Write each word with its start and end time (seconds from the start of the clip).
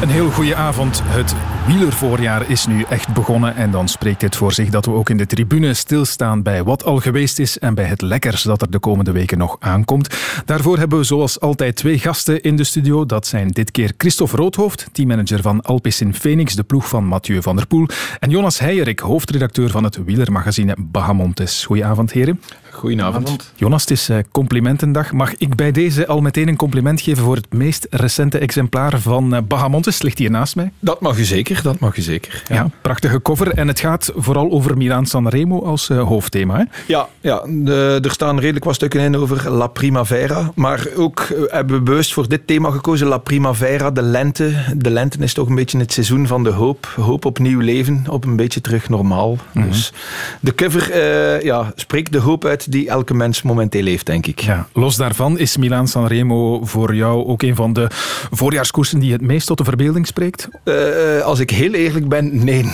Een 0.00 0.08
heel 0.08 0.30
goede 0.30 0.54
avond. 0.54 1.00
Het 1.04 1.34
wielervoorjaar 1.66 2.50
is 2.50 2.66
nu 2.66 2.82
echt 2.88 3.14
begonnen 3.14 3.56
en 3.56 3.70
dan 3.70 3.88
spreekt 3.88 4.22
het 4.22 4.36
voor 4.36 4.52
zich 4.52 4.70
dat 4.70 4.84
we 4.84 4.92
ook 4.92 5.10
in 5.10 5.16
de 5.16 5.26
tribune 5.26 5.74
stilstaan 5.74 6.42
bij 6.42 6.64
wat 6.64 6.84
al 6.84 6.96
geweest 6.96 7.38
is 7.38 7.58
en 7.58 7.74
bij 7.74 7.84
het 7.84 8.02
lekkers 8.02 8.42
dat 8.42 8.62
er 8.62 8.70
de 8.70 8.78
komende 8.78 9.12
weken 9.12 9.38
nog 9.38 9.56
aankomt. 9.58 10.16
Daarvoor 10.44 10.78
hebben 10.78 10.98
we 10.98 11.04
zoals 11.04 11.40
altijd 11.40 11.76
twee 11.76 11.98
gasten 11.98 12.42
in 12.42 12.56
de 12.56 12.64
studio. 12.64 13.06
Dat 13.06 13.26
zijn 13.26 13.48
dit 13.48 13.70
keer 13.70 13.92
Christophe 13.96 14.36
Roodhoofd, 14.36 14.88
teammanager 14.92 15.42
van 15.42 15.62
Alpecin 15.62 16.14
Phoenix, 16.14 16.54
de 16.54 16.64
ploeg 16.64 16.88
van 16.88 17.04
Mathieu 17.04 17.42
van 17.42 17.56
der 17.56 17.66
Poel, 17.66 17.86
en 18.18 18.30
Jonas 18.30 18.58
Heijerik, 18.58 18.98
hoofdredacteur 18.98 19.70
van 19.70 19.84
het 19.84 20.04
wielermagazine 20.04 20.76
Bahamontes. 20.78 21.64
Goedenavond 21.64 22.12
heren. 22.12 22.40
Goedenavond. 22.80 23.52
Jonas, 23.56 23.80
het 23.80 23.90
is 23.90 24.08
eh, 24.08 24.18
complimentendag. 24.32 25.12
Mag 25.12 25.36
ik 25.36 25.56
bij 25.56 25.72
deze 25.72 26.06
al 26.06 26.20
meteen 26.20 26.48
een 26.48 26.56
compliment 26.56 27.00
geven 27.00 27.22
voor 27.22 27.36
het 27.36 27.52
meest 27.52 27.86
recente 27.90 28.38
exemplaar 28.38 29.00
van 29.00 29.34
eh, 29.34 29.42
Bahamontes? 29.42 30.02
Ligt 30.02 30.18
hier 30.18 30.30
naast 30.30 30.56
mij. 30.56 30.72
Dat 30.78 31.00
mag 31.00 31.18
u 31.18 31.24
zeker, 31.24 31.62
dat 31.62 31.78
mag 31.78 31.96
u 31.96 32.00
zeker. 32.02 32.42
Ja, 32.48 32.70
prachtige 32.80 33.22
cover. 33.22 33.52
En 33.52 33.68
het 33.68 33.80
gaat 33.80 34.12
vooral 34.16 34.50
over 34.50 34.76
Milaan-San 34.76 35.28
Remo 35.28 35.62
als 35.62 35.88
uh, 35.88 36.02
hoofdthema. 36.02 36.56
Hè? 36.56 36.64
Ja, 36.86 37.08
ja 37.20 37.42
de, 37.46 37.98
er 38.02 38.10
staan 38.10 38.38
redelijk 38.38 38.64
wat 38.64 38.74
stukken 38.74 39.00
in 39.00 39.16
over 39.16 39.50
La 39.50 39.66
Primavera. 39.66 40.52
Maar 40.54 40.86
ook 40.96 41.26
hebben 41.46 41.76
we 41.76 41.82
bewust 41.82 42.12
voor 42.12 42.28
dit 42.28 42.46
thema 42.46 42.70
gekozen, 42.70 43.06
La 43.06 43.18
Primavera, 43.18 43.90
de 43.90 44.02
lente. 44.02 44.52
De 44.76 44.90
lente 44.90 45.18
is 45.18 45.34
toch 45.34 45.48
een 45.48 45.54
beetje 45.54 45.78
het 45.78 45.92
seizoen 45.92 46.26
van 46.26 46.44
de 46.44 46.50
hoop. 46.50 46.92
Hoop 46.96 47.24
op 47.24 47.38
nieuw 47.38 47.60
leven, 47.60 48.04
op 48.08 48.24
een 48.24 48.36
beetje 48.36 48.60
terug 48.60 48.88
normaal. 48.88 49.30
Mm 49.30 49.62
-hmm. 49.62 49.70
Dus 49.70 49.92
de 50.40 50.54
cover 50.54 50.98
ja, 51.44 51.72
spreekt 51.74 52.12
de 52.12 52.18
hoop 52.18 52.44
uit 52.44 52.69
die 52.70 52.88
elke 52.88 53.14
mens 53.14 53.42
momenteel 53.42 53.84
heeft, 53.84 54.06
denk 54.06 54.26
ik. 54.26 54.40
Ja, 54.40 54.66
los 54.72 54.96
daarvan 54.96 55.38
is 55.38 55.56
Milaan 55.56 55.88
San 55.88 56.06
Remo 56.06 56.64
voor 56.64 56.94
jou 56.94 57.26
ook 57.26 57.42
een 57.42 57.56
van 57.56 57.72
de 57.72 57.86
voorjaarskoersen 58.30 58.98
die 58.98 59.12
het 59.12 59.20
meest 59.20 59.46
tot 59.46 59.58
de 59.58 59.64
verbeelding 59.64 60.06
spreekt? 60.06 60.48
Uh, 60.64 60.74
als 61.22 61.38
ik 61.38 61.50
heel 61.50 61.72
eerlijk 61.72 62.08
ben, 62.08 62.44
nee. 62.44 62.64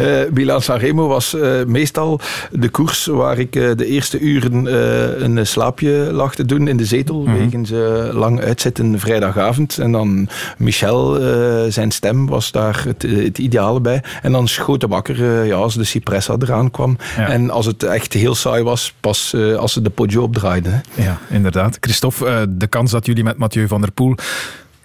uh, 0.00 0.30
Milaan 0.34 0.62
San 0.62 0.78
Remo 0.78 1.06
was 1.08 1.34
uh, 1.34 1.64
meestal 1.64 2.20
de 2.50 2.68
koers 2.68 3.06
waar 3.06 3.38
ik 3.38 3.52
de 3.52 3.86
eerste 3.86 4.18
uren 4.18 4.74
een 5.24 5.46
slaapje 5.46 6.08
lag 6.12 6.34
te 6.34 6.44
doen 6.44 6.68
in 6.68 6.76
de 6.76 6.84
zetel, 6.84 7.20
mm 7.20 7.26
-hmm. 7.26 7.38
wegens 7.38 7.70
lang 8.12 8.40
uitzitten 8.40 9.00
vrijdagavond. 9.00 9.78
En 9.78 9.92
dan 9.92 10.28
Michel, 10.58 11.20
zijn 11.68 11.90
stem 11.90 12.26
was 12.26 12.52
daar 12.52 12.84
het, 12.86 13.02
het, 13.02 13.38
ideale 13.38 13.80
bij. 13.80 14.02
En 14.22 14.32
dan 14.32 14.48
schoten 14.48 14.88
wakker 14.88 15.44
ja, 15.44 15.54
als 15.54 15.74
de 15.74 15.84
Cipressa 15.84 16.36
eraan 16.38 16.70
kwam. 16.70 16.96
Ja. 17.16 17.28
En 17.28 17.50
als 17.50 17.66
het 17.66 17.82
echt 17.82 18.12
heel 18.12 18.34
saai 18.34 18.62
was, 18.62 18.75
pas 19.00 19.32
uh, 19.34 19.56
als 19.56 19.72
ze 19.72 19.82
de 19.82 19.90
Poggio 19.90 20.22
opdraaiden. 20.22 20.72
Hè. 20.72 21.02
Ja, 21.02 21.18
inderdaad. 21.28 21.76
Christophe, 21.80 22.26
uh, 22.26 22.42
de 22.48 22.66
kans 22.66 22.90
dat 22.90 23.06
jullie 23.06 23.24
met 23.24 23.36
Mathieu 23.36 23.68
van 23.68 23.80
der 23.80 23.92
Poel 23.92 24.14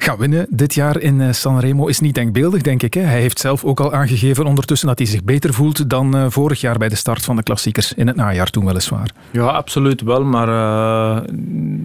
gaan 0.04 0.18
winnen 0.18 0.46
dit 0.50 0.74
jaar 0.74 1.00
in 1.00 1.20
uh, 1.20 1.32
Sanremo 1.32 1.88
is 1.88 2.00
niet 2.00 2.16
denkbeeldig, 2.16 2.62
denk 2.62 2.84
ik. 2.84 2.94
Hè? 2.94 3.02
Hij 3.02 3.22
heeft 3.22 3.40
zelf 3.40 3.64
ook 3.64 3.80
al 3.80 3.94
aangegeven 3.94 4.46
ondertussen 4.46 4.88
dat 4.88 4.98
hij 4.98 5.08
zich 5.08 5.24
beter 5.24 5.54
voelt 5.54 5.90
dan 5.90 6.16
uh, 6.16 6.26
vorig 6.30 6.62
jaar 6.62 6.78
bij 6.78 6.90
de 6.90 6.96
start 6.96 7.24
van 7.24 7.36
de 7.36 7.44
klassiekers. 7.44 7.94
In 7.94 8.08
het 8.08 8.16
najaar 8.16 8.50
toen 8.50 8.66
weliswaar. 8.66 9.12
Ja, 9.32 9.46
absoluut 9.46 10.02
wel. 10.02 10.24
Maar 10.24 10.48
uh, 10.48 11.22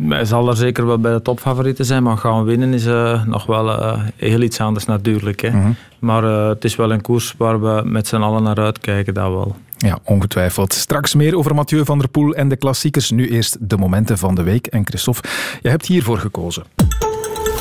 hij 0.08 0.24
zal 0.24 0.48
er 0.48 0.56
zeker 0.56 0.86
wel 0.86 0.98
bij 0.98 1.12
de 1.12 1.22
topfavorieten 1.22 1.84
zijn. 1.84 2.02
Maar 2.02 2.18
gaan 2.18 2.44
winnen 2.44 2.74
is 2.74 2.84
nog 3.26 3.46
wel 3.46 3.98
heel 4.16 4.40
iets 4.40 4.60
anders 4.60 4.84
natuurlijk. 4.84 5.40
Hè? 5.40 5.50
Mm 5.50 5.62
-hmm. 5.62 5.76
Maar 5.98 6.22
het 6.22 6.64
is 6.64 6.76
wel 6.76 6.92
een 6.92 7.00
koers 7.00 7.34
waar 7.38 7.60
we 7.60 7.82
met 7.84 8.06
z'n 8.06 8.16
allen 8.16 8.42
naar 8.42 8.58
uitkijken, 8.58 9.14
dat 9.14 9.28
wel. 9.28 9.56
Ja, 9.76 9.98
ongetwijfeld. 10.04 10.72
Straks 10.72 11.14
meer 11.14 11.36
over 11.36 11.54
Mathieu 11.54 11.84
van 11.84 11.98
der 11.98 12.08
Poel 12.08 12.34
en 12.34 12.48
de 12.48 12.56
klassiekers. 12.56 13.10
Nu 13.10 13.30
eerst 13.30 13.56
de 13.60 13.76
momenten 13.76 14.18
van 14.18 14.34
de 14.34 14.42
week. 14.42 14.66
En 14.66 14.86
Christophe, 14.86 15.28
jij 15.62 15.70
hebt 15.70 15.86
hiervoor 15.86 16.18
gekozen. 16.18 16.64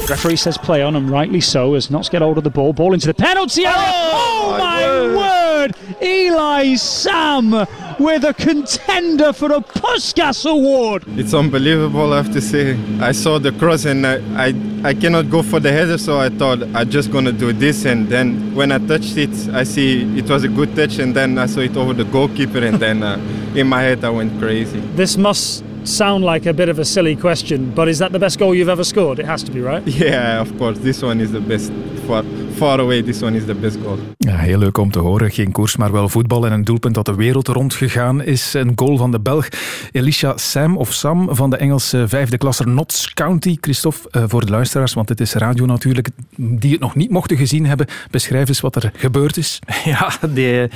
Referee 0.05 0.35
says 0.35 0.57
play 0.57 0.85
on, 0.85 0.95
and 0.95 1.09
rightly 1.09 1.39
so, 1.39 1.75
as 1.75 1.87
Knox 1.87 2.09
get 2.09 2.21
hold 2.21 2.37
of 2.37 2.43
the 2.43 2.49
ball. 2.49 2.73
Ball 2.73 2.93
into 2.93 3.13
the 3.13 3.23
penalty 3.23 3.65
area. 3.65 3.91
Oh, 3.91 4.49
oh 4.49 4.57
my 4.57 5.15
word. 5.15 5.15
word! 5.15 5.75
Eli 5.99 6.75
Sam 6.75 7.65
with 7.99 8.23
a 8.23 8.33
contender 8.33 9.33
for 9.33 9.51
a 9.51 9.61
Puskas 9.61 10.49
Award. 10.49 11.03
It's 11.07 11.33
unbelievable, 11.33 12.13
I 12.13 12.17
have 12.17 12.33
to 12.33 12.41
say. 12.41 12.77
I 12.99 13.11
saw 13.11 13.39
the 13.39 13.51
cross 13.51 13.85
and 13.85 14.05
I, 14.05 14.15
I, 14.35 14.53
I 14.83 14.93
cannot 14.93 15.29
go 15.29 15.41
for 15.41 15.59
the 15.59 15.71
header, 15.71 15.97
so 15.97 16.19
I 16.19 16.29
thought 16.29 16.63
I'm 16.75 16.89
just 16.89 17.11
going 17.11 17.25
to 17.25 17.31
do 17.31 17.53
this. 17.53 17.85
And 17.85 18.07
then 18.07 18.53
when 18.55 18.71
I 18.71 18.79
touched 18.79 19.17
it, 19.17 19.29
I 19.53 19.63
see 19.63 20.17
it 20.17 20.29
was 20.29 20.43
a 20.43 20.49
good 20.49 20.75
touch, 20.75 20.99
and 20.99 21.15
then 21.15 21.37
I 21.37 21.45
saw 21.45 21.61
it 21.61 21.75
over 21.77 21.93
the 21.93 22.05
goalkeeper, 22.05 22.59
and 22.59 22.79
then 22.79 23.03
uh, 23.03 23.17
in 23.55 23.67
my 23.67 23.81
head 23.81 24.03
I 24.03 24.09
went 24.09 24.39
crazy. 24.39 24.79
This 24.95 25.17
must 25.17 25.63
sound 25.85 26.23
like 26.23 26.49
a 26.49 26.53
bit 26.53 26.69
of 26.69 26.79
a 26.79 26.85
silly 26.85 27.15
question, 27.15 27.71
but 27.75 27.87
is 27.87 27.97
that 27.97 28.11
the 28.11 28.19
best 28.19 28.37
goal 28.37 28.55
you've 28.55 28.71
ever 28.71 28.83
scored? 28.83 29.19
It 29.19 29.25
has 29.25 29.43
to 29.43 29.51
be, 29.51 29.61
right? 29.61 29.83
Yeah, 30.05 30.41
of 30.41 30.57
course. 30.57 30.79
This 30.79 31.01
one 31.01 31.21
is 31.21 31.31
the 31.31 31.39
best. 31.39 31.71
Far, 32.05 32.23
far 32.55 32.79
away, 32.79 33.03
this 33.03 33.21
one 33.21 33.37
is 33.37 33.45
the 33.45 33.55
best 33.55 33.77
goal. 33.83 33.97
Ja, 34.17 34.37
heel 34.37 34.57
leuk 34.57 34.77
om 34.77 34.91
te 34.91 34.99
horen. 34.99 35.31
Geen 35.31 35.51
koers, 35.51 35.77
maar 35.77 35.91
wel 35.91 36.09
voetbal 36.09 36.45
en 36.45 36.51
een 36.51 36.63
doelpunt 36.63 36.95
dat 36.95 37.05
de 37.05 37.15
wereld 37.15 37.47
rondgegaan 37.47 38.23
is. 38.23 38.53
Een 38.53 38.71
goal 38.75 38.97
van 38.97 39.11
de 39.11 39.19
Belg 39.19 39.47
Elisha 39.91 40.37
Sam 40.37 40.77
of 40.77 40.93
Sam 40.93 41.35
van 41.35 41.49
de 41.49 41.57
Engelse 41.57 42.07
vijfde 42.07 42.37
klasser 42.37 42.67
Notts 42.67 43.13
County. 43.13 43.57
Christophe, 43.61 43.99
uh, 44.11 44.23
voor 44.27 44.45
de 44.45 44.51
luisteraars, 44.51 44.93
want 44.93 45.09
het 45.09 45.19
is 45.19 45.33
radio 45.33 45.65
natuurlijk, 45.65 46.09
die 46.35 46.71
het 46.71 46.79
nog 46.79 46.95
niet 46.95 47.09
mochten 47.09 47.37
gezien 47.37 47.65
hebben. 47.65 47.87
Beschrijf 48.11 48.47
eens 48.47 48.61
wat 48.61 48.75
er 48.75 48.91
gebeurd 48.95 49.37
is. 49.37 49.59
Ja, 49.85 50.11
die, 50.29 50.69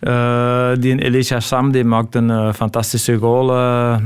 uh, 0.00 0.70
die 0.78 1.02
Elisha 1.02 1.40
Sam 1.40 1.72
die 1.72 1.84
maakt 1.84 2.14
een 2.14 2.28
uh, 2.28 2.52
fantastische 2.52 3.16
goal. 3.16 3.50
Uh, 3.50 3.96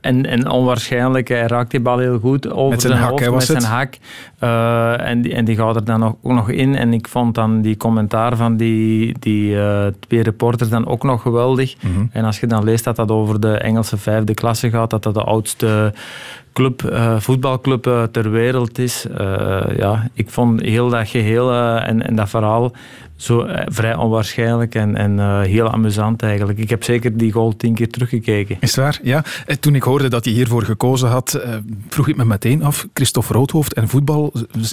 en, 0.00 0.26
en 0.26 0.50
onwaarschijnlijk, 0.50 1.28
hij 1.28 1.46
raakt 1.46 1.70
die 1.70 1.80
bal 1.80 1.98
heel 1.98 2.18
goed 2.18 2.50
over 2.50 2.70
met 2.70 2.80
zijn, 2.80 2.92
zijn 2.92 3.04
hak, 3.04 3.18
hoofd, 3.18 3.26
was 3.26 3.48
met 3.48 3.48
het? 3.48 3.62
zijn 3.62 3.74
hak. 3.74 3.94
Uh, 4.40 5.08
en, 5.08 5.22
die, 5.22 5.34
en 5.34 5.44
die 5.44 5.56
gaat 5.56 5.76
er 5.76 5.84
dan 5.84 6.04
ook, 6.04 6.16
ook 6.22 6.32
nog 6.32 6.50
in. 6.50 6.74
En 6.74 6.92
ik 6.92 7.08
vond 7.08 7.34
dan 7.34 7.60
die 7.60 7.76
commentaar 7.76 8.36
van 8.36 8.56
die, 8.56 9.16
die 9.18 9.54
uh, 9.54 9.86
twee 10.08 10.22
reporters 10.22 10.70
dan 10.70 10.86
ook 10.86 11.02
nog 11.02 11.22
geweldig. 11.22 11.76
Mhm. 11.76 11.88
Mm 11.88 11.94
-hmm. 11.94 12.08
En 12.12 12.24
als 12.24 12.40
je 12.40 12.46
dan 12.46 12.64
leest 12.64 12.84
dat 12.84 12.96
dat 12.96 13.10
over 13.10 13.40
de 13.40 13.56
Engelse 13.58 13.96
vijfde 13.96 14.34
klasse 14.34 14.70
gaat, 14.70 14.90
dat 14.90 15.02
dat 15.02 15.14
de 15.14 15.22
oudste 15.22 15.92
club, 16.52 16.82
uh, 16.82 17.20
voetbalclub 17.20 18.08
ter 18.10 18.30
wereld 18.30 18.78
is. 18.78 19.06
Ja, 19.76 20.08
ik 20.12 20.30
vond 20.30 20.60
heel 20.60 20.88
dat 20.88 21.08
geheel 21.08 21.52
en, 21.80 22.06
en 22.06 22.16
dat 22.16 22.28
verhaal 22.28 22.72
zo 23.16 23.46
vrij 23.66 23.96
onwaarschijnlijk 23.96 24.74
en, 24.74 24.96
en 24.96 25.42
heel 25.42 25.70
amusant 25.70 26.22
eigenlijk. 26.22 26.58
Ik 26.58 26.70
heb 26.70 26.84
zeker 26.84 27.16
die 27.16 27.32
goal 27.32 27.56
tien 27.56 27.74
keer 27.74 27.88
teruggekeken. 27.90 28.56
Is 28.60 28.76
het 28.76 28.84
waar? 28.84 28.98
Ja. 29.02 29.24
Toen 29.60 29.74
ik 29.74 29.82
hoorde 29.82 30.08
dat 30.08 30.24
je 30.24 30.30
hiervoor 30.30 30.62
gekozen 30.62 31.08
had, 31.08 31.40
vroeg 31.88 32.08
ik 32.08 32.16
me 32.16 32.24
meteen 32.24 32.64
af, 32.64 32.86
Christophe 32.94 33.32
Roodhoofd 33.32 33.72
en 33.72 33.88
voetbal, 33.88 34.25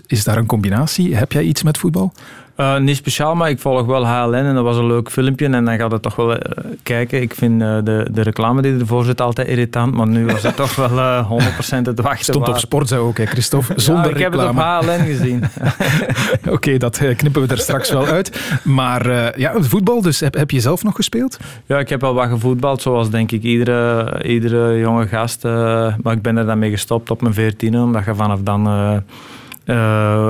is 0.07 0.23
daar 0.23 0.37
een 0.37 0.45
combinatie? 0.45 1.15
Heb 1.15 1.31
jij 1.31 1.43
iets 1.43 1.63
met 1.63 1.77
voetbal? 1.77 2.13
Uh, 2.57 2.77
niet 2.77 2.95
speciaal, 2.95 3.35
maar 3.35 3.49
ik 3.49 3.59
volg 3.59 3.85
wel 3.85 4.07
HLN 4.07 4.33
en 4.33 4.55
dat 4.55 4.63
was 4.63 4.77
een 4.77 4.87
leuk 4.87 5.11
filmpje 5.11 5.45
en 5.45 5.65
dan 5.65 5.77
gaat 5.77 5.91
het 5.91 6.01
toch 6.01 6.15
wel 6.15 6.31
uh, 6.31 6.37
kijken. 6.83 7.21
Ik 7.21 7.33
vind 7.33 7.61
uh, 7.61 7.77
de, 7.83 8.07
de 8.11 8.21
reclame 8.21 8.61
die 8.61 8.79
ervoor 8.79 9.03
zit 9.03 9.21
altijd 9.21 9.47
irritant, 9.47 9.93
maar 9.93 10.07
nu 10.07 10.25
was 10.25 10.43
het 10.43 10.55
toch 10.63 10.75
wel 10.75 11.23
100% 11.23 11.45
het 11.81 12.01
wachten 12.01 12.23
Stond 12.23 12.45
waar. 12.45 12.55
op 12.55 12.57
Sportza 12.57 12.95
ook, 12.97 13.17
hè, 13.17 13.25
Christophe? 13.25 13.73
Zonder 13.75 14.03
ja, 14.03 14.09
ik 14.09 14.17
reclame. 14.17 14.61
heb 14.61 14.81
het 14.81 14.89
op 14.89 14.97
HLN 14.97 15.05
gezien. 15.05 15.43
Oké, 16.39 16.51
okay, 16.51 16.77
dat 16.77 16.97
knippen 16.97 17.41
we 17.41 17.47
er 17.47 17.57
straks 17.57 17.91
wel 17.91 18.05
uit. 18.05 18.59
Maar 18.63 19.39
ja, 19.39 19.53
voetbal, 19.61 20.01
dus 20.01 20.19
heb, 20.19 20.33
heb 20.33 20.51
je 20.51 20.59
zelf 20.59 20.83
nog 20.83 20.95
gespeeld? 20.95 21.37
Ja, 21.65 21.79
ik 21.79 21.89
heb 21.89 22.01
wel 22.01 22.13
wat 22.13 22.27
gevoetbald, 22.27 22.81
zoals 22.81 23.09
denk 23.09 23.31
ik 23.31 23.43
iedere, 23.43 24.23
iedere 24.23 24.79
jonge 24.79 25.07
gast. 25.07 25.43
maar 25.43 26.11
ik 26.11 26.21
ben 26.21 26.37
er 26.37 26.45
dan 26.45 26.59
mee 26.59 26.71
gestopt 26.71 27.11
op 27.11 27.21
mijn 27.21 27.33
veertiende, 27.33 27.77
omdat 27.81 28.05
je 28.05 28.15
vanaf 28.15 28.39
dan... 28.41 28.67
Uh, 29.65 29.75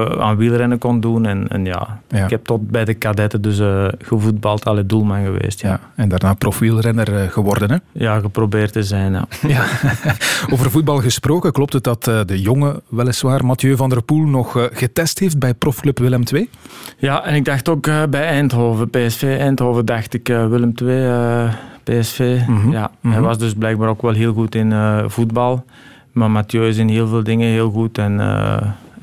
aan 0.06 0.38
wielrennen 0.38 0.78
kon 0.78 1.00
doen. 1.00 1.26
En, 1.26 1.48
en 1.48 1.66
ja, 1.66 2.00
ja, 2.08 2.24
ik 2.24 2.30
heb 2.30 2.46
tot 2.46 2.70
bij 2.70 2.86
de 2.86 2.94
kadetten 2.94 3.42
dus 3.42 3.60
uh, 3.60 3.88
gevoetbald, 4.00 4.66
alle 4.66 4.86
doelman 4.86 5.24
geweest. 5.24 5.62
Ja. 5.62 5.70
ja 5.70 5.80
en 5.96 6.10
daarna 6.10 6.34
profielrenner 6.34 7.14
uh, 7.14 7.32
geworden, 7.32 7.72
hè? 7.72 7.78
Ja, 7.92 8.20
geprobeerd 8.20 8.74
te 8.74 8.84
zijn, 8.84 9.12
ja. 9.12 9.28
ja. 9.48 9.66
Over 10.52 10.72
voetbal 10.72 10.98
gesproken, 10.98 11.52
klopt 11.52 11.74
het 11.74 11.84
dat 11.84 12.04
de 12.04 12.42
jonge, 12.42 12.82
weliswaar, 12.88 13.46
Mathieu 13.46 13.76
van 13.76 13.90
der 13.90 14.04
Poel 14.04 14.26
nog 14.26 14.70
getest 14.74 15.20
heeft 15.20 15.40
bij 15.40 15.54
profclub 15.54 16.00
Willem 16.00 16.24
II? 16.34 16.50
Ja, 16.98 17.26
en 17.26 17.36
ik 17.36 17.46
dacht 17.46 17.70
ook 17.70 18.10
bij 18.10 18.28
Eindhoven, 18.28 18.90
PSV 18.90 19.36
Eindhoven, 19.40 19.86
dacht 19.86 20.14
ik 20.14 20.28
Willem 20.28 20.74
II, 20.84 21.50
PSV. 21.84 22.40
Mm 22.48 22.62
-hmm. 22.62 22.72
Ja, 22.72 22.82
mm 22.82 22.90
-hmm. 23.02 23.12
Hij 23.12 23.22
was 23.22 23.38
dus 23.38 23.54
blijkbaar 23.54 23.90
ook 23.90 24.02
wel 24.02 24.14
heel 24.14 24.34
goed 24.34 24.56
in 24.56 24.74
voetbal. 25.08 25.66
Maar 26.12 26.32
Mathieu 26.32 26.68
is 26.68 26.78
in 26.78 26.90
heel 26.90 27.08
veel 27.08 27.24
dingen 27.24 27.48
heel 27.48 27.70
goed 27.70 27.98
en... 27.98 28.20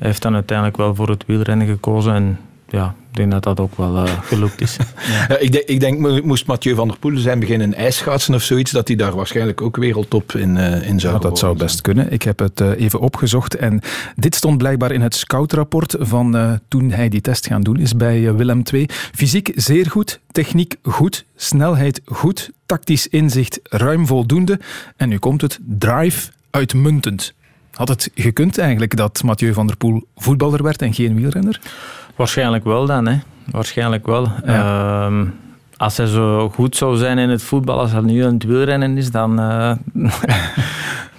Hij 0.01 0.09
heeft 0.09 0.21
dan 0.21 0.33
uiteindelijk 0.33 0.77
wel 0.77 0.95
voor 0.95 1.09
het 1.09 1.23
wielrennen 1.25 1.67
gekozen. 1.67 2.13
En 2.13 2.39
ja, 2.69 2.95
ik 3.09 3.17
denk 3.17 3.31
dat 3.31 3.43
dat 3.43 3.59
ook 3.59 3.77
wel 3.77 3.95
uh, 3.95 4.03
gelukt 4.21 4.61
is. 4.61 4.77
ja. 5.27 5.37
ik, 5.37 5.51
denk, 5.51 5.65
ik 5.65 5.79
denk, 5.79 6.23
moest 6.23 6.47
Mathieu 6.47 6.75
van 6.75 6.87
der 6.87 6.97
Poel 6.97 7.17
zijn 7.17 7.39
beginnen 7.39 7.73
ijsschaatsen 7.73 8.33
of 8.33 8.41
zoiets, 8.41 8.71
dat 8.71 8.87
hij 8.87 8.97
daar 8.97 9.15
waarschijnlijk 9.15 9.61
ook 9.61 9.77
wereldtop 9.77 10.31
in, 10.31 10.55
uh, 10.55 10.87
in 10.87 10.99
zou 10.99 11.13
ja, 11.13 11.19
Dat 11.19 11.37
zou 11.37 11.57
best 11.57 11.81
kunnen. 11.81 12.11
Ik 12.11 12.21
heb 12.21 12.39
het 12.39 12.61
uh, 12.61 12.69
even 12.79 12.99
opgezocht 12.99 13.55
en 13.55 13.81
dit 14.15 14.35
stond 14.35 14.57
blijkbaar 14.57 14.91
in 14.91 15.01
het 15.01 15.15
scoutrapport 15.15 15.95
van 15.99 16.59
toen 16.67 16.91
hij 16.91 17.09
die 17.09 17.21
test 17.21 17.47
gaan 17.47 17.61
doen 17.61 17.79
is 17.79 17.95
bij 17.95 18.35
Willem 18.35 18.61
II. 18.73 18.85
Fysiek 18.89 19.51
zeer 19.55 19.89
goed, 19.89 20.19
techniek 20.31 20.75
goed, 20.83 21.25
snelheid 21.35 22.01
goed, 22.05 22.51
tactisch 22.65 23.07
inzicht 23.07 23.59
ruim 23.63 24.07
voldoende 24.07 24.59
en 24.97 25.09
nu 25.09 25.17
komt 25.17 25.41
het 25.41 25.59
drive 25.61 26.31
uitmuntend. 26.49 27.33
Had 27.81 27.89
het 27.89 28.11
gekund 28.15 28.57
eigenlijk 28.57 28.95
dat 28.95 29.23
Mathieu 29.23 29.53
van 29.53 29.67
der 29.67 29.77
Poel 29.77 30.07
voetballer 30.15 30.63
werd 30.63 30.81
en 30.81 30.93
geen 30.93 31.15
wielrenner? 31.15 31.59
Waarschijnlijk 32.15 32.63
wel 32.63 32.85
dan, 32.85 33.07
hè. 33.07 33.19
Waarschijnlijk 33.51 34.05
wel. 34.05 34.31
Ja. 34.45 35.09
Uh, 35.09 35.27
als 35.77 35.97
hij 35.97 36.05
zo 36.05 36.49
goed 36.49 36.75
zou 36.75 36.97
zijn 36.97 37.17
in 37.17 37.29
het 37.29 37.43
voetbal 37.43 37.79
als 37.79 37.91
hij 37.91 38.01
nu 38.01 38.23
aan 38.23 38.33
het 38.33 38.43
wielrennen 38.43 38.97
is, 38.97 39.11
dan, 39.11 39.39
uh, 39.39 39.73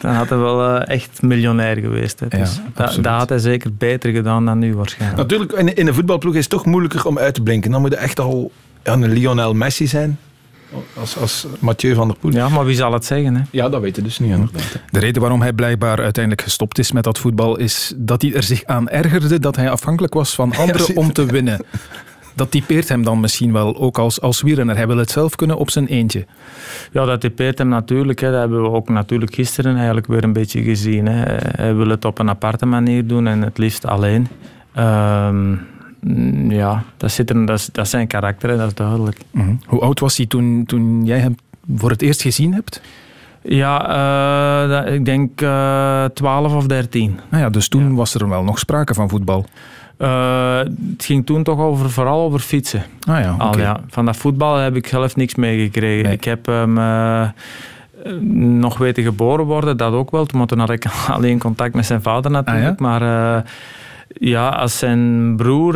dan 0.00 0.14
had 0.14 0.29
hij 0.29 0.38
wel 0.38 0.75
uh, 0.75 0.88
echt 0.88 1.23
miljonair 1.23 1.76
geweest. 1.76 2.20
Hè. 2.20 2.29
Dus 2.29 2.56
ja, 2.56 2.62
dat, 2.75 2.99
dat, 3.00 3.12
had 3.12 3.29
hij 3.29 3.38
zeker 3.38 3.75
beter 3.75 4.12
gedaan 4.12 4.44
dan 4.44 4.58
nu 4.58 4.75
waarschijnlijk. 4.75 5.20
Natuurlijk, 5.20 5.53
in, 5.53 5.75
in 5.75 5.87
een 5.87 5.94
voetbalploeg 5.94 6.35
is 6.35 6.41
het 6.41 6.50
toch 6.50 6.65
moeilijker 6.65 7.06
om 7.06 7.19
uit 7.19 7.35
te 7.35 7.43
blinken. 7.43 7.70
Dan 7.70 7.81
moet 7.81 7.91
je 7.91 7.97
echt 7.97 8.20
al 8.20 8.53
een 8.82 9.12
Lionel 9.12 9.55
Messi 9.55 9.87
zijn. 9.87 10.19
Als, 11.01 11.17
als 11.17 11.47
Mathieu 11.59 11.95
van 11.95 12.09
der 12.09 12.17
Poel. 12.17 12.33
Ja, 12.33 12.49
maar 12.49 12.65
wie 12.65 12.77
zal 12.77 12.93
het 12.93 13.05
zeggen? 13.05 13.35
Hè? 13.35 13.43
Ja, 13.51 13.69
dat 13.69 13.81
weet 13.81 13.97
je 13.97 14.03
dus 14.03 14.19
niet. 14.19 14.31
Inderdaad. 14.31 14.79
De 14.91 14.99
reden 14.99 15.21
waarom 15.21 15.41
hij 15.41 15.53
blijkbaar 15.53 15.99
uiteindelijk 15.99 16.43
gestopt 16.43 16.79
is 16.79 16.93
met 16.93 17.05
dat 17.05 17.19
voetbal 17.19 17.59
is 17.59 17.93
dat 17.97 18.23
hij 18.23 18.35
er 18.35 18.43
zich 18.43 18.65
aan 18.65 18.89
ergerde 18.89 19.39
dat 19.39 19.57
hij 19.57 19.71
afhankelijk 19.71 20.15
was 20.15 20.35
van 20.35 20.57
anderen 20.57 20.97
om 20.97 21.13
te 21.13 21.27
winnen. 21.27 21.65
Dat 22.35 22.51
typeert 22.51 22.89
hem 22.89 23.05
dan 23.05 23.21
misschien 23.21 23.53
wel 23.53 23.77
ook 23.77 23.99
als, 23.99 24.21
als 24.21 24.43
wielrenner. 24.43 24.77
Hij 24.77 24.87
wil 24.87 24.97
het 24.97 25.11
zelf 25.11 25.37
kunnen 25.37 25.57
op 25.57 25.71
zijn 25.71 25.87
eentje. 25.87 26.27
Ja, 26.93 27.05
dat 27.05 27.21
typeert 27.21 27.59
hem 27.59 27.69
natuurlijk. 27.69 28.21
Hè. 28.21 28.31
Dat 28.31 28.41
hebben 28.41 28.63
we 28.63 28.69
ook 28.69 28.89
natuurlijk 28.89 29.35
gisteren 29.35 29.77
eigenlijk 29.77 30.07
weer 30.07 30.25
een 30.25 30.33
beetje 30.33 30.63
gezien. 30.63 31.07
Hè. 31.07 31.37
Hij 31.57 31.75
wil 31.75 31.89
het 31.89 32.05
op 32.05 32.19
een 32.19 32.29
aparte 32.29 32.67
manier 32.67 33.07
doen 33.07 33.27
en 33.27 33.43
het 33.43 33.59
liefst 33.59 33.87
alleen. 33.87 34.29
Um, 34.79 35.61
ja, 36.49 36.85
dat, 36.97 37.11
zit 37.11 37.31
er, 37.31 37.47
dat, 37.47 37.69
dat 37.73 37.89
zijn 37.89 38.07
karakteren, 38.07 38.59
dat 38.59 38.67
is 38.67 38.75
duidelijk. 38.75 39.19
Mm 39.31 39.43
-hmm. 39.43 39.61
Hoe 39.67 39.81
oud 39.81 40.01
was 40.01 40.17
hij 40.17 40.27
toen, 40.27 40.65
toen 40.67 41.05
jij 41.05 41.19
hem 41.19 41.35
voor 41.77 41.91
het 41.91 42.03
eerst 42.03 42.23
gezien 42.23 42.55
hebt? 42.55 42.81
Ja, 43.43 43.89
uh, 44.65 44.71
dat, 44.71 44.87
ik 44.87 45.05
denk 45.05 45.41
uh, 45.41 46.05
12 46.05 46.55
of 46.55 46.67
13. 46.67 47.21
Nou 47.29 47.43
ja, 47.43 47.51
dus 47.51 47.69
toen 47.69 47.89
ja. 47.89 47.95
was 47.95 48.15
er 48.15 48.29
wel 48.29 48.43
nog 48.43 48.59
sprake 48.59 48.95
van 48.95 49.09
voetbal. 49.09 49.47
Uh, 49.99 50.59
het 50.59 51.05
ging 51.05 51.27
toen 51.27 51.43
toch 51.43 51.59
over, 51.59 51.91
vooral 51.91 52.21
over 52.21 52.41
fietsen. 52.41 52.83
Ah 53.09 53.21
ja, 53.21 53.35
Al, 53.39 53.59
ja. 53.59 53.81
Van 53.89 54.05
dat 54.05 54.17
voetbal 54.17 54.57
heb 54.57 54.77
ik 54.77 54.87
zelf 54.87 55.17
niks 55.17 55.35
meegekregen. 55.35 56.05
Nee. 56.05 56.13
Ik 56.13 56.25
heb 56.25 56.47
hem 56.47 56.75
nog 58.59 58.79
weten 58.79 59.03
geboren 59.03 59.45
worden, 59.45 59.77
dat 59.77 59.93
ook 59.93 60.11
wel. 60.11 60.27
Toen 60.27 60.59
had 60.59 60.71
ik 60.79 60.87
alleen 61.09 61.39
contact 61.39 61.75
met 61.75 61.87
zijn 61.87 62.03
vader 62.03 62.31
natuurlijk. 62.31 62.81
Ah, 62.81 62.89
ja? 62.91 62.99
Maar 62.99 63.45
ja, 64.14 64.49
als 64.49 64.79
zijn 64.79 65.37
broer 65.37 65.75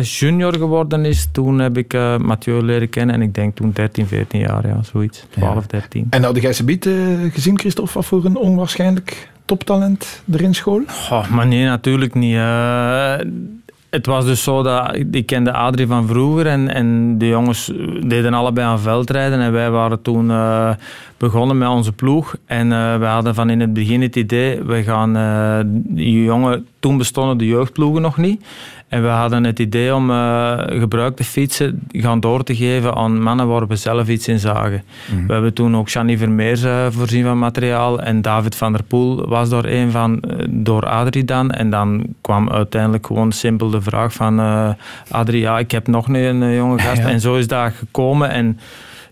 junior 0.00 0.56
geworden 0.56 1.04
is, 1.04 1.28
toen 1.32 1.58
heb 1.58 1.78
ik 1.78 1.92
Mathieu 2.18 2.62
leren 2.62 2.88
kennen. 2.88 3.14
En 3.14 3.22
ik 3.22 3.34
denk 3.34 3.56
toen 3.56 3.70
13, 3.72 4.06
14 4.06 4.40
jaar, 4.40 4.66
ja, 4.66 4.82
zoiets. 4.82 5.26
12, 5.30 5.54
ja. 5.54 5.78
13. 5.80 6.06
En 6.10 6.22
had 6.22 6.42
jij 6.42 6.52
ze 6.52 6.64
bied 6.64 6.88
gezien, 7.32 7.58
Christophe, 7.58 7.92
wat 7.92 8.04
voor 8.04 8.24
een 8.24 8.36
onwaarschijnlijk 8.36 9.30
toptalent 9.44 10.22
erin 10.32 10.54
school? 10.54 10.82
Oh, 11.10 11.30
maar 11.30 11.46
nee, 11.46 11.64
natuurlijk 11.64 12.14
niet. 12.14 12.36
Het 13.92 14.06
was 14.06 14.24
dus 14.24 14.42
zo 14.42 14.62
dat 14.62 14.96
ik 15.10 15.26
kende 15.26 15.52
Adrie 15.52 15.86
van 15.86 16.06
vroeger 16.06 16.46
en, 16.46 16.74
en 16.74 17.18
de 17.18 17.28
jongens 17.28 17.72
deden 18.06 18.34
allebei 18.34 18.66
aan 18.66 18.80
veldrijden 18.80 19.40
en 19.40 19.52
wij 19.52 19.70
waren 19.70 20.02
toen 20.02 20.28
uh, 20.28 20.70
begonnen 21.16 21.58
met 21.58 21.68
onze 21.68 21.92
ploeg. 21.92 22.34
En 22.46 22.70
uh, 22.70 22.98
we 22.98 23.04
hadden 23.04 23.34
van 23.34 23.50
in 23.50 23.60
het 23.60 23.72
begin 23.72 24.02
het 24.02 24.16
idee, 24.16 24.62
we 24.62 24.82
gaan 24.82 25.12
die 25.72 26.24
jongen, 26.24 26.66
toen 26.80 26.98
bestonden 26.98 27.38
de 27.38 27.46
jeugdploegen 27.46 28.02
nog 28.02 28.16
niet 28.16 28.44
en 28.92 29.02
we 29.02 29.08
hadden 29.08 29.44
het 29.44 29.58
idee 29.58 29.94
om 29.94 30.10
uh, 30.10 30.58
gebruikte 30.66 31.24
fietsen 31.24 31.82
gaan 31.90 32.20
door 32.20 32.44
te 32.44 32.56
geven 32.56 32.94
aan 32.94 33.22
mannen 33.22 33.48
waar 33.48 33.66
we 33.66 33.76
zelf 33.76 34.08
iets 34.08 34.28
in 34.28 34.38
zagen. 34.38 34.82
Mm. 35.12 35.26
We 35.26 35.32
hebben 35.32 35.52
toen 35.52 35.76
ook 35.76 35.90
Gianni 35.90 36.18
Vermeers 36.18 36.62
uh, 36.62 36.86
voorzien 36.90 37.24
van 37.24 37.38
materiaal 37.38 38.00
en 38.00 38.22
David 38.22 38.56
van 38.56 38.72
der 38.72 38.82
Poel 38.82 39.28
was 39.28 39.48
daar 39.48 39.64
een 39.64 39.90
van, 39.90 40.22
uh, 40.26 40.46
door 40.48 40.86
Adrie 40.86 41.24
dan. 41.24 41.50
En 41.50 41.70
dan 41.70 42.04
kwam 42.20 42.50
uiteindelijk 42.50 43.06
gewoon 43.06 43.32
simpel 43.32 43.70
de 43.70 43.80
vraag 43.80 44.12
van 44.12 44.40
Adrie, 45.10 45.40
ja, 45.40 45.58
ik 45.58 45.70
heb 45.70 45.86
nog 45.86 46.08
een 46.08 46.54
jonge 46.54 46.78
gast. 46.78 47.02
Ja. 47.02 47.08
En 47.08 47.20
zo 47.20 47.34
is 47.34 47.46
dat 47.46 47.72
gekomen 47.72 48.30
en 48.30 48.58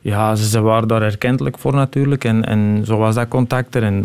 ja, 0.01 0.35
ze, 0.35 0.49
ze 0.49 0.61
waren 0.61 0.89
daar 0.89 1.03
erkentelijk 1.03 1.59
voor 1.59 1.75
natuurlijk. 1.75 2.25
En, 2.25 2.45
en 2.45 2.83
zo 2.85 2.97
was 2.97 3.15
dat 3.15 3.29
contact 3.29 3.75
er. 3.75 3.83
En 3.83 4.05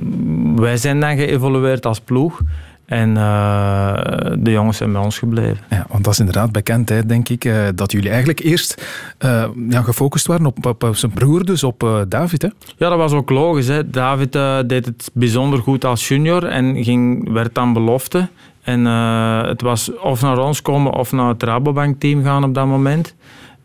wij 0.61 0.77
zijn 0.77 0.99
dan 0.99 1.17
geëvolueerd 1.17 1.85
als 1.85 1.99
ploeg. 1.99 2.41
En 2.85 3.09
uh, 3.09 3.93
de 4.37 4.51
jongens 4.51 4.77
zijn 4.77 4.91
bij 4.91 5.01
ons 5.01 5.17
gebleven. 5.17 5.57
Ja, 5.69 5.85
want 5.89 6.03
dat 6.03 6.13
is 6.13 6.19
inderdaad 6.19 6.51
bekend, 6.51 6.89
hè, 6.89 7.05
denk 7.05 7.29
ik, 7.29 7.45
uh, 7.45 7.67
dat 7.75 7.91
jullie 7.91 8.09
eigenlijk 8.09 8.39
eerst 8.39 8.85
uh, 9.19 9.45
ja, 9.69 9.81
gefocust 9.81 10.27
waren 10.27 10.45
op, 10.45 10.65
op, 10.65 10.83
op, 10.83 10.95
zijn 10.95 11.11
broer, 11.11 11.45
dus 11.45 11.63
op 11.63 12.05
David. 12.07 12.41
Hè? 12.41 12.47
Ja, 12.77 12.89
dat 12.89 12.97
was 12.97 13.11
ook 13.11 13.29
logisch. 13.29 13.67
Hè. 13.67 13.89
David 13.89 14.31
deed 14.69 14.85
het 14.85 15.11
bijzonder 15.13 15.59
goed 15.59 15.85
als 15.85 16.07
junior 16.07 16.43
en 16.43 16.83
ging, 16.83 17.31
werd 17.31 17.55
dan 17.55 17.73
belofte. 17.73 18.29
En 18.61 18.85
het 19.45 19.61
was 19.61 19.95
of 19.95 20.21
naar 20.21 20.37
ons 20.37 20.61
komen 20.61 20.93
of 20.93 21.11
naar 21.11 21.27
het 21.27 21.43
Rabobank-team 21.43 22.23
gaan 22.23 22.43
op 22.43 22.53
dat 22.53 22.65
moment. 22.65 23.15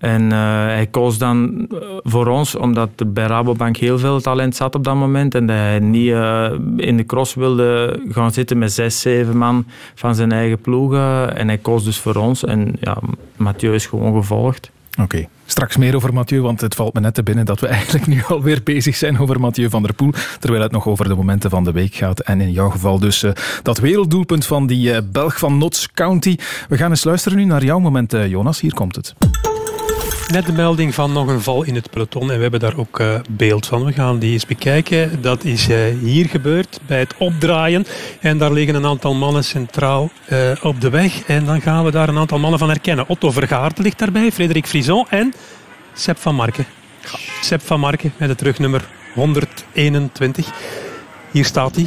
En 0.01 0.23
uh, 0.23 0.39
hij 0.65 0.89
koos 0.91 1.19
dan 1.19 1.67
voor 2.03 2.27
ons, 2.27 2.55
omdat 2.55 2.89
er 2.97 3.13
bij 3.13 3.27
Rabobank 3.27 3.77
heel 3.77 3.99
veel 3.99 4.21
talent 4.21 4.57
zat 4.57 4.75
op 4.75 4.85
dat 4.85 4.95
moment. 4.95 5.35
En 5.35 5.47
dat 5.47 5.57
hij 5.57 5.79
niet 5.79 6.09
uh, 6.09 6.51
in 6.77 6.97
de 6.97 7.07
cross 7.07 7.35
wilde 7.35 8.01
gaan 8.09 8.33
zitten 8.33 8.59
met 8.59 8.73
zes, 8.73 9.01
zeven 9.01 9.37
man 9.37 9.67
van 9.95 10.15
zijn 10.15 10.33
eigen 10.33 10.61
ploegen. 10.61 11.37
En 11.37 11.49
hij 11.49 11.59
koos 11.59 11.85
dus 11.85 11.99
voor 11.99 12.15
ons. 12.15 12.45
En 12.45 12.77
ja, 12.81 12.99
Mathieu 13.37 13.75
is 13.75 13.87
gewoon 13.87 14.15
gevolgd. 14.15 14.71
Oké. 15.01 15.29
Straks 15.47 15.77
meer 15.77 15.95
over 15.95 16.15
Mathieu, 16.15 16.41
want 16.41 16.61
het 16.61 16.75
valt 16.75 16.95
me 16.95 17.01
net 17.01 17.15
te 17.15 17.23
binnen 17.23 17.45
dat 17.45 17.61
we 17.61 17.67
eigenlijk 17.79 18.07
nu 18.07 18.23
alweer 18.29 18.61
bezig 18.65 18.97
zijn 18.97 19.19
over 19.19 19.41
Mathieu 19.41 19.71
van 19.71 19.83
der 19.83 19.95
Poel, 19.95 20.13
terwijl 20.39 20.63
het 20.63 20.73
nog 20.73 20.87
over 20.87 21.09
de 21.09 21.15
momenten 21.15 21.51
van 21.51 21.65
de 21.65 21.73
week 21.73 21.95
gaat. 21.95 22.21
En 22.21 22.41
in 22.41 22.53
jouw 22.53 22.71
geval 22.71 22.99
dus 22.99 23.25
dat 23.63 23.79
werelddoelpunt 23.79 24.47
van 24.47 24.67
die 24.67 25.03
Belg 25.03 25.39
van 25.39 25.59
Notts 25.59 25.93
County. 25.93 26.37
We 26.69 26.77
gaan 26.77 26.91
eens 26.91 27.05
luisteren 27.05 27.39
nu 27.39 27.45
naar 27.45 27.65
jouw 27.65 27.79
moment, 27.79 28.13
Jonas. 28.13 28.61
Hier 28.61 28.75
komt 28.75 28.97
het 28.97 29.30
net 30.31 30.47
de 30.47 30.53
melding 30.53 30.95
van 30.95 31.13
nog 31.13 31.29
een 31.29 31.41
val 31.41 31.63
in 31.63 31.75
het 31.75 31.91
peloton 31.91 32.31
en 32.31 32.37
we 32.37 32.43
hebben 32.43 32.61
daar 32.61 32.77
ook 32.77 33.01
uh, 33.01 33.21
beeld 33.31 33.67
van. 33.67 33.85
We 33.85 33.93
gaan 33.93 34.19
die 34.19 34.33
eens 34.33 34.47
bekijken. 34.47 35.23
Dat 35.23 35.45
is 35.45 35.69
uh, 35.69 35.77
hier 36.03 36.29
gebeurd 36.29 36.81
bij 36.87 36.99
het 36.99 37.15
opdraaien. 37.19 37.87
En 38.21 38.39
daar 38.39 38.53
liggen 38.53 38.75
een 38.75 38.87
aantal 38.87 39.15
mannen 39.15 39.45
centraal 39.45 40.11
uh, 40.33 40.51
op 40.63 40.81
de 40.81 40.91
weg. 40.91 41.23
En 41.27 41.45
dan 41.45 41.61
gaan 41.61 41.85
we 41.85 41.91
daar 41.91 42.09
een 42.09 42.19
aantal 42.19 42.39
mannen 42.39 42.59
van 42.59 42.69
herkennen. 42.69 43.09
Otto 43.09 43.31
Vergaard 43.31 43.79
ligt 43.79 43.99
daarbij, 43.99 44.33
Frederik 44.33 44.67
Frison 44.67 45.07
en 45.09 45.33
Seb 45.95 46.19
van 46.19 46.35
Marken. 46.35 46.67
Seb 47.41 47.61
van 47.63 47.81
Marken 47.81 48.13
met 48.17 48.29
het 48.29 48.41
rugnummer 48.41 48.89
121. 49.15 50.47
Hier 51.31 51.45
staat 51.45 51.77
hij. 51.77 51.87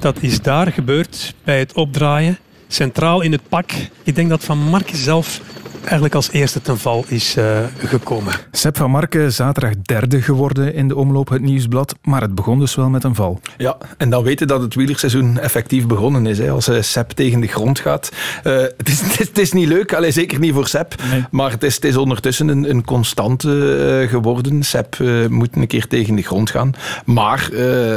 Dat 0.00 0.22
is 0.22 0.42
daar 0.42 0.72
gebeurd 0.72 1.34
bij 1.44 1.58
het 1.58 1.72
opdraaien. 1.72 2.38
Centraal 2.68 3.20
in 3.20 3.32
het 3.32 3.48
pak. 3.48 3.70
Ik 4.02 4.14
denk 4.14 4.28
dat 4.28 4.44
Van 4.44 4.58
Marken 4.58 4.96
zelf 4.96 5.40
eigenlijk 5.80 6.14
als 6.14 6.30
eerste 6.30 6.62
ten 6.62 6.78
val 6.78 7.04
is 7.08 7.36
uh, 7.36 7.58
gekomen. 7.78 8.32
Sepp 8.50 8.76
van 8.76 8.90
Marken, 8.90 9.32
zaterdag 9.32 9.72
derde 9.82 10.22
geworden 10.22 10.74
in 10.74 10.88
de 10.88 10.96
omloop 10.96 11.28
het 11.28 11.42
nieuwsblad, 11.42 11.94
maar 12.02 12.20
het 12.20 12.34
begon 12.34 12.58
dus 12.58 12.74
wel 12.74 12.88
met 12.88 13.04
een 13.04 13.14
val. 13.14 13.40
Ja, 13.56 13.76
en 13.96 14.10
dan 14.10 14.22
weten 14.22 14.46
dat 14.46 14.60
het 14.60 14.74
wielerseizoen 14.74 15.38
effectief 15.38 15.86
begonnen 15.86 16.26
is. 16.26 16.38
Hè. 16.38 16.50
Als 16.50 16.68
uh, 16.68 16.82
Sepp 16.82 17.10
tegen 17.10 17.40
de 17.40 17.46
grond 17.46 17.78
gaat. 17.78 18.12
Uh, 18.44 18.56
het, 18.76 18.88
is, 18.88 19.00
het, 19.02 19.20
is, 19.20 19.26
het, 19.28 19.38
is, 19.38 19.52
niet 19.52 19.68
leuk, 19.68 19.94
Allee, 19.94 20.10
zeker 20.10 20.38
niet 20.38 20.52
voor 20.52 20.66
Sepp, 20.66 20.94
nee. 21.10 21.24
maar 21.30 21.50
het 21.50 21.62
is, 21.62 21.74
het 21.74 21.84
is 21.84 21.96
ondertussen 21.96 22.48
een, 22.48 22.70
een 22.70 22.84
constante 22.84 24.06
geworden. 24.08 24.62
Sepp 24.62 24.96
moet 25.28 25.56
een 25.56 25.66
keer 25.66 25.86
tegen 25.86 26.14
de 26.14 26.22
grond 26.22 26.50
gaan. 26.50 26.72
Maar 27.04 27.48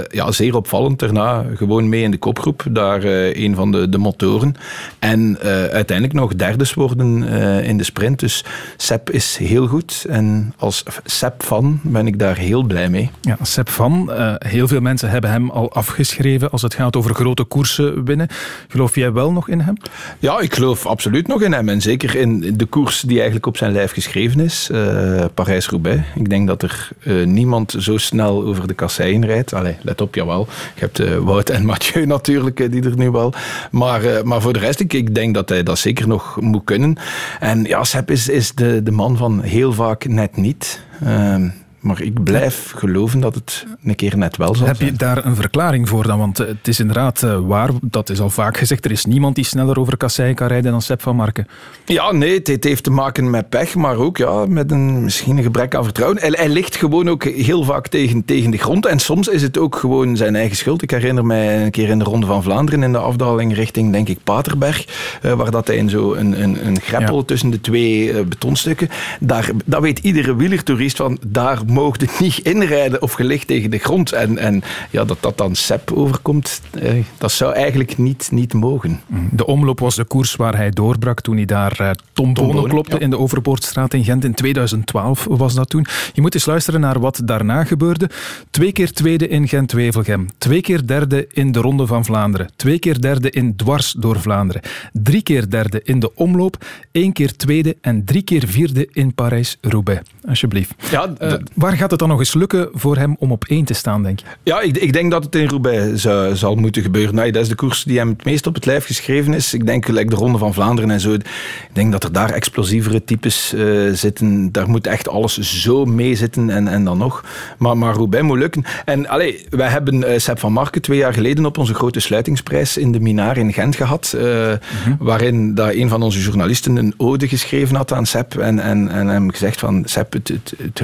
ja, 0.10 0.32
zeer 0.32 0.56
opvallend 0.56 1.00
daarna, 1.00 1.46
gewoon 1.56 1.90
mee 1.90 2.04
in 2.04 2.12
de 2.12 2.18
kopgroep, 2.18 2.64
daar 2.70 3.04
een 3.04 3.56
van 3.56 3.72
de, 3.72 3.90
de 3.90 3.98
motoren. 3.98 4.56
En 5.00 5.38
uiteindelijk 5.72 6.14
nog 6.14 6.36
derdes 6.36 6.74
worden 6.74 7.24
in 7.64 7.71
de 7.78 7.84
sprint. 7.84 8.20
Dus 8.20 8.46
Sepp 8.78 9.10
is 9.10 9.38
heel 9.38 9.68
goed. 9.68 10.06
En 10.10 10.54
als 10.58 10.84
Sepp-fan 11.06 11.80
ben 11.84 12.08
ik 12.08 12.20
daar 12.20 12.38
heel 12.38 12.64
blij 12.64 12.90
mee. 12.90 13.10
Ja, 13.22 13.38
Sepp 13.42 13.70
van. 13.70 14.10
Uh, 14.10 14.34
heel 14.38 14.68
veel 14.68 14.82
mensen 14.82 15.10
hebben 15.10 15.30
hem 15.30 15.50
al 15.50 15.72
afgeschreven 15.74 16.52
als 16.52 16.62
het 16.62 16.74
gaat 16.74 16.96
over 16.96 17.16
grote 17.16 17.44
koersen 17.44 18.06
winnen. 18.06 18.28
Geloof 18.68 18.96
jij 18.96 19.12
wel 19.12 19.32
nog 19.32 19.48
in 19.48 19.60
hem? 19.60 19.78
Ja, 20.20 20.40
ik 20.40 20.54
geloof 20.54 20.86
absoluut 20.86 21.28
nog 21.28 21.42
in 21.42 21.54
hem. 21.54 21.70
En 21.70 21.82
zeker 21.82 22.16
in 22.16 22.58
de 22.58 22.66
koers 22.66 23.02
die 23.02 23.16
eigenlijk 23.16 23.46
op 23.46 23.58
zijn 23.58 23.72
lijf 23.72 23.92
geschreven 23.92 24.40
is. 24.40 24.70
Uh, 24.72 25.26
Parijs-Roubaix. 25.34 26.02
Ik 26.16 26.30
denk 26.30 26.48
dat 26.48 26.62
er 26.62 26.90
uh, 27.04 27.26
niemand 27.26 27.76
zo 27.80 27.98
snel 27.98 28.44
over 28.44 28.68
de 28.68 28.74
kasseien 28.74 29.26
rijdt. 29.26 29.54
Allee, 29.54 29.76
let 29.82 30.02
op, 30.02 30.16
jawel. 30.16 30.48
Je 30.76 30.80
hebt 30.80 31.24
Wout 31.24 31.50
en 31.50 31.66
Mathieu 31.66 32.06
natuurlijk, 32.16 32.72
die 32.72 32.84
er 32.84 32.98
nu 32.98 33.12
wel. 33.12 33.34
Maar, 33.72 34.02
maar 34.24 34.42
voor 34.42 34.54
de 34.54 34.60
rest, 34.60 34.80
ik, 34.80 34.94
ik 34.94 35.16
denk 35.16 35.34
dat 35.34 35.50
hij 35.50 35.64
dat 35.64 35.80
zeker 35.80 36.08
nog 36.08 36.42
moet 36.42 36.64
kunnen. 36.64 36.98
En 37.40 37.61
ja, 37.64 37.84
Sepp 37.84 38.12
is, 38.12 38.30
is 38.30 38.52
de, 38.54 38.84
de 38.84 38.92
man 38.92 39.18
van 39.18 39.42
heel 39.42 39.74
vaak 39.74 40.08
net 40.08 40.36
niet. 40.36 40.82
Uh, 41.04 41.36
maar 41.82 42.02
ik 42.02 42.24
blijf 42.24 42.74
geloven 42.76 43.20
dat 43.20 43.36
het 43.36 43.66
een 43.84 43.96
keer 43.96 44.18
net 44.18 44.38
wel 44.38 44.56
zal 44.56 44.68
Heb 44.68 44.82
je 44.82 44.92
daar 44.92 45.26
een 45.26 45.36
verklaring 45.36 45.90
voor 45.90 46.08
dan? 46.08 46.20
Want 46.20 46.40
eh, 46.40 46.48
het 46.48 46.68
is 46.68 46.80
inderdaad 46.80 47.24
eh, 47.24 47.40
waar, 47.40 47.70
dat 47.82 48.10
is 48.10 48.20
al 48.20 48.30
vaak 48.30 48.58
gezegd, 48.58 48.86
er 48.86 48.92
is 48.92 49.06
niemand 49.06 49.36
die 49.36 49.46
sneller 49.46 49.80
over 49.80 49.98
kasseien 49.98 50.36
kan 50.36 50.48
rijden 50.48 50.72
dan 50.72 50.82
Sepp 50.82 51.02
van 51.02 51.16
Marken. 51.16 51.48
Ja, 51.86 52.12
nee, 52.12 52.42
het, 52.44 52.64
heeft 52.64 52.84
te 52.84 52.92
maken 52.92 53.30
met 53.30 53.50
pech, 53.50 53.76
maar 53.76 53.96
ook 53.96 54.18
ja, 54.18 54.46
met 54.46 54.72
een, 54.72 55.04
misschien 55.04 55.38
een 55.38 55.44
gebrek 55.44 55.76
aan 55.76 55.84
vertrouwen. 55.84 56.20
Hij, 56.20 56.30
hij, 56.30 56.50
ligt 56.50 56.76
gewoon 56.76 57.10
ook 57.10 57.24
heel 57.24 57.64
vaak 57.64 57.88
tegen, 57.88 58.26
tegen 58.26 58.52
de 58.52 58.58
grond 58.58 58.86
en 58.86 59.00
soms 59.00 59.28
is 59.28 59.42
het 59.42 59.58
ook 59.58 59.76
gewoon 59.76 60.18
zijn 60.18 60.36
eigen 60.36 60.58
schuld. 60.58 60.82
Ik 60.82 60.92
herinner 60.92 61.26
mij 61.26 61.64
een 61.64 61.72
keer 61.72 61.90
in 61.90 62.00
de 62.00 62.06
Ronde 62.06 62.26
van 62.26 62.44
Vlaanderen 62.44 62.84
in 62.84 62.92
de 62.92 62.98
afdaling 62.98 63.56
richting, 63.56 63.92
denk 63.92 64.10
ik, 64.10 64.20
Paterberg, 64.24 64.86
uh, 65.26 65.34
waar 65.34 65.52
dat 65.52 65.68
hij 65.68 65.76
in 65.76 65.90
zo 65.90 66.14
een, 66.14 66.42
een, 66.42 66.68
een 66.68 66.80
greppel 66.82 67.26
tussen 67.26 67.50
de 67.50 67.62
twee 67.62 68.24
betonstukken, 68.24 68.90
daar, 69.20 69.50
dat 69.66 69.82
weet 69.82 70.00
iedere 70.00 70.36
wielertoerist 70.36 70.98
van, 70.98 71.18
daar 71.28 71.60
het 71.80 72.20
niet 72.20 72.38
inrijden 72.38 73.02
of 73.02 73.12
gelicht 73.14 73.48
tegen 73.48 73.72
de 73.72 73.78
grond. 73.78 74.12
En, 74.12 74.38
en 74.38 74.64
ja, 74.90 75.04
dat 75.04 75.18
dat 75.20 75.38
dan 75.38 75.56
Sepp 75.56 75.92
overkomt, 75.92 76.62
eh, 76.80 76.94
dat 77.18 77.32
zou 77.32 77.54
eigenlijk 77.54 77.98
niet, 77.98 78.30
niet 78.32 78.54
mogen. 78.54 79.02
Mm. 79.08 79.30
De 79.32 79.46
omloop 79.46 79.80
was 79.80 79.96
de 79.96 80.04
koers 80.04 80.36
waar 80.36 80.56
hij 80.56 80.70
doorbrak 80.70 81.22
toen 81.22 81.36
hij 81.36 81.46
daar 81.46 81.96
Tom, 82.14 82.34
Tom 82.34 82.68
klopte 82.68 83.00
in 83.00 83.10
de 83.10 83.18
Overpoortstraat 83.18 83.94
in 83.94 84.04
Gent. 84.04 84.24
In 84.24 84.34
2012 84.34 85.26
was 85.30 85.54
dat 85.54 85.70
toen. 85.70 85.86
Je 86.14 86.22
moet 86.22 86.34
eens 86.34 86.46
luisteren 86.46 86.80
naar 86.80 87.00
wat 87.00 87.22
daarna 87.26 87.64
gebeurde. 87.64 88.10
Twee 88.50 88.72
keer 88.72 88.92
tweede 88.92 89.28
in 89.28 89.48
Gent-Wevelgem. 89.48 90.28
Twee 90.38 90.62
keer 90.62 90.88
derde 90.88 91.28
in 91.32 91.52
de 91.52 91.60
Ronde 91.60 91.88
van 91.88 92.06
Vlaanderen. 92.06 92.50
Twee 92.56 92.80
keer 92.80 93.02
derde 93.02 93.30
in 93.30 93.56
Dwars 93.56 93.92
door 93.92 94.20
Vlaanderen. 94.20 94.62
Drie 94.94 95.22
keer 95.22 95.50
derde 95.50 95.82
in 95.84 96.00
de 96.00 96.16
omloop. 96.16 96.66
Één 96.92 97.14
keer 97.14 97.36
tweede 97.36 97.78
en 97.82 98.06
drie 98.06 98.22
keer 98.22 98.44
vierde 98.48 98.90
in 98.92 99.14
Parijs-Roubaix. 99.14 100.02
Alsjeblieft. 100.28 100.74
Ja, 100.92 101.14
uh, 101.22 101.34
waar 101.62 101.78
gaat 101.78 101.92
het 101.92 102.00
dan 102.00 102.10
nog 102.10 102.20
eens 102.20 102.34
lukken 102.34 102.70
voor 102.74 102.98
hem 102.98 103.16
om 103.20 103.32
op 103.32 103.46
één 103.48 103.66
te 103.66 103.74
staan, 103.74 104.04
denk 104.04 104.20
je? 104.20 104.26
Ja, 104.44 104.62
ik, 104.62 104.78
ik 104.78 104.94
denk 104.94 105.12
dat 105.12 105.24
het 105.24 105.36
in 105.36 105.48
Roubaix 105.48 106.02
zou, 106.02 106.36
zal 106.36 106.56
moeten 106.56 106.82
gebeuren. 106.82 107.16
Nou, 107.16 107.32
dat 107.32 107.42
is 107.42 107.50
de 107.50 107.56
koers 107.56 107.84
die 107.84 107.98
hem 107.98 108.10
het 108.10 108.26
meest 108.26 108.48
op 108.48 108.56
het 108.56 108.66
lijf 108.66 108.86
geschreven 108.86 109.34
is. 109.34 109.54
Ik 109.54 109.66
denk 109.66 109.86
gelijk 109.86 110.10
de 110.10 110.16
Ronde 110.16 110.38
van 110.38 110.54
Vlaanderen 110.54 110.92
en 110.92 111.00
zo. 111.00 111.14
Ik 111.14 111.26
denk 111.74 111.92
dat 111.92 112.04
er 112.04 112.12
daar 112.12 112.30
explosievere 112.30 113.04
types 113.04 113.54
uh, 113.54 113.94
zitten. 113.94 114.52
Daar 114.52 114.70
moet 114.70 114.88
echt 114.88 115.10
alles 115.10 115.40
zo 115.40 115.86
mee 115.86 116.16
zitten 116.16 116.50
en, 116.50 116.68
en 116.68 116.84
dan 116.84 116.98
nog. 116.98 117.24
Maar, 117.58 117.78
maar 117.78 117.94
Roubaix 117.94 118.26
moet 118.26 118.38
lukken. 118.38 118.64
En 118.86 119.08
allee, 119.08 119.46
wij 119.50 119.68
hebben 119.68 119.96
uh, 119.96 120.18
Sepp 120.18 120.40
van 120.40 120.54
Marken 120.54 120.82
twee 120.82 120.98
jaar 120.98 121.14
geleden 121.14 121.46
op 121.46 121.58
onze 121.58 121.74
grote 121.74 122.00
sluitingsprijs 122.00 122.78
in 122.78 122.92
de 122.92 123.00
Minaar 123.00 123.38
in 123.38 123.54
Gent 123.54 123.76
gehad. 123.76 124.14
Uh, 124.16 124.24
mm 124.24 124.58
-hmm. 124.84 124.98
Waarin 125.00 125.56
dat 125.56 125.74
een 125.74 125.90
van 125.90 126.02
onze 126.02 126.20
journalisten 126.22 126.76
een 126.76 126.94
ode 126.98 127.28
geschreven 127.28 127.76
had 127.76 127.94
aan 127.94 128.06
Sepp. 128.06 128.38
En, 128.38 128.60
en, 128.60 128.90
en 128.90 129.08
hem 129.08 129.32
gezegd 129.32 129.60
van, 129.60 129.76
het, 129.76 129.94
het, 129.94 130.54
het, 130.58 130.82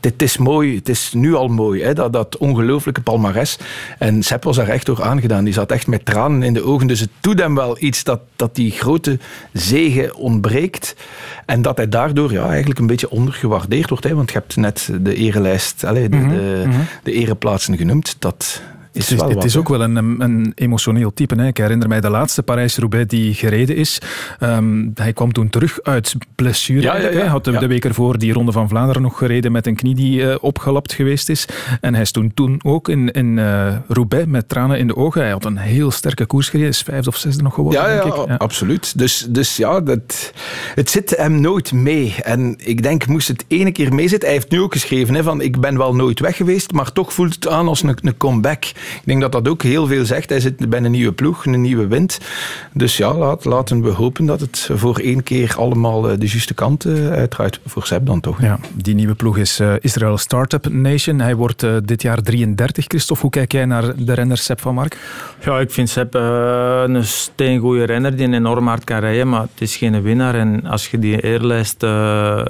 het 0.00 0.09
is 0.16 0.36
mooi, 0.36 0.76
het 0.76 0.88
is 0.88 1.12
nu 1.14 1.34
al 1.34 1.48
mooi, 1.48 1.82
hè, 1.82 1.94
dat, 1.94 2.12
dat 2.12 2.36
ongelooflijke 2.36 3.00
palmares. 3.00 3.58
En 3.98 4.22
Sepp 4.22 4.44
was 4.44 4.56
daar 4.56 4.68
echt 4.68 4.86
door 4.86 5.02
aangedaan. 5.02 5.44
Die 5.44 5.52
zat 5.52 5.70
echt 5.70 5.86
met 5.86 6.04
tranen 6.04 6.42
in 6.42 6.54
de 6.54 6.64
ogen. 6.64 6.86
Dus 6.86 7.00
het 7.00 7.10
doet 7.20 7.38
hem 7.38 7.54
wel 7.54 7.76
iets 7.78 8.04
dat, 8.04 8.20
dat 8.36 8.54
die 8.54 8.70
grote 8.70 9.18
zegen 9.52 10.14
ontbreekt. 10.14 10.96
En 11.46 11.62
dat 11.62 11.76
hij 11.76 11.88
daardoor 11.88 12.32
ja, 12.32 12.48
eigenlijk 12.48 12.80
een 12.80 12.86
beetje 12.86 13.10
ondergewaardeerd 13.10 13.88
wordt. 13.88 14.04
Hè, 14.04 14.14
want 14.14 14.30
je 14.30 14.38
hebt 14.38 14.56
net 14.56 14.90
de 15.00 15.14
erelijst, 15.14 15.84
allez, 15.84 16.08
de, 16.08 16.16
-hmm. 16.16 16.28
de, 16.28 16.68
de 17.02 17.12
ereplaatsen 17.12 17.76
genoemd. 17.76 18.16
Dat, 18.18 18.62
is 18.92 19.10
het 19.10 19.20
is, 19.22 19.34
het 19.34 19.44
is 19.44 19.56
ook 19.56 19.68
wel 19.68 19.82
een, 19.82 19.96
een 20.20 20.52
emotioneel 20.54 21.12
type. 21.12 21.34
Hè. 21.34 21.46
Ik 21.46 21.56
herinner 21.56 21.88
mij 21.88 22.00
de 22.00 22.10
laatste 22.10 22.42
Parijs-Roubaix 22.42 23.06
die 23.06 23.34
gereden 23.34 23.76
is. 23.76 23.98
Um, 24.40 24.90
hij 24.94 25.12
kwam 25.12 25.32
toen 25.32 25.50
terug 25.50 25.82
uit 25.82 26.14
blessure. 26.34 26.80
Ja, 26.80 26.96
ja, 26.96 27.08
ja. 27.08 27.18
Hij 27.18 27.26
had 27.26 27.44
de, 27.44 27.66
week 27.66 27.84
ervoor 27.84 28.18
die 28.18 28.32
Ronde 28.32 28.52
van 28.52 28.68
Vlaanderen 28.68 29.02
nog 29.02 29.18
gereden 29.18 29.52
met 29.52 29.66
een 29.66 29.76
knie 29.76 29.94
die 29.94 30.20
uh, 30.20 30.34
opgelapt 30.40 30.92
geweest 30.92 31.28
is. 31.28 31.46
En 31.80 31.92
hij 31.92 32.02
is 32.02 32.10
toen, 32.10 32.34
toen 32.34 32.60
ook 32.62 32.88
in, 32.88 33.10
in 33.10 33.36
uh, 33.36 33.74
Roubaix 33.88 34.26
met 34.26 34.48
tranen 34.48 34.78
in 34.78 34.86
de 34.86 34.96
ogen. 34.96 35.20
Hij 35.20 35.30
had 35.30 35.44
een 35.44 35.56
heel 35.56 35.90
sterke 35.90 36.26
koers 36.26 36.48
gereden. 36.48 36.70
Is 36.70 36.82
vijfde 36.82 37.08
of 37.08 37.16
zesde 37.16 37.42
nog 37.42 37.54
geworden, 37.54 37.82
ja, 37.82 38.02
denk 38.02 38.14
ik. 38.14 38.28
Ja, 38.28 38.34
absoluut. 38.34 38.98
Dus, 38.98 39.26
dus 39.28 39.56
ja, 39.56 39.80
dat, 39.80 40.32
het 40.74 40.90
zit 40.90 41.16
hem 41.16 41.40
nooit 41.40 41.72
mee. 41.72 42.14
En 42.22 42.54
ik 42.58 42.82
denk, 42.82 43.06
moest 43.06 43.28
het 43.28 43.44
ene 43.48 43.72
keer 43.72 43.94
mee 43.94 44.08
zitten. 44.08 44.28
Hij 44.28 44.36
heeft 44.36 44.50
nu 44.50 44.60
ook 44.60 44.72
geschreven 44.72 45.14
hè, 45.14 45.22
van 45.22 45.40
ik 45.40 45.60
ben 45.60 45.78
wel 45.78 45.94
nooit 45.94 46.20
weg 46.20 46.36
geweest, 46.36 46.72
maar 46.72 46.92
toch 46.92 47.12
voelt 47.12 47.34
het 47.34 47.48
aan 47.48 47.68
als 47.68 47.82
een, 47.82 47.98
een 48.02 48.16
comeback. 48.16 48.64
Ik 48.94 49.02
denk 49.04 49.20
dat 49.20 49.32
dat 49.32 49.48
ook 49.48 49.62
heel 49.62 49.86
veel 49.86 50.04
zegt. 50.04 50.28
Hij 50.28 50.40
zit 50.40 50.68
bij 50.68 50.82
een 50.82 50.90
nieuwe 50.90 51.12
ploeg, 51.12 51.46
een 51.46 51.60
nieuwe 51.60 51.86
wind. 51.86 52.18
Dus 52.72 52.96
ja, 52.96 53.14
laat, 53.14 53.44
laten 53.44 53.82
we 53.82 53.90
hopen 53.90 54.26
dat 54.26 54.40
het 54.40 54.68
voor 54.72 54.98
één 54.98 55.22
keer 55.22 55.54
allemaal 55.56 56.02
de 56.02 56.16
juiste 56.18 56.54
kant 56.54 56.86
uitdraait. 57.10 57.60
Voor 57.66 57.86
Seb 57.86 58.06
dan 58.06 58.20
toch. 58.20 58.42
Ja, 58.42 58.58
die 58.74 58.94
nieuwe 58.94 59.14
ploeg 59.14 59.38
is 59.38 59.60
uh, 59.60 59.72
Israel 59.80 60.18
Startup 60.18 60.68
Nation. 60.68 61.20
Hij 61.20 61.36
wordt 61.36 61.66
dit 61.84 62.02
jaar 62.02 62.22
33. 62.22 62.84
Christophe, 62.88 63.22
hoe 63.22 63.30
kijk 63.30 63.52
jij 63.52 63.64
naar 63.64 63.92
de 63.96 64.12
renner 64.12 64.38
Seb 64.38 64.60
van 64.60 64.74
Mark? 64.74 64.96
Ja, 65.44 65.60
ik 65.60 65.70
vind 65.70 65.88
Seb 65.88 66.14
een 66.14 67.04
steengoede 67.04 67.84
renner 67.84 68.16
die 68.16 68.32
enorm 68.32 68.66
hard 68.66 68.84
kan 68.84 68.98
rijden, 68.98 69.28
maar 69.28 69.40
het 69.40 69.60
is 69.60 69.76
geen 69.76 70.02
winnaar. 70.02 70.34
En 70.34 70.66
als 70.66 70.90
je 70.90 70.98
die 70.98 71.20
eerlijst 71.20 71.80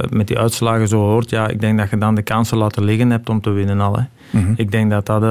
met 0.09 0.27
die 0.27 0.39
uitslagen 0.39 0.89
zo 0.89 0.99
hoort, 0.99 1.31
ja, 1.31 1.49
ik 1.49 1.61
denk 1.61 1.79
dat 1.79 1.91
je 1.91 1.99
dan 1.99 2.15
de 2.15 2.23
kansen 2.23 2.57
laten 2.57 2.85
liggen 2.85 3.11
hebt 3.11 3.29
om 3.29 3.41
te 3.41 3.51
winnen 3.51 3.81
al. 3.81 3.97
Hè. 3.97 4.03
Mm 4.31 4.45
-hmm. 4.45 4.55
Ik 4.57 4.71
denk 4.71 4.91
dat 4.91 5.07
dat 5.07 5.23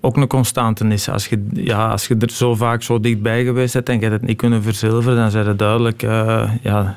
ook 0.00 0.16
een 0.16 0.26
constante 0.26 0.86
is. 0.86 1.08
Als 1.08 1.26
je, 1.26 1.46
ja, 1.52 1.88
als 1.88 2.06
je 2.06 2.16
er 2.18 2.30
zo 2.30 2.54
vaak 2.54 2.82
zo 2.82 3.00
dichtbij 3.00 3.44
geweest 3.44 3.72
bent 3.72 3.88
en 3.88 3.94
je 3.94 4.00
hebt 4.00 4.12
het 4.12 4.22
niet 4.22 4.36
kunnen 4.36 4.62
verzilveren, 4.62 5.16
dan 5.16 5.30
zijn 5.30 5.46
het 5.46 5.58
duidelijk 5.58 6.02
uh, 6.02 6.50
ja, 6.62 6.96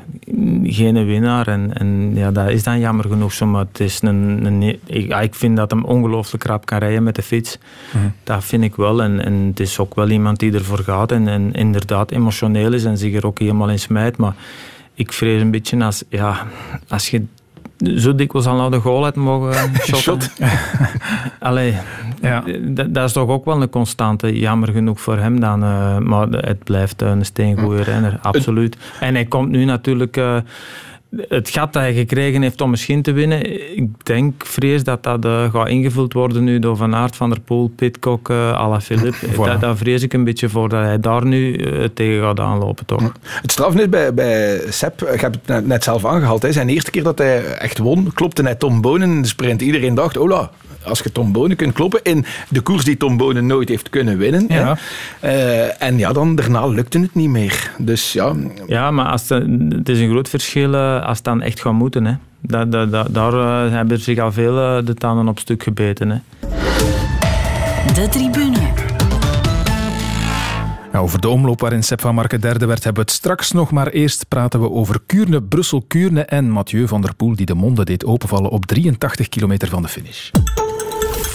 geen 0.64 1.06
winnaar. 1.06 1.48
En, 1.48 1.74
en 1.74 2.12
ja, 2.16 2.32
dat 2.32 2.50
is 2.50 2.64
dan 2.64 2.80
jammer 2.80 3.06
genoeg 3.06 3.34
zo. 3.34 3.46
Maar 3.46 3.66
het 3.72 3.80
is 3.80 4.02
een, 4.02 4.46
een 4.46 4.62
ik, 4.86 5.14
ik, 5.14 5.36
vind 5.36 5.58
dat 5.58 5.72
hem 5.72 5.84
ongelooflijk 5.84 6.44
krap 6.44 6.66
kan 6.66 6.78
rijden 6.78 7.04
met 7.04 7.16
de 7.16 7.24
fiets. 7.24 7.58
Mm. 7.92 8.14
Dat 8.24 8.44
vind 8.44 8.64
ik 8.64 8.76
wel. 8.76 9.04
En, 9.04 9.26
en 9.26 9.34
het 9.34 9.60
is 9.60 9.80
ook 9.80 9.96
wel 9.96 10.10
iemand 10.10 10.40
die 10.40 10.54
ervoor 10.54 10.80
gaat 10.80 11.12
en, 11.12 11.28
en 11.28 11.54
inderdaad 11.54 12.12
emotioneel 12.12 12.74
is 12.74 12.84
en 12.84 12.98
zich 12.98 13.16
er 13.16 13.26
ook 13.26 13.40
helemaal 13.40 13.70
in 13.70 13.80
smijt. 13.80 14.18
Maar 14.18 14.36
ik 14.94 15.14
vrees 15.14 15.42
een 15.42 15.52
beetje 15.52 15.84
als, 15.84 16.04
ja, 16.10 16.48
als 16.88 17.10
je 17.10 17.26
zo 17.84 18.16
dikwijls 18.16 18.48
al 18.48 18.56
naar 18.56 18.72
de 18.72 18.80
goal 18.80 19.06
uit 19.06 19.16
mogen 19.16 19.72
shotten. 19.96 20.32
Allee, 21.40 21.78
ja. 22.22 22.44
dat 22.88 23.04
is 23.04 23.14
toch 23.14 23.30
ook 23.30 23.46
wel 23.46 23.62
een 23.62 23.70
constante. 23.70 24.40
Jammer 24.40 24.70
genoeg 24.70 25.02
voor 25.02 25.18
hem 25.18 25.40
dan. 25.40 25.64
Uh, 25.64 25.98
maar 25.98 26.28
het 26.28 26.64
blijft 26.64 27.02
een 27.02 27.26
steengoede 27.26 27.84
renner, 27.84 28.20
absoluut. 28.22 28.78
En 29.00 29.14
hij 29.14 29.26
komt 29.26 29.50
nu 29.50 29.66
natuurlijk... 29.66 30.18
Uh, 30.18 30.38
het 31.18 31.50
gat 31.50 31.74
dat 31.74 31.82
hij 31.82 31.94
gekregen 31.94 32.42
heeft 32.42 32.62
om 32.62 32.70
misschien 32.70 33.02
te 33.02 33.12
winnen, 33.12 33.76
ik 33.78 34.06
denk, 34.06 34.46
vrees 34.46 34.84
dat 34.84 35.04
dat 35.04 35.26
uh, 35.26 35.54
gaat 35.54 35.68
ingevuld 35.68 36.14
worden 36.14 36.44
nu 36.44 36.60
door 36.60 36.78
Van 36.78 36.96
Aert, 36.96 37.16
Van 37.16 37.30
der 37.30 37.40
Poel, 37.40 37.72
Pitcock, 37.76 38.30
uh, 38.30 38.54
Alaphilippe. 38.58 39.28
Voilà. 39.34 39.46
Daar, 39.46 39.60
daar 39.60 39.78
vrees 39.78 40.04
ik 40.04 40.14
een 40.14 40.24
beetje 40.24 40.50
voor 40.50 40.70
dat 40.70 40.84
hij 40.84 41.00
daar 41.00 41.26
nu 41.26 41.58
uh, 41.58 41.86
tegen 41.94 42.22
gaat 42.22 42.40
aanlopen, 42.40 42.86
toch? 42.86 43.12
Het 43.42 43.52
straf 43.52 43.74
net 43.74 43.90
bij, 43.90 44.14
bij 44.14 44.62
Sepp, 44.70 45.02
ik 45.02 45.22
heb 45.22 45.34
het 45.34 45.48
net, 45.48 45.68
net 45.68 45.84
zelf 45.84 46.06
aangehaald, 46.06 46.42
hè. 46.42 46.52
zijn 46.52 46.70
eerste 46.70 46.92
keer 46.92 47.04
dat 47.04 47.18
hij 47.18 47.46
echt 47.46 47.78
won, 47.78 48.12
klopte 48.14 48.42
hij 48.42 48.56
Tom 48.56 48.82
Bonen 48.82 49.12
in 49.12 49.22
de 49.22 49.28
sprint. 49.28 49.62
Iedereen 49.62 49.96
dacht, 49.96 50.18
ola, 50.18 50.52
als 50.86 51.00
je 51.00 51.12
Tom 51.12 51.32
Bonen 51.32 51.58
kunt 51.58 51.74
kloppen 51.74 52.00
in 52.04 52.26
de 52.50 52.62
koers 52.62 52.84
die 52.84 52.98
Tom 52.98 53.18
Bonen 53.18 53.46
nooit 53.46 53.70
heeft 53.70 53.90
kunnen 53.90 54.18
winnen. 54.18 54.46
Ja. 54.48 54.78
Uh, 55.24 55.82
en 55.82 55.98
ja, 55.98 56.14
dan 56.14 56.36
daarna 56.36 56.68
lukte 56.68 57.00
het 57.00 57.16
niet 57.16 57.30
meer. 57.30 57.72
Dus 57.78 58.14
ja. 58.14 58.34
Ja, 58.68 58.92
maar 58.92 59.06
als 59.06 59.28
de, 59.28 59.68
het 59.70 59.90
is 59.90 60.00
een 60.00 60.10
groot 60.10 60.30
verschil 60.30 60.76
als 60.76 61.18
het 61.18 61.26
dan 61.26 61.42
echt 61.42 61.62
gaat 61.62 61.74
moeten. 61.74 62.06
Hè. 62.06 62.14
Da, 62.42 62.66
da, 62.66 62.86
da, 62.86 63.06
daar 63.10 63.34
uh, 63.34 63.72
hebben 63.72 64.00
zich 64.00 64.20
al 64.20 64.32
veel 64.32 64.78
uh, 64.78 64.86
de 64.86 64.94
tanden 64.94 65.28
op 65.28 65.40
stuk 65.40 65.64
gebeten. 65.64 66.10
Hè. 66.10 66.18
De 67.94 68.08
tribune. 68.10 68.92
Ja, 70.94 71.00
over 71.00 71.22
de 71.22 71.30
omloop 71.30 71.60
waarin 71.60 71.84
Sepp 71.84 72.02
van 72.02 72.16
Marken 72.16 72.42
derde 72.42 72.66
werd 72.66 72.84
hebben 72.84 73.04
we 73.04 73.10
het 73.10 73.20
straks 73.20 73.52
nog. 73.52 73.72
Maar 73.72 73.88
eerst 73.88 74.28
praten 74.28 74.62
we 74.62 74.72
over 74.72 75.00
Kuurne, 75.06 75.44
Brussel, 75.44 75.82
Kuurne 75.88 76.22
en 76.22 76.50
Mathieu 76.50 76.88
van 76.88 77.02
der 77.02 77.16
Poel 77.16 77.36
die 77.36 77.46
de 77.46 77.54
monden 77.54 77.86
deed 77.86 78.06
openvallen 78.06 78.50
op 78.50 78.66
83 78.66 79.30
kilometer 79.30 79.68
van 79.68 79.82
de 79.82 79.88
finish. 79.88 80.32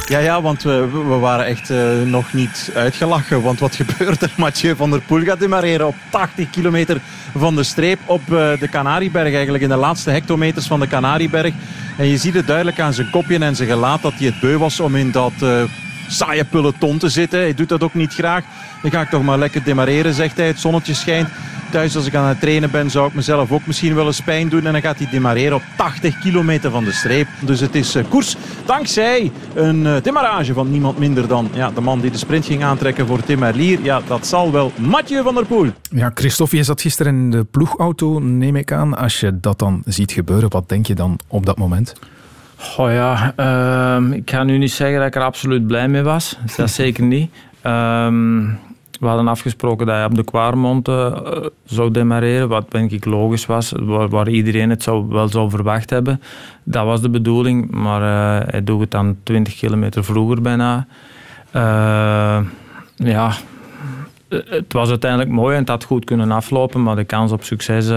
Ja, 0.08 0.18
ja, 0.18 0.42
want 0.42 0.62
we, 0.62 0.88
we 0.90 1.18
waren 1.18 1.46
echt 1.46 1.70
uh, 1.70 2.02
nog 2.04 2.32
niet 2.32 2.70
uitgelachen. 2.74 3.42
Want 3.42 3.58
wat 3.58 3.74
gebeurt 3.74 4.22
er? 4.22 4.32
Mathieu 4.36 4.76
van 4.76 4.90
der 4.90 5.00
Poel 5.00 5.24
gaat 5.24 5.38
demareren 5.38 5.86
op 5.86 5.94
80 6.10 6.50
kilometer 6.50 7.00
van 7.36 7.56
de 7.56 7.62
streep 7.62 7.98
op 8.04 8.20
uh, 8.20 8.58
de 8.58 8.68
Canarieberg. 8.70 9.32
Eigenlijk 9.32 9.62
in 9.62 9.68
de 9.68 9.76
laatste 9.76 10.10
hectometers 10.10 10.66
van 10.66 10.80
de 10.80 10.86
Canarieberg. 10.86 11.54
En 11.96 12.06
je 12.06 12.16
ziet 12.16 12.34
het 12.34 12.46
duidelijk 12.46 12.80
aan 12.80 12.92
zijn 12.92 13.10
kopje 13.10 13.38
en 13.38 13.56
zijn 13.56 13.68
gelaat 13.68 14.02
dat 14.02 14.12
hij 14.16 14.26
het 14.26 14.40
beu 14.40 14.56
was 14.56 14.80
om 14.80 14.96
in 14.96 15.10
dat 15.10 15.32
uh, 15.42 15.62
saaie 16.08 16.44
peloton 16.44 16.98
te 16.98 17.08
zitten. 17.08 17.38
Hij 17.38 17.54
doet 17.54 17.68
dat 17.68 17.82
ook 17.82 17.94
niet 17.94 18.14
graag. 18.14 18.44
Dan 18.82 18.90
ga 18.90 19.00
ik 19.00 19.08
toch 19.08 19.22
maar 19.22 19.38
lekker 19.38 19.64
demareren, 19.64 20.14
zegt 20.14 20.36
hij. 20.36 20.46
Het 20.46 20.60
zonnetje 20.60 20.94
schijnt. 20.94 21.28
Thuis 21.70 21.96
als 21.96 22.06
ik 22.06 22.14
aan 22.14 22.28
het 22.28 22.40
trainen 22.40 22.70
ben, 22.70 22.90
zou 22.90 23.08
ik 23.08 23.14
mezelf 23.14 23.52
ook 23.52 23.66
misschien 23.66 23.94
wel 23.94 24.06
eens 24.06 24.20
pijn 24.20 24.48
doen. 24.48 24.66
En 24.66 24.72
dan 24.72 24.80
gaat 24.80 24.98
hij 24.98 25.08
demareren 25.10 25.56
op 25.56 25.62
80 25.76 26.18
kilometer 26.18 26.70
van 26.70 26.84
de 26.84 26.92
streep. 26.92 27.28
Dus 27.40 27.60
het 27.60 27.74
is 27.74 27.96
uh, 27.96 28.04
koers 28.08 28.36
dankzij 28.66 29.32
een 29.54 29.84
uh, 29.84 29.96
demarrage 30.02 30.52
van 30.52 30.70
niemand 30.70 30.98
minder 30.98 31.28
dan 31.28 31.48
ja, 31.52 31.70
de 31.70 31.80
man 31.80 32.00
die 32.00 32.10
de 32.10 32.18
sprint 32.18 32.46
ging 32.46 32.64
aantrekken 32.64 33.06
voor 33.06 33.22
Tim 33.22 33.38
Merlier. 33.38 33.78
Ja, 33.82 34.00
dat 34.06 34.26
zal 34.26 34.52
wel 34.52 34.72
Mathieu 34.76 35.22
van 35.22 35.34
der 35.34 35.46
Poel. 35.46 35.70
Ja, 35.90 36.10
Christophe, 36.14 36.56
je 36.56 36.62
zat 36.62 36.80
gisteren 36.80 37.14
in 37.14 37.30
de 37.30 37.44
ploegauto, 37.44 38.18
neem 38.18 38.56
ik 38.56 38.72
aan. 38.72 38.96
Als 38.96 39.20
je 39.20 39.40
dat 39.40 39.58
dan 39.58 39.82
ziet 39.84 40.12
gebeuren, 40.12 40.50
wat 40.50 40.68
denk 40.68 40.86
je 40.86 40.94
dan 40.94 41.18
op 41.26 41.46
dat 41.46 41.58
moment? 41.58 41.94
Oh 42.78 42.90
ja, 42.92 43.32
uh, 43.36 44.16
ik 44.16 44.30
ga 44.30 44.42
nu 44.42 44.58
niet 44.58 44.72
zeggen 44.72 44.98
dat 44.98 45.06
ik 45.06 45.14
er 45.14 45.22
absoluut 45.22 45.66
blij 45.66 45.88
mee 45.88 46.02
was. 46.02 46.38
Dat 46.56 46.70
zeker 46.84 47.04
niet. 47.04 47.30
Ehm, 47.62 48.46
we 49.00 49.06
hadden 49.06 49.28
afgesproken 49.28 49.86
dat 49.86 49.94
hij 49.94 50.04
op 50.04 50.14
de 50.14 50.24
Kwaarmond 50.24 50.88
uh, 50.88 51.16
zou 51.64 51.90
demareren, 51.90 52.48
wat 52.48 52.70
denk 52.70 52.90
ik 52.90 53.04
logisch 53.04 53.46
was, 53.46 53.72
waar, 53.76 54.08
waar, 54.08 54.28
iedereen 54.28 54.70
het 54.70 54.82
zou, 54.82 55.08
wel 55.08 55.28
zou 55.28 55.50
verwacht 55.50 55.90
hebben. 55.90 56.22
Dat 56.64 56.84
was 56.84 57.00
de 57.00 57.10
bedoeling, 57.10 57.70
maar 57.70 58.00
uh, 58.00 58.48
hij 58.50 58.64
doet 58.64 58.80
het 58.80 58.90
dan 58.90 59.16
20 59.22 59.54
kilometer 59.54 60.04
vroeger 60.04 60.42
bijna. 60.42 60.86
Uh, 61.56 62.40
ja, 62.94 63.32
het 64.28 64.72
was 64.72 64.88
uiteindelijk 64.88 65.30
mooi 65.30 65.54
en 65.54 65.60
het 65.60 65.68
had 65.68 65.84
goed 65.84 66.04
kunnen 66.04 66.30
aflopen, 66.30 66.82
maar 66.82 66.96
de 66.96 67.04
kans 67.04 67.32
op 67.32 67.44
succes 67.44 67.88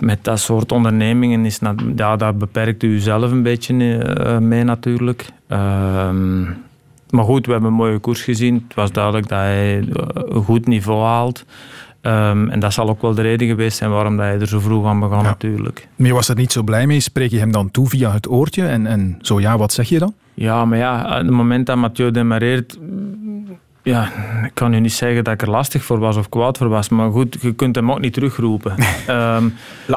met 0.00 0.24
dat 0.24 0.40
soort 0.40 0.72
ondernemingen 0.72 1.44
is, 1.44 1.60
ja, 1.96 2.16
daar 2.16 2.36
beperkt 2.36 2.82
u 2.82 2.98
zelf 2.98 3.30
een 3.30 3.42
beetje 3.42 3.74
mee 4.40 4.64
natuurlijk. 4.64 5.26
Ehm, 5.46 6.42
maar 7.10 7.24
goed, 7.24 7.46
we 7.46 7.52
hebben 7.52 7.70
een 7.70 7.76
mooie 7.76 7.98
koers 7.98 8.22
gezien. 8.22 8.64
Het 8.68 8.74
was 8.74 8.92
duidelijk 8.92 9.28
dat 9.28 9.38
hij 9.38 9.84
een 10.14 10.42
goed 10.42 10.66
niveau 10.66 11.02
haalt. 11.04 11.44
Um, 12.02 12.48
en 12.48 12.60
dat 12.60 12.72
zal 12.72 12.88
ook 12.88 13.02
wel 13.02 13.14
de 13.14 13.22
reden 13.22 13.46
geweest 13.48 13.76
zijn 13.76 13.90
waarom 13.90 14.16
dat 14.16 14.26
hij 14.26 14.40
er 14.40 14.46
zo 14.46 14.58
vroeg 14.58 14.86
aan 14.86 15.00
begon 15.00 15.16
ja. 15.16 15.22
natuurlijk. 15.22 15.88
Maar 15.96 16.06
je 16.06 16.12
was 16.12 16.28
er 16.28 16.36
niet 16.36 16.52
zo 16.52 16.62
blij 16.62 16.86
mee. 16.86 17.00
Spreek 17.00 17.30
je 17.30 17.38
hem 17.38 17.52
dan 17.52 17.70
toe 17.70 17.88
via 17.88 18.12
het 18.12 18.28
oortje? 18.28 18.66
En, 18.66 18.86
en 18.86 19.18
zo 19.20 19.40
ja, 19.40 19.58
wat 19.58 19.72
zeg 19.72 19.88
je 19.88 19.98
dan? 19.98 20.14
Ja, 20.34 20.64
maar 20.64 20.78
ja, 20.78 21.04
op 21.04 21.10
het 21.10 21.30
moment 21.30 21.66
dat 21.66 21.76
Mathieu 21.76 22.10
demareert 22.10 22.78
ja, 23.82 24.12
ik 24.44 24.50
kan 24.54 24.74
u 24.74 24.80
niet 24.80 24.92
zeggen 24.92 25.24
dat 25.24 25.34
ik 25.34 25.42
er 25.42 25.50
lastig 25.50 25.84
voor 25.84 25.98
was 25.98 26.16
of 26.16 26.28
kwaad 26.28 26.58
voor 26.58 26.68
was, 26.68 26.88
maar 26.88 27.10
goed, 27.10 27.36
je 27.40 27.54
kunt 27.54 27.76
hem 27.76 27.92
ook 27.92 28.00
niet 28.00 28.12
terugroepen. 28.12 28.74
um, 29.08 29.54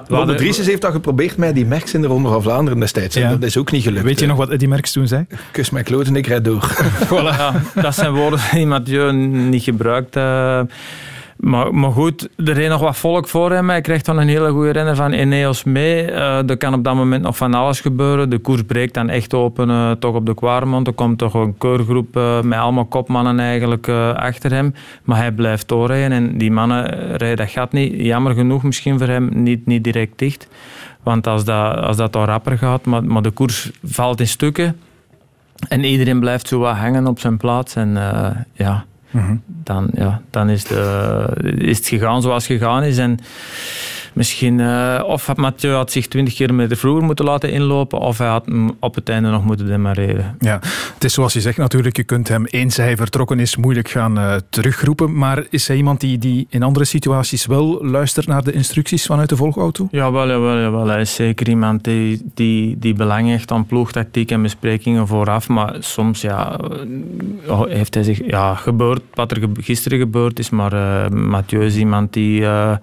Robert 0.08 0.38
Drieses 0.38 0.66
heeft 0.66 0.82
dat 0.82 0.92
geprobeerd 0.92 1.38
met 1.38 1.56
die 1.56 1.66
Merckx 1.66 1.94
in 1.94 2.02
de 2.02 2.08
Ronde 2.08 2.30
van 2.30 2.42
Vlaanderen 2.42 2.80
destijds. 2.80 3.16
Ja. 3.16 3.30
Dat 3.30 3.44
is 3.44 3.58
ook 3.58 3.72
niet 3.72 3.84
gelukt. 3.84 4.06
Weet 4.06 4.20
je 4.20 4.26
nog 4.26 4.38
wat 4.38 4.50
Eddie 4.50 4.68
Merckx 4.68 4.92
toen 4.92 5.08
zei? 5.08 5.26
Kus 5.52 5.70
mijn 5.70 5.86
kloot 5.86 6.08
en 6.08 6.16
ik 6.16 6.28
rijd 6.28 6.46
door. 6.46 6.62
voilà. 7.10 7.38
ja, 7.38 7.62
dat 7.82 7.96
zijn 7.96 8.14
woorden 8.14 8.40
die 8.52 8.66
Mathieu 8.66 9.12
niet 9.14 9.64
gebruikt. 9.64 10.16
Uh, 10.16 10.62
maar, 11.44 11.76
maar 11.76 11.92
goed, 11.92 12.30
er 12.38 12.54
reed 12.54 12.70
nog 12.70 12.82
wat 12.82 12.98
volk 12.98 13.28
voor 13.28 13.52
hem. 13.52 13.70
Hij 13.70 13.82
krijgt 13.82 14.06
dan 14.06 14.18
een 14.18 14.28
hele 14.28 14.50
goede 14.50 14.70
renner 14.70 14.96
van 14.96 15.14
Ineos 15.14 15.64
mee. 15.64 16.12
Uh, 16.12 16.50
er 16.50 16.58
kan 16.58 16.74
op 16.74 16.84
dat 16.84 16.96
moment 16.96 17.24
nog 17.24 17.38
van 17.38 17.54
alles 17.54 17.82
gebeuren. 17.82 18.30
De 18.30 18.38
koers 18.38 18.64
breekt 18.64 18.94
dan 18.94 19.10
echt 19.10 19.34
open, 19.34 19.70
uh, 19.70 19.92
toch 19.92 20.16
op 20.16 20.26
de 20.26 20.34
Kwaremond. 20.34 20.88
Er 20.88 20.94
komt 20.94 21.18
toch 21.18 21.34
een 21.34 21.58
keurgroep 21.58 22.18
uh, 22.18 22.42
met 22.42 22.60
allemaal 22.60 22.86
kopmannen 22.86 23.40
eigenlijk 23.40 23.90
achter 24.16 24.52
hem. 24.52 24.74
Maar 25.04 25.18
hij 25.18 25.32
blijft 25.32 25.68
doorrijden 25.68 26.12
en 26.12 26.38
die 26.38 26.52
mannen 26.52 26.88
rijden 27.18 27.38
dat 27.38 27.50
gat 27.50 27.72
niet. 27.72 27.94
Jammer 27.96 28.34
genoeg 28.34 28.64
misschien 28.64 28.98
voor 28.98 29.08
hem 29.08 29.30
niet, 29.34 29.66
niet 29.66 29.84
direct 29.84 30.20
dicht. 30.20 30.48
Want 31.04 31.28
als 31.28 31.46
dat, 31.46 31.78
als 31.78 31.98
dat 31.98 32.16
al 32.16 32.26
rapper 32.26 32.58
gaat, 32.58 32.86
maar, 32.86 33.04
maar 33.04 33.22
de 33.22 33.32
koers 33.32 33.72
valt 33.84 34.20
in 34.20 34.28
stukken. 34.28 34.80
En 35.68 35.84
iedereen 35.84 36.20
blijft 36.20 36.48
zo 36.48 36.60
wat 36.60 36.76
hangen 36.76 37.08
op 37.08 37.20
zijn 37.20 37.38
plaats. 37.38 37.76
En 37.76 37.98
ja 38.54 38.86
dan, 39.46 39.90
ja, 39.94 40.22
dan 40.30 40.50
is, 40.50 40.70
het, 40.70 40.80
is 41.58 41.78
het 41.78 41.88
gegaan 41.88 42.22
zoals 42.22 42.48
het 42.48 42.58
gegaan 42.58 42.84
is. 42.84 42.98
En 42.98 43.20
misschien, 44.14 44.60
uh, 44.60 45.04
of 45.06 45.36
Mathieu 45.36 45.74
had 45.74 45.92
zich 45.92 46.08
20 46.08 46.34
kilometer 46.34 46.78
vroeger 46.78 47.04
moeten 47.04 47.26
laten 47.26 47.52
inlopen, 47.52 48.00
of 48.00 48.18
hij 48.18 48.28
had 48.28 48.46
hem 48.46 48.72
op 48.80 48.96
het 48.96 49.10
einde 49.10 49.30
nog 49.30 49.44
moeten 49.44 49.66
demareren. 49.66 50.36
Ja, 50.40 50.60
het 50.94 51.04
is 51.04 51.14
zoals 51.14 51.34
je 51.34 51.42
zegt 51.42 51.58
natuurlijk, 51.58 51.98
je 51.98 52.04
kunt 52.04 52.28
hem 52.28 52.46
eens 52.46 52.78
hij 52.78 52.96
vertrokken 52.96 53.40
is 53.40 53.56
moeilijk 53.56 53.90
gaan 53.90 54.18
uh, 54.18 54.36
terugroepen. 54.50 55.18
Maar 55.18 55.44
is 55.50 55.68
hij 55.68 55.78
iemand 55.78 56.00
die, 56.00 56.18
die 56.18 56.48
in 56.50 56.64
andere 56.64 56.86
situaties 56.86 57.46
wel 57.46 57.86
luistert 57.86 58.28
naar 58.28 58.44
de 58.44 58.52
instructies 58.52 59.06
vanuit 59.06 59.30
de 59.30 59.36
volgauto? 59.36 59.88
Jawel, 59.92 60.28
jawel, 60.28 60.60
jawel. 60.60 60.88
hij 60.88 61.02
is 61.02 61.16
zeker 61.16 61.50
iemand 61.50 61.84
die, 61.84 62.22
die, 62.34 62.80
die 62.80 62.94
belang 62.94 63.30
hecht 63.30 63.52
aan 63.52 63.66
ploegtactiek 63.66 64.32
en 64.32 64.42
besprekingen 64.42 65.08
vooraf. 65.08 65.48
Maar 65.48 65.76
soms 65.80 66.22
ja, 66.22 66.60
eh, 67.48 67.62
heeft 67.68 67.94
hij 67.94 68.04
zich 68.04 68.26
ja, 68.26 68.56
gebeurd 68.56 69.02
wat 69.14 69.32
er 69.32 69.50
gisteren 69.60 70.00
gebeurd 70.00 70.40
is. 70.40 70.50
Maar 70.50 70.74
uh, 70.74 71.08
Mathieu 71.10 71.66
is 71.66 71.76
iemand 71.76 72.14
die 72.14 72.42
uh, 72.42 72.76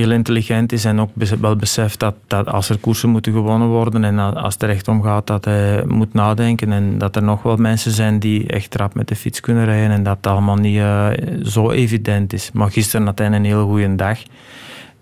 heel 0.00 0.10
intelligent 0.10 0.72
is 0.72 0.84
en 0.84 1.00
ook 1.00 1.10
wel 1.40 1.56
beseft 1.56 2.00
dat, 2.00 2.14
dat 2.26 2.46
als 2.46 2.68
er 2.68 2.78
koersen 2.78 3.08
moeten 3.08 3.32
gewonnen 3.32 3.68
worden 3.68 4.04
en 4.04 4.18
als 4.18 4.54
het 4.54 4.62
er 4.62 4.68
echt 4.68 4.88
om 4.88 5.02
gaat 5.02 5.26
dat 5.26 5.44
hij 5.44 5.84
moet 5.86 6.12
nadenken 6.12 6.72
en 6.72 6.98
dat 6.98 7.16
er 7.16 7.22
nog 7.22 7.42
wel 7.42 7.56
mensen 7.56 7.90
zijn 7.90 8.18
die 8.18 8.46
echt 8.46 8.74
rap 8.74 8.94
met 8.94 9.08
de 9.08 9.16
fiets 9.16 9.40
kunnen 9.40 9.64
rijden 9.64 9.90
en 9.90 10.02
dat 10.02 10.22
dat 10.22 10.32
allemaal 10.32 10.56
niet 10.56 10.76
uh, 10.76 11.08
zo 11.42 11.70
evident 11.70 12.32
is. 12.32 12.50
Maar 12.52 12.70
gisteren 12.70 13.06
had 13.06 13.18
hij 13.18 13.26
een 13.26 13.44
hele 13.44 13.62
goede 13.62 13.94
dag. 13.94 14.18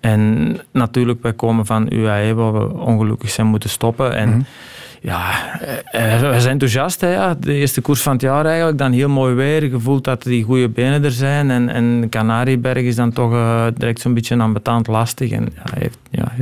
En 0.01 0.57
natuurlijk, 0.73 1.23
wij 1.23 1.33
komen 1.33 1.67
van 1.67 1.93
UAE 1.93 2.35
waar 2.35 2.53
we 2.53 2.75
ongelukkig 2.75 3.31
zijn 3.31 3.47
moeten 3.47 3.71
stoppen. 3.71 4.15
En 4.17 4.29
mm-hmm 4.29 4.47
ja, 5.05 5.31
hij 5.85 6.23
eh, 6.23 6.37
is 6.37 6.45
enthousiast. 6.45 7.01
Hè, 7.01 7.13
ja. 7.13 7.37
De 7.41 7.55
eerste 7.55 7.81
koers 7.81 8.03
van 8.03 8.13
het 8.13 8.21
jaar 8.21 8.47
eigenlijk. 8.47 8.79
Dan 8.79 8.93
heel 8.93 9.09
mooi 9.09 9.35
weer. 9.35 9.63
Gevoeld 9.63 10.05
dat 10.05 10.23
die 10.23 10.45
goede 10.45 10.69
benen 10.69 11.05
er 11.05 11.11
zijn. 11.11 11.51
En, 11.51 11.69
en 11.69 12.07
Canarieberg 12.11 12.83
is 12.83 12.97
dan 12.97 13.13
toch 13.13 13.33
uh, 13.33 13.67
direct 13.77 14.01
zo'n 14.01 14.15
beetje 14.15 14.39
ambetant 14.39 14.87
lastig. 14.87 15.31
En 15.31 15.49
ja, 15.55 15.63
hij 15.71 15.83
heeft, 15.83 15.99
ja, 16.11 16.33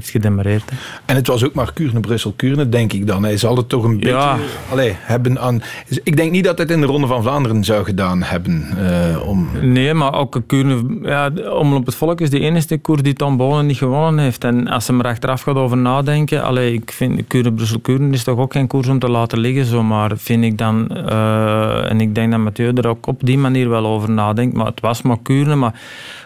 heeft. 0.42 0.70
Hè. 0.70 0.77
En 1.05 1.16
het 1.16 1.27
was 1.27 1.44
ook 1.44 1.55
maar 1.55 1.72
Kuurne, 1.72 2.01
Brussel, 2.01 2.33
Kuurne, 2.37 2.68
denk 2.68 2.92
ik 2.92 3.07
dan. 3.07 3.22
Hij 3.22 3.37
zal 3.37 3.57
het 3.57 3.68
toch 3.68 3.85
een 3.85 3.98
beetje 3.98 4.37
allee, 4.70 4.96
hebben 4.98 5.40
aan... 5.40 5.62
Ik 6.03 6.16
denk 6.16 6.31
niet 6.31 6.44
dat 6.44 6.57
hij 6.57 6.66
het 6.66 6.75
in 6.75 6.81
de 6.81 6.87
Ronde 6.87 7.07
van 7.07 7.22
Vlaanderen 7.22 7.64
zou 7.64 7.85
gedaan 7.85 8.22
hebben. 8.22 8.68
Uh, 8.79 9.29
om... 9.29 9.48
Nee, 9.61 9.94
maar 9.94 10.14
ook 10.14 10.40
Kuurne... 10.46 10.98
Ja, 11.03 11.31
op 11.51 11.87
het 11.87 11.94
Volk 11.94 12.20
is 12.20 12.31
de 12.31 12.40
enige 12.40 12.79
koers 12.79 13.03
die 13.03 13.14
Tom 13.14 13.37
Bonen 13.37 13.66
niet 13.66 13.77
gewonnen 13.77 14.25
heeft. 14.25 14.44
En 14.44 14.68
als 14.68 14.85
ze 14.85 14.92
er 14.92 15.05
achteraf 15.05 15.42
gaat 15.42 15.57
over 15.57 15.77
nadenken... 15.77 16.42
Allee, 16.42 16.72
ik 16.72 16.92
vind 16.92 17.27
Kuurne, 17.27 17.53
Brussel, 17.53 17.81
Kuurne 17.81 18.12
is 18.12 18.25
toch 18.25 18.38
ook 18.38 18.52
geen 18.53 18.67
koers 18.67 18.88
om 18.88 18.99
te 18.99 19.09
laten 19.09 19.38
liggen 19.38 19.65
zomaar, 19.65 20.17
vind 20.17 20.45
ik 20.45 20.59
dan. 20.59 20.88
Uh, 20.91 21.91
en 21.91 22.01
ik 22.01 22.15
denk 22.15 22.31
dat 22.31 22.41
Mathieu 22.41 22.73
er 22.73 22.88
ook 22.88 23.07
op 23.07 23.21
die 23.25 23.38
manier 23.38 23.69
wel 23.69 23.87
over 23.87 24.11
nadenkt. 24.11 24.57
Maar 24.57 24.67
het 24.67 24.81
was 24.81 25.03
maar 25.03 25.19
Kuurne, 25.23 25.55
maar 25.55 25.75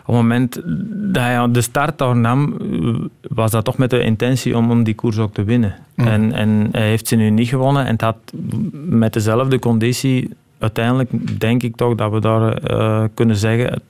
op 0.01 0.15
het 0.15 0.15
moment 0.15 0.61
dat 1.15 1.23
hij 1.23 1.51
de 1.51 1.61
start 1.61 1.99
daar 1.99 2.17
nam, 2.17 2.57
was 3.29 3.51
dat 3.51 3.65
toch 3.65 3.79
met 3.79 3.91
de 3.91 4.03
intentie 4.03 4.57
om, 4.57 4.71
om 4.71 4.83
die 4.83 4.95
koers 4.95 5.19
ook 5.19 5.35
te 5.35 5.45
winnen. 5.45 5.75
Mm. 5.95 6.07
En, 6.07 6.33
en 6.33 6.69
hij 6.73 6.89
heeft 6.89 7.09
ze 7.09 7.17
nu 7.17 7.31
niet 7.31 7.49
gewonnen 7.49 7.85
en 7.85 7.93
het 7.93 8.01
had 8.01 8.17
met 8.73 9.13
dezelfde 9.13 9.59
conditie 9.59 10.31
uiteindelijk 10.59 11.41
denk 11.41 11.63
ik 11.63 11.77
toch 11.77 11.95
dat 11.95 12.13
we 12.13 12.21
daar 12.21 12.71
uh, 12.71 13.05
kunnen 13.15 13.37
zeggen 13.37 13.83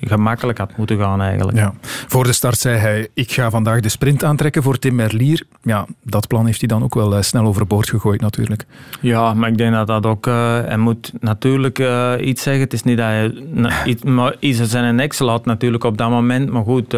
gemakkelijk 0.00 0.58
had 0.58 0.76
moeten 0.76 0.98
gaan 0.98 1.20
eigenlijk. 1.22 1.58
Ja. 1.58 1.74
Voor 1.82 2.24
de 2.24 2.32
start 2.32 2.58
zei 2.58 2.76
hij, 2.78 3.08
ik 3.14 3.32
ga 3.32 3.50
vandaag 3.50 3.80
de 3.80 3.88
sprint 3.88 4.24
aantrekken 4.24 4.62
voor 4.62 4.78
Tim 4.78 4.94
Merlier. 4.94 5.42
Ja, 5.62 5.86
dat 6.02 6.28
plan 6.28 6.46
heeft 6.46 6.58
hij 6.58 6.68
dan 6.68 6.82
ook 6.82 6.94
wel 6.94 7.16
uh, 7.16 7.22
snel 7.22 7.46
overboord 7.46 7.88
gegooid 7.88 8.20
natuurlijk. 8.20 8.66
Ja, 9.00 9.34
maar 9.34 9.48
ik 9.48 9.58
denk 9.58 9.72
dat 9.72 9.86
dat 9.86 10.06
ook... 10.06 10.26
Uh, 10.26 10.34
hij 10.64 10.76
moet 10.76 11.12
natuurlijk 11.20 11.78
uh, 11.78 12.12
iets 12.20 12.42
zeggen. 12.42 12.62
Het 12.62 12.72
is 12.72 12.82
niet 12.82 12.96
dat 12.96 13.06
hij... 13.06 13.34
iets, 13.90 14.02
maar 14.02 14.36
iets 14.38 14.60
zijn 14.62 14.98
een 14.98 15.10
had 15.18 15.44
natuurlijk 15.44 15.84
op 15.84 15.98
dat 15.98 16.10
moment. 16.10 16.50
Maar 16.50 16.64
goed, 16.64 16.92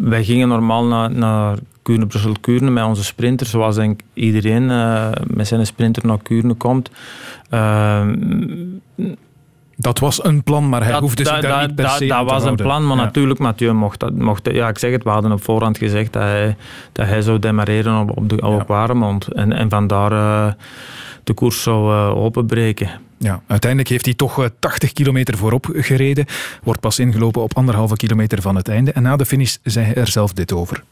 wij 0.00 0.24
gingen 0.24 0.48
normaal 0.48 0.84
naar, 0.84 1.10
naar 1.10 1.58
Kuurne, 1.82 2.06
Brussel, 2.06 2.34
Kuurne 2.40 2.70
met 2.70 2.84
onze 2.84 3.04
sprinter, 3.04 3.46
zoals 3.46 3.76
denk 3.76 4.00
iedereen 4.14 4.66
met 5.26 5.46
zijn 5.46 5.66
sprinter 5.66 6.06
naar 6.06 6.22
Kuurne 6.22 6.54
komt. 6.54 6.90
Dat 9.82 9.98
was 9.98 10.24
een 10.24 10.42
plan, 10.42 10.68
maar 10.68 10.84
hij 10.84 10.98
hoefde 10.98 11.24
zich 11.24 11.40
daar 11.40 11.66
niet 11.66 11.74
per 11.74 11.88
se 11.88 12.06
Dat 12.06 12.30
was 12.30 12.44
een 12.44 12.56
plan, 12.56 12.86
maar 12.86 12.96
natuurlijk, 12.96 13.38
Mathieu 13.40 13.72
mocht, 13.72 14.10
mocht... 14.10 14.48
Ja, 14.52 14.68
ik 14.68 14.78
zeg 14.78 14.92
het, 14.92 15.02
we 15.02 15.10
hadden 15.10 15.32
op 15.32 15.44
voorhand 15.44 15.78
gezegd 15.78 16.12
dat 16.12 16.22
hij, 16.22 16.56
dat 16.92 17.06
hij 17.06 17.22
zou 17.22 17.38
demareren 17.38 18.00
op, 18.00 18.16
op, 18.16 18.28
de, 18.28 18.42
op 18.42 18.68
Waremond. 18.68 19.26
En, 19.26 19.52
en 19.52 19.70
vandaar 19.70 20.12
uh, 20.12 20.52
de 21.24 21.32
koers 21.32 21.62
zou 21.62 21.92
uh, 21.92 22.16
openbreken. 22.16 22.90
Ja, 23.18 23.42
uiteindelijk 23.46 23.90
heeft 23.90 24.04
hij 24.04 24.14
toch 24.14 24.48
80 24.58 24.88
eh, 24.88 24.94
kilometer 24.94 25.36
voorop 25.36 25.68
gereden. 25.72 26.26
Wordt 26.62 26.80
pas 26.80 26.98
ingelopen 26.98 27.42
op 27.42 27.56
anderhalve 27.56 27.96
kilometer 27.96 28.42
van 28.42 28.56
het 28.56 28.68
einde. 28.68 28.92
En 28.92 29.02
na 29.02 29.16
de 29.16 29.26
finish 29.26 29.56
zei 29.62 29.86
hij 29.86 29.94
er 29.94 30.08
zelf 30.08 30.32
dit 30.32 30.52
over. 30.52 30.82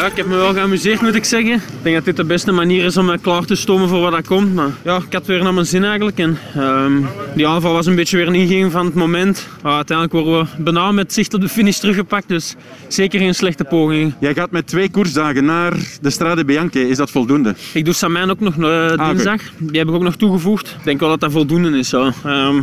Ja, 0.00 0.06
ik 0.06 0.16
heb 0.16 0.26
me 0.26 0.36
wel 0.36 0.52
geamuseerd 0.52 1.00
moet 1.00 1.14
ik 1.14 1.24
zeggen. 1.24 1.54
Ik 1.54 1.82
denk 1.82 1.96
dat 1.96 2.04
dit 2.04 2.16
de 2.16 2.24
beste 2.24 2.52
manier 2.52 2.84
is 2.84 2.96
om 2.96 3.04
me 3.04 3.18
klaar 3.18 3.44
te 3.44 3.54
stomen 3.54 3.88
voor 3.88 4.00
wat 4.00 4.12
dat 4.12 4.26
komt. 4.26 4.54
Maar 4.54 4.70
ja, 4.82 4.96
ik 4.96 5.12
had 5.12 5.26
weer 5.26 5.42
naar 5.42 5.54
mijn 5.54 5.66
zin 5.66 5.84
eigenlijk. 5.84 6.18
En, 6.18 6.38
ehm, 6.54 6.92
die 7.34 7.46
aanval 7.46 7.72
was 7.72 7.86
een 7.86 7.94
beetje 7.94 8.16
weer 8.16 8.26
een 8.26 8.34
inging 8.34 8.72
van 8.72 8.84
het 8.84 8.94
moment. 8.94 9.48
Maar 9.62 9.74
uiteindelijk 9.74 10.26
worden 10.26 10.48
we 10.56 10.62
bijna 10.62 10.92
met 10.92 11.12
zicht 11.12 11.34
op 11.34 11.40
de 11.40 11.48
finish 11.48 11.78
teruggepakt. 11.78 12.28
Dus 12.28 12.54
zeker 12.88 13.20
geen 13.20 13.34
slechte 13.34 13.64
poging. 13.64 14.12
Jij 14.20 14.34
gaat 14.34 14.50
met 14.50 14.66
twee 14.66 14.90
koersdagen 14.90 15.44
naar 15.44 15.72
de 16.00 16.10
Strade 16.10 16.44
Bianche. 16.44 16.88
Is 16.88 16.96
dat 16.96 17.10
voldoende? 17.10 17.54
Ik 17.72 17.84
doe 17.84 17.94
Samijn 17.94 18.30
ook 18.30 18.40
nog 18.40 18.56
uh, 18.56 19.08
dinsdag. 19.08 19.40
Die 19.58 19.78
heb 19.78 19.88
ik 19.88 19.94
ook 19.94 20.02
nog 20.02 20.16
toegevoegd. 20.16 20.68
Ik 20.78 20.84
denk 20.84 21.00
wel 21.00 21.08
dat 21.08 21.20
dat 21.20 21.32
voldoende 21.32 21.78
is. 21.78 21.92
Ehm, 21.92 22.14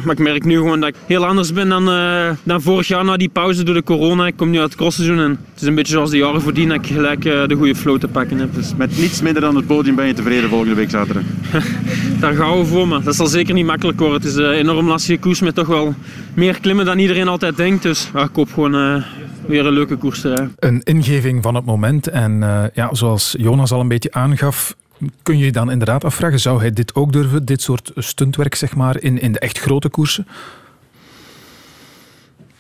maar 0.03 0.11
ik 0.11 0.19
merk 0.19 0.45
nu 0.45 0.55
gewoon 0.55 0.79
dat 0.79 0.89
ik 0.89 0.95
heel 1.05 1.25
anders 1.25 1.53
ben 1.53 1.69
dan, 1.69 1.89
uh, 1.89 2.29
dan 2.43 2.61
vorig 2.61 2.87
jaar 2.87 3.05
na 3.05 3.17
die 3.17 3.29
pauze 3.29 3.63
door 3.63 3.75
de 3.75 3.83
corona. 3.83 4.27
Ik 4.27 4.37
kom 4.37 4.49
nu 4.49 4.59
uit 4.59 4.69
het 4.69 4.77
crossseizoen 4.77 5.19
en 5.19 5.29
het 5.29 5.61
is 5.61 5.67
een 5.67 5.75
beetje 5.75 5.93
zoals 5.93 6.09
de 6.09 6.17
jaren 6.17 6.41
voordien 6.41 6.67
dat 6.69 6.77
ik 6.77 6.87
gelijk 6.87 7.25
de 7.27 7.55
goede 7.55 7.75
flow 7.75 7.99
te 7.99 8.07
pakken 8.07 8.37
heb. 8.37 8.53
Dus 8.53 8.75
met 8.75 8.97
niets 8.97 9.21
minder 9.21 9.41
dan 9.41 9.55
het 9.55 9.67
podium 9.67 9.95
ben 9.95 10.07
je 10.07 10.13
tevreden 10.13 10.49
volgende 10.49 10.73
week 10.73 10.89
zaterdag? 10.89 11.23
Daar 12.19 12.33
gaan 12.33 12.57
we 12.57 12.65
voor, 12.65 12.87
maar 12.87 13.03
dat 13.03 13.15
zal 13.15 13.27
zeker 13.27 13.53
niet 13.53 13.65
makkelijk 13.65 13.99
worden. 13.99 14.17
Het 14.17 14.29
is 14.29 14.35
een 14.35 14.51
enorm 14.51 14.87
lastige 14.87 15.19
koers 15.19 15.41
met 15.41 15.55
toch 15.55 15.67
wel 15.67 15.93
meer 16.33 16.59
klimmen 16.59 16.85
dan 16.85 16.99
iedereen 16.99 17.27
altijd 17.27 17.57
denkt. 17.57 17.83
Dus 17.83 18.11
ik 18.13 18.29
hoop 18.33 18.53
gewoon 18.53 18.75
uh, 18.75 19.03
weer 19.45 19.65
een 19.65 19.73
leuke 19.73 19.95
koers 19.95 20.21
te 20.21 20.27
rijden. 20.27 20.55
Een 20.59 20.81
ingeving 20.83 21.43
van 21.43 21.55
het 21.55 21.65
moment 21.65 22.07
en 22.07 22.31
uh, 22.31 22.63
ja, 22.73 22.89
zoals 22.93 23.35
Jonas 23.37 23.71
al 23.71 23.79
een 23.79 23.87
beetje 23.87 24.11
aangaf, 24.11 24.75
kun 25.23 25.37
je 25.37 25.45
je 25.45 25.51
dan 25.51 25.71
inderdaad 25.71 26.03
afvragen, 26.03 26.39
zou 26.39 26.59
hij 26.59 26.71
dit 26.71 26.95
ook 26.95 27.11
durven, 27.11 27.45
dit 27.45 27.61
soort 27.61 27.91
stuntwerk 27.95 28.55
zeg 28.55 28.75
maar, 28.75 29.01
in, 29.01 29.21
in 29.21 29.31
de 29.31 29.39
echt 29.39 29.59
grote 29.59 29.89
koersen? 29.89 30.27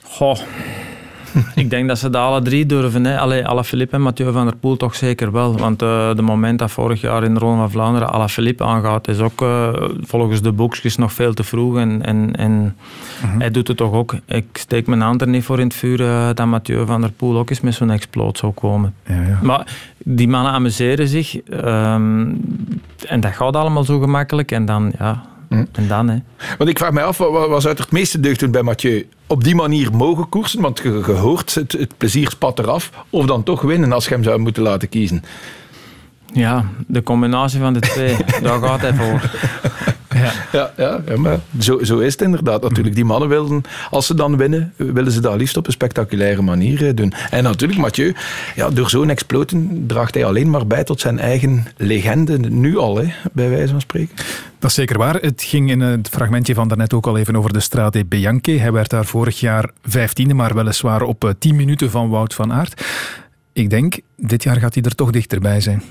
Goh, 0.01 0.39
ik 1.55 1.69
denk 1.69 1.87
dat 1.87 1.97
ze 1.99 2.09
dat 2.09 2.21
alle 2.21 2.41
drie 2.41 2.65
durven. 2.65 3.05
Hè. 3.05 3.19
Allee, 3.19 3.47
Alaphilippe 3.47 3.95
en 3.95 4.01
Mathieu 4.01 4.31
van 4.31 4.45
der 4.45 4.55
Poel 4.55 4.77
toch 4.77 4.95
zeker 4.95 5.31
wel. 5.31 5.57
Want 5.57 5.81
uh, 5.81 6.15
de 6.15 6.21
moment 6.21 6.59
dat 6.59 6.71
vorig 6.71 7.01
jaar 7.01 7.23
in 7.23 7.33
de 7.33 7.39
Ronde 7.39 7.57
van 7.57 7.71
Vlaanderen 7.71 8.09
Alaphilippe 8.09 8.63
aangaat, 8.63 9.07
is 9.07 9.19
ook 9.19 9.41
uh, 9.41 9.73
volgens 10.01 10.41
de 10.41 10.51
boekjes 10.51 10.95
nog 10.95 11.13
veel 11.13 11.33
te 11.33 11.43
vroeg. 11.43 11.77
En, 11.77 12.05
en, 12.05 12.35
en 12.35 12.75
-hmm. 13.21 13.39
hij 13.39 13.51
doet 13.51 13.67
het 13.67 13.77
toch 13.77 13.93
ook. 13.93 14.15
Ik 14.25 14.45
steek 14.53 14.87
mijn 14.87 15.01
hand 15.01 15.21
er 15.21 15.27
niet 15.27 15.43
voor 15.43 15.59
in 15.59 15.67
het 15.67 15.75
vuur 15.75 15.99
uh, 15.99 16.29
dat 16.33 16.45
Mathieu 16.45 16.85
van 16.85 17.01
der 17.01 17.11
Poel 17.11 17.37
ook 17.37 17.49
eens 17.49 17.61
met 17.61 17.73
zo'n 17.73 17.91
exploot 17.91 18.37
zou 18.37 18.51
komen. 18.51 18.93
Ja, 19.05 19.21
ja. 19.21 19.39
Maar 19.41 19.75
die 19.97 20.27
mannen 20.27 20.51
amuseren 20.51 21.07
zich. 21.07 21.35
Um, 21.49 22.39
en 23.07 23.19
dat 23.19 23.35
gaat 23.35 23.55
allemaal 23.55 23.83
zo 23.83 23.99
gemakkelijk. 23.99 24.51
En 24.51 24.65
dan, 24.65 24.93
ja... 24.99 25.23
Mm. 25.49 25.67
En 25.71 25.87
dan, 25.87 26.07
hè. 26.07 26.17
Want 26.57 26.69
ik 26.69 26.77
vraag 26.77 26.91
me 26.91 27.01
af, 27.01 27.17
wat 27.17 27.49
was 27.49 27.67
uit 27.67 27.77
het 27.77 27.91
meeste 27.91 28.19
deugd 28.19 28.39
toen 28.39 28.51
bij 28.51 28.63
Mathieu? 28.63 29.07
Op 29.27 29.43
die 29.43 29.55
manier 29.55 29.95
mogen 29.95 30.29
koersen, 30.29 30.61
want 30.61 30.79
je, 30.83 30.89
je 30.89 31.11
hoort, 31.11 31.55
het, 31.55 31.71
het 31.71 31.97
plezier 31.97 32.29
spat 32.29 32.59
eraf. 32.59 32.91
Of 33.09 33.25
dan 33.25 33.43
toch 33.43 33.61
winnen 33.61 33.91
als 33.91 34.05
je 34.07 34.13
hem 34.13 34.23
zou 34.23 34.39
moeten 34.39 34.63
laten 34.63 34.89
kiezen? 34.89 35.23
Ja, 36.33 36.65
de 36.87 37.03
combinatie 37.03 37.59
van 37.59 37.73
de 37.73 37.79
twee, 37.79 38.17
daar 38.41 38.59
gaat 38.59 38.81
hij 38.81 38.93
voor. 38.93 39.31
Ja, 40.17 40.31
ja, 40.51 40.71
ja, 40.77 41.01
ja 41.07 41.17
maar 41.17 41.39
zo, 41.59 41.83
zo 41.83 41.97
is 41.99 42.11
het 42.11 42.21
inderdaad. 42.21 42.61
Natuurlijk, 42.61 42.95
die 42.95 43.05
mannen 43.05 43.29
willen, 43.29 43.61
als 43.89 44.05
ze 44.05 44.13
dan 44.13 44.37
winnen, 44.37 44.73
willen 44.75 45.11
ze 45.11 45.19
dat 45.19 45.35
liefst 45.35 45.57
op 45.57 45.65
een 45.65 45.71
spectaculaire 45.71 46.41
manier 46.41 46.95
doen. 46.95 47.13
En 47.29 47.43
natuurlijk, 47.43 47.79
Mathieu, 47.79 48.15
ja, 48.55 48.69
door 48.69 48.89
zo'n 48.89 49.09
exploten 49.09 49.83
draagt 49.87 50.13
hij 50.13 50.25
alleen 50.25 50.49
maar 50.49 50.67
bij 50.67 50.83
tot 50.83 50.99
zijn 50.99 51.19
eigen 51.19 51.65
legende, 51.77 52.37
nu 52.37 52.77
al, 52.77 52.97
hè, 52.97 53.13
bij 53.33 53.49
wijze 53.49 53.71
van 53.71 53.81
spreken. 53.81 54.15
Dat 54.59 54.69
is 54.69 54.75
zeker 54.75 54.97
waar. 54.97 55.15
Het 55.15 55.43
ging 55.43 55.69
in 55.69 55.79
het 55.79 56.09
fragmentje 56.09 56.53
van 56.53 56.67
daarnet 56.67 56.93
ook 56.93 57.07
al 57.07 57.17
even 57.17 57.35
over 57.35 57.53
de 57.53 57.59
Strade 57.59 58.05
Bianche. 58.05 58.51
Hij 58.51 58.71
werd 58.71 58.89
daar 58.89 59.05
vorig 59.05 59.39
jaar 59.39 59.69
vijftiende, 59.83 60.33
maar 60.33 60.55
weliswaar 60.55 61.01
op 61.01 61.33
10 61.39 61.55
minuten 61.55 61.91
van 61.91 62.09
Wout 62.09 62.33
van 62.33 62.53
Aert. 62.53 62.85
Ik 63.53 63.69
denk, 63.69 63.99
dit 64.15 64.43
jaar 64.43 64.55
gaat 64.55 64.73
hij 64.73 64.83
er 64.83 64.95
toch 64.95 65.11
dichterbij 65.11 65.61
zijn. 65.61 65.83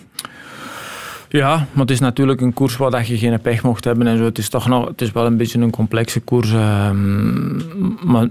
Ja, 1.29 1.67
maar 1.73 1.83
het 1.83 1.91
is 1.91 2.01
natuurlijk 2.01 2.41
een 2.41 2.55
koers 2.55 2.77
waar 2.77 3.07
je 3.07 3.19
geen 3.19 3.41
pech 3.41 3.63
mocht 3.63 3.85
hebben 3.85 4.07
en 4.07 4.17
zo. 4.17 4.25
Het 4.25 4.39
is 4.39 4.49
toch 4.49 4.69
nog, 4.69 4.89
het 4.89 5.01
is 5.01 5.13
wel 5.13 5.27
een 5.27 5.37
beetje 5.37 5.61
een 5.61 5.71
complexe 5.71 6.21
koers. 6.21 6.53
Uh, 6.53 6.91
maar 8.05 8.29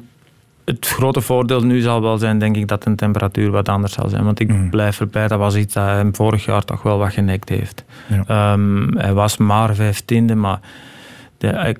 het 0.65 0.87
grote 0.87 1.21
voordeel 1.21 1.61
nu 1.61 1.81
zal 1.81 2.01
wel 2.01 2.17
zijn, 2.17 2.39
denk 2.39 2.55
ik, 2.55 2.67
dat 2.67 2.83
de 2.83 2.95
temperatuur 2.95 3.51
wat 3.51 3.69
anders 3.69 3.93
zal 3.93 4.09
zijn. 4.09 4.23
Want 4.23 4.39
ik 4.39 4.47
mm. 4.47 4.69
blijf 4.69 4.99
erbij, 4.99 5.27
dat 5.27 5.39
was 5.39 5.55
iets 5.55 5.73
dat 5.73 5.85
hem 5.85 6.15
vorig 6.15 6.45
jaar 6.45 6.63
toch 6.63 6.81
wel 6.81 6.97
wat 6.97 7.13
genekt 7.13 7.49
heeft. 7.49 7.83
Ja. 8.27 8.53
Um, 8.53 8.97
hij 8.97 9.13
was 9.13 9.37
maar 9.37 9.75
vijftiende, 9.75 10.35
maar 10.35 10.59
de, 11.37 11.75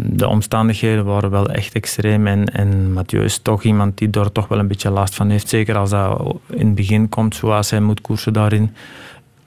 de, 0.00 0.28
omstandigheden 0.28 1.04
waren 1.04 1.30
wel 1.30 1.50
echt 1.50 1.74
extreem. 1.74 2.26
En, 2.26 2.44
en 2.44 2.92
Mathieu 2.92 3.24
is 3.24 3.38
toch 3.38 3.62
iemand 3.62 3.98
die 3.98 4.10
er 4.10 4.32
toch 4.32 4.48
wel 4.48 4.58
een 4.58 4.68
beetje 4.68 4.90
last 4.90 5.14
van 5.14 5.30
heeft. 5.30 5.48
Zeker 5.48 5.76
als 5.76 5.90
dat 5.90 6.36
in 6.50 6.66
het 6.66 6.74
begin 6.74 7.08
komt, 7.08 7.34
zoals 7.34 7.70
hij 7.70 7.80
moet 7.80 8.00
koersen 8.00 8.32
daarin 8.32 8.74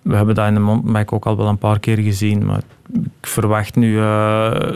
we 0.10 0.16
hebben 0.16 0.36
dat 0.36 0.48
in 0.48 0.54
de 0.54 0.60
mountainbike 0.60 1.14
ook 1.14 1.26
al 1.26 1.38
wel 1.38 1.48
een 1.48 1.58
paar 1.58 1.80
keer 1.80 1.98
gezien. 1.98 2.46
Maar 2.46 2.62
ik 2.94 3.28
verwacht 3.28 3.76
nu... 3.76 3.94
Uh, 3.94 4.76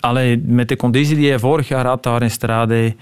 allee, 0.00 0.42
met 0.46 0.68
de 0.68 0.76
conditie 0.76 1.16
die 1.16 1.28
hij 1.28 1.38
vorig 1.38 1.68
jaar 1.68 1.86
had 1.86 2.02
daar 2.02 2.22
in 2.22 2.30
Strade... 2.30 2.94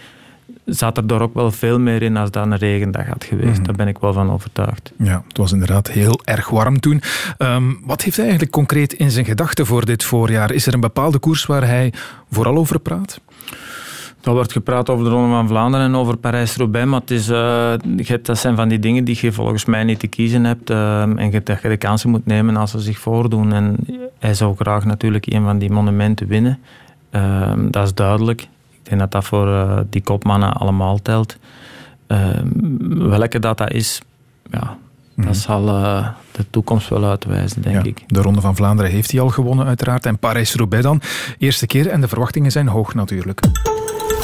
zat 0.64 0.96
er 0.96 1.06
daar 1.06 1.20
ook 1.20 1.34
wel 1.34 1.50
veel 1.50 1.78
meer 1.78 2.02
in 2.02 2.16
als 2.16 2.30
dat 2.30 2.44
een 2.44 2.56
regendag 2.56 3.06
had 3.06 3.24
geweest. 3.24 3.58
Mm. 3.58 3.64
Daar 3.64 3.74
ben 3.74 3.88
ik 3.88 3.98
wel 3.98 4.12
van 4.12 4.30
overtuigd. 4.30 4.92
Ja, 4.96 5.22
het 5.28 5.36
was 5.36 5.52
inderdaad 5.52 5.90
heel 5.90 6.20
erg 6.24 6.48
warm 6.48 6.80
toen. 6.80 7.02
Um, 7.38 7.80
wat 7.84 8.02
heeft 8.02 8.16
hij 8.16 8.24
eigenlijk 8.24 8.54
concreet 8.54 8.92
in 8.92 9.10
zijn 9.10 9.24
gedachten 9.24 9.66
voor 9.66 9.84
dit 9.84 10.04
voorjaar? 10.04 10.52
Is 10.52 10.66
er 10.66 10.74
een 10.74 10.80
bepaalde 10.80 11.18
koers 11.18 11.46
waar 11.46 11.66
hij 11.66 11.92
vooral 12.30 12.56
over 12.56 12.80
praat? 12.80 13.20
Er 14.22 14.32
wordt 14.32 14.52
gepraat 14.52 14.90
over 14.90 15.04
de 15.04 15.10
Ronde 15.10 15.34
van 15.34 15.48
Vlaanderen 15.48 15.86
en 15.86 15.94
over 15.94 16.16
Parijs-Roubaix, 16.16 16.86
maar 16.86 17.00
het 17.00 17.10
is, 17.10 17.28
uh, 17.28 17.72
dat 18.22 18.38
zijn 18.38 18.56
van 18.56 18.68
die 18.68 18.78
dingen 18.78 19.04
die 19.04 19.18
je 19.20 19.32
volgens 19.32 19.64
mij 19.64 19.84
niet 19.84 19.98
te 19.98 20.06
kiezen 20.06 20.44
hebt 20.44 20.70
uh, 20.70 21.02
en 21.02 21.30
dat 21.44 21.62
je 21.62 21.68
de 21.68 21.76
kansen 21.76 22.10
moet 22.10 22.26
nemen 22.26 22.56
als 22.56 22.70
ze 22.70 22.80
zich 22.80 22.98
voordoen. 22.98 23.52
En 23.52 23.76
hij 24.18 24.34
zou 24.34 24.56
graag 24.56 24.84
natuurlijk 24.84 25.26
een 25.26 25.42
van 25.42 25.58
die 25.58 25.70
monumenten 25.70 26.26
winnen. 26.26 26.58
Uh, 27.10 27.52
dat 27.56 27.84
is 27.84 27.94
duidelijk. 27.94 28.40
Ik 28.40 28.88
denk 28.88 29.00
dat 29.00 29.10
dat 29.10 29.24
voor 29.24 29.46
uh, 29.46 29.78
die 29.90 30.02
kopmannen 30.02 30.52
allemaal 30.52 31.02
telt. 31.02 31.36
welke 32.88 33.38
dat, 33.38 33.58
dat 33.58 33.72
is, 33.72 34.02
ja, 34.50 34.76
dat 35.16 35.26
mm. 35.26 35.34
zal 35.34 35.64
de 36.32 36.44
toekomst 36.50 36.88
wel 36.88 37.04
uitwijzen, 37.04 37.62
denk 37.62 37.76
ja, 37.76 37.82
ik. 37.82 38.04
De 38.06 38.22
Ronde 38.22 38.40
van 38.40 38.56
Vlaanderen 38.56 38.90
heeft 38.90 39.10
hij 39.10 39.20
al 39.20 39.28
gewonnen, 39.28 39.66
uiteraard. 39.66 40.06
En 40.06 40.18
Parijs-Roubaix 40.18 40.84
dan. 40.84 41.00
Eerste 41.38 41.66
keer 41.66 41.88
en 41.88 42.00
de 42.00 42.08
verwachtingen 42.08 42.50
zijn 42.50 42.68
hoog 42.68 42.94
natuurlijk. 42.94 43.40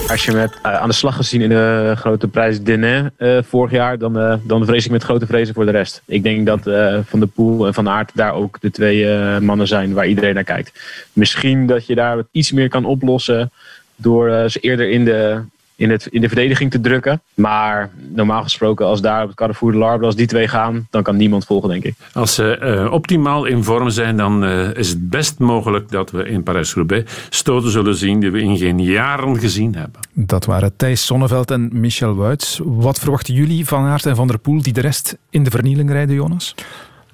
Als 0.08 0.24
je 0.24 0.32
me 0.32 0.38
hebt 0.38 0.58
uh, 0.66 0.74
aan 0.74 0.88
de 0.88 0.94
slag 0.94 1.16
gezien 1.16 1.40
in 1.40 1.48
de 1.48 1.92
grote 1.96 2.28
prijs 2.28 2.62
Denain 2.62 3.12
uh, 3.18 3.38
vorig 3.42 3.70
jaar, 3.70 3.98
dan, 3.98 4.18
uh, 4.18 4.34
dan 4.42 4.64
vrees 4.64 4.84
ik 4.84 4.90
met 4.90 5.02
grote 5.02 5.26
vrezen 5.26 5.54
voor 5.54 5.64
de 5.64 5.70
rest. 5.70 6.02
Ik 6.04 6.22
denk 6.22 6.46
dat 6.46 6.60
Van 7.06 7.20
de 7.20 7.26
Poel 7.26 7.66
en 7.66 7.74
Van 7.74 7.88
Aert 7.88 8.10
daar 8.14 8.32
ook 8.32 8.60
de 8.60 8.70
twee 8.70 9.06
mannen 9.40 9.66
zijn 9.66 9.92
waar 9.92 10.06
iedereen 10.06 10.34
naar 10.34 10.44
kijkt. 10.44 10.80
Misschien 11.12 11.66
dat 11.66 11.86
je 11.86 11.94
daar 11.94 12.22
iets 12.30 12.52
meer 12.52 12.68
kan 12.68 12.84
oplossen 12.84 13.50
door 13.96 14.50
ze 14.50 14.58
eerder 14.60 14.90
in 14.90 15.04
de, 15.04 15.40
in, 15.76 15.90
het, 15.90 16.06
in 16.06 16.20
de 16.20 16.28
verdediging 16.28 16.70
te 16.70 16.80
drukken. 16.80 17.22
Maar 17.34 17.90
normaal 18.14 18.42
gesproken, 18.42 18.86
als 18.86 19.00
daar 19.00 19.22
op 19.22 19.28
het 19.28 19.36
Carrefour 19.36 19.72
de 19.72 19.78
Larbre, 19.78 20.06
als 20.06 20.16
die 20.16 20.26
twee 20.26 20.48
gaan, 20.48 20.86
dan 20.90 21.02
kan 21.02 21.16
niemand 21.16 21.44
volgen, 21.44 21.68
denk 21.68 21.84
ik. 21.84 21.94
Als 22.12 22.34
ze 22.34 22.58
uh, 22.62 22.92
optimaal 22.92 23.44
in 23.44 23.64
vorm 23.64 23.90
zijn, 23.90 24.16
dan 24.16 24.44
uh, 24.44 24.74
is 24.74 24.88
het 24.88 25.10
best 25.10 25.38
mogelijk 25.38 25.90
dat 25.90 26.10
we 26.10 26.28
in 26.28 26.42
Parijs-Roubaix 26.42 27.12
stoten 27.30 27.70
zullen 27.70 27.94
zien 27.94 28.20
die 28.20 28.30
we 28.30 28.40
in 28.40 28.56
geen 28.56 28.82
jaren 28.82 29.38
gezien 29.38 29.74
hebben. 29.74 30.00
Dat 30.12 30.44
waren 30.44 30.76
Thijs 30.76 31.06
Sonneveld 31.06 31.50
en 31.50 31.68
Michel 31.72 32.14
Wuits. 32.14 32.60
Wat 32.64 32.98
verwachten 32.98 33.34
jullie 33.34 33.66
van 33.66 33.84
Aert 33.84 34.06
en 34.06 34.16
Van 34.16 34.26
der 34.26 34.38
Poel 34.38 34.62
die 34.62 34.72
de 34.72 34.80
rest 34.80 35.16
in 35.30 35.44
de 35.44 35.50
vernieling 35.50 35.90
rijden, 35.90 36.14
Jonas? 36.14 36.54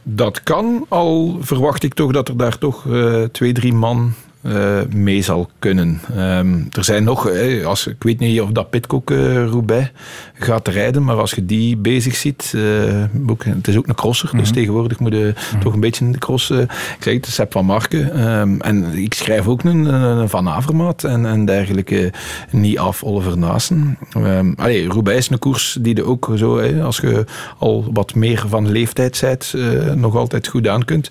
Dat 0.03 0.43
kan, 0.43 0.87
al 0.89 1.39
verwacht 1.41 1.83
ik 1.83 1.95
toch 1.95 2.13
dat 2.13 2.29
er 2.29 2.37
daar 2.37 2.59
toch 2.59 2.85
uh, 2.85 3.23
twee, 3.25 3.53
drie 3.53 3.73
man 3.73 4.13
uh, 4.43 4.81
mee 4.95 5.23
zal 5.23 5.51
kunnen. 5.59 6.01
Um, 6.17 6.69
er 6.71 6.85
zijn 6.85 7.05
nog, 7.05 7.31
als, 7.65 7.87
ik 7.87 8.03
weet 8.03 8.19
niet 8.19 8.41
of 8.41 8.51
dat 8.51 8.71
Pitcock 8.71 9.11
uh, 9.11 9.47
Roubaix 9.47 9.91
gaat 10.33 10.69
rijden, 10.69 11.05
maar 11.05 11.17
als 11.17 11.31
je 11.31 11.47
die 11.47 11.77
bezig 11.77 12.17
ziet, 12.17 12.53
uh, 12.57 13.05
ook, 13.27 13.45
het 13.45 13.69
is 13.69 13.77
ook 13.77 13.89
een 13.89 13.95
crosser, 13.95 14.29
mm 14.29 14.35
-hmm. 14.35 14.43
dus 14.43 14.53
tegenwoordig 14.53 14.99
moet 14.99 15.13
je 15.13 15.19
mm 15.19 15.35
-hmm. 15.51 15.61
toch 15.61 15.73
een 15.73 15.81
beetje 15.81 16.05
in 16.05 16.13
de 16.13 16.19
cross. 16.19 16.51
ik 16.51 16.69
zeg 16.99 17.15
het, 17.15 17.27
Sepp 17.27 17.53
van 17.53 17.65
Marken. 17.65 18.29
Um, 18.29 18.61
en 18.61 18.99
ik 18.99 19.15
schrijf 19.15 19.47
ook 19.47 19.65
een, 19.65 19.85
een 19.85 20.29
Van 20.29 20.49
Avermaat 20.49 21.05
en, 21.05 21.27
en 21.27 21.45
dergelijke 21.45 22.13
niet 22.51 22.79
af 22.79 23.03
Oliver 23.03 23.39
Naassen. 23.39 23.99
Um, 24.17 24.55
allee, 24.57 24.89
Roubaix 24.89 25.19
is 25.19 25.31
een 25.31 25.39
koers 25.39 25.79
die 25.81 25.97
je 25.97 26.05
ook 26.05 26.31
zo, 26.35 26.61
als 26.81 26.97
je 26.97 27.25
al 27.59 27.91
wat 27.93 28.15
meer 28.15 28.45
van 28.49 28.71
leeftijd 28.71 29.19
bent, 29.21 29.55
nog 29.95 30.17
altijd 30.17 30.49
goed 30.49 30.69
aan 30.69 30.85
kunt. 30.85 31.11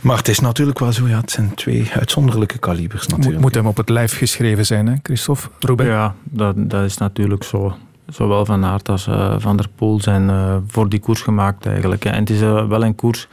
Maar 0.00 0.16
het 0.16 0.28
is 0.28 0.40
natuurlijk 0.40 0.78
wel 0.78 0.92
zo, 0.92 1.08
ja, 1.08 1.20
het 1.20 1.30
zijn 1.30 1.54
twee 1.54 1.90
uitzonderlijke 1.92 2.58
kalibers 2.66 3.06
natuurlijk. 3.06 3.42
Moet 3.42 3.54
hem 3.54 3.66
op 3.66 3.76
het 3.76 3.88
lijf 3.88 4.16
geschreven 4.16 4.66
zijn, 4.66 4.86
hè, 4.86 4.94
Christophe? 5.02 5.48
Roubaix? 5.60 5.90
Ja, 5.90 6.14
dat, 6.22 6.70
dat 6.70 6.84
is 6.84 6.96
natuurlijk 6.96 7.44
zo. 7.44 7.76
Zowel 8.08 8.44
Van 8.44 8.64
Aert 8.64 8.88
als 8.88 9.06
uh, 9.06 9.34
Van 9.38 9.56
der 9.56 9.68
Poel 9.76 10.00
zijn 10.00 10.28
uh, 10.28 10.56
voor 10.66 10.88
die 10.88 11.00
koers 11.00 11.22
gemaakt 11.22 11.66
eigenlijk. 11.66 12.04
En 12.04 12.14
het 12.14 12.30
is 12.30 12.40
uh, 12.40 12.68
wel 12.68 12.84
een 12.84 12.94
koers... 12.94 13.28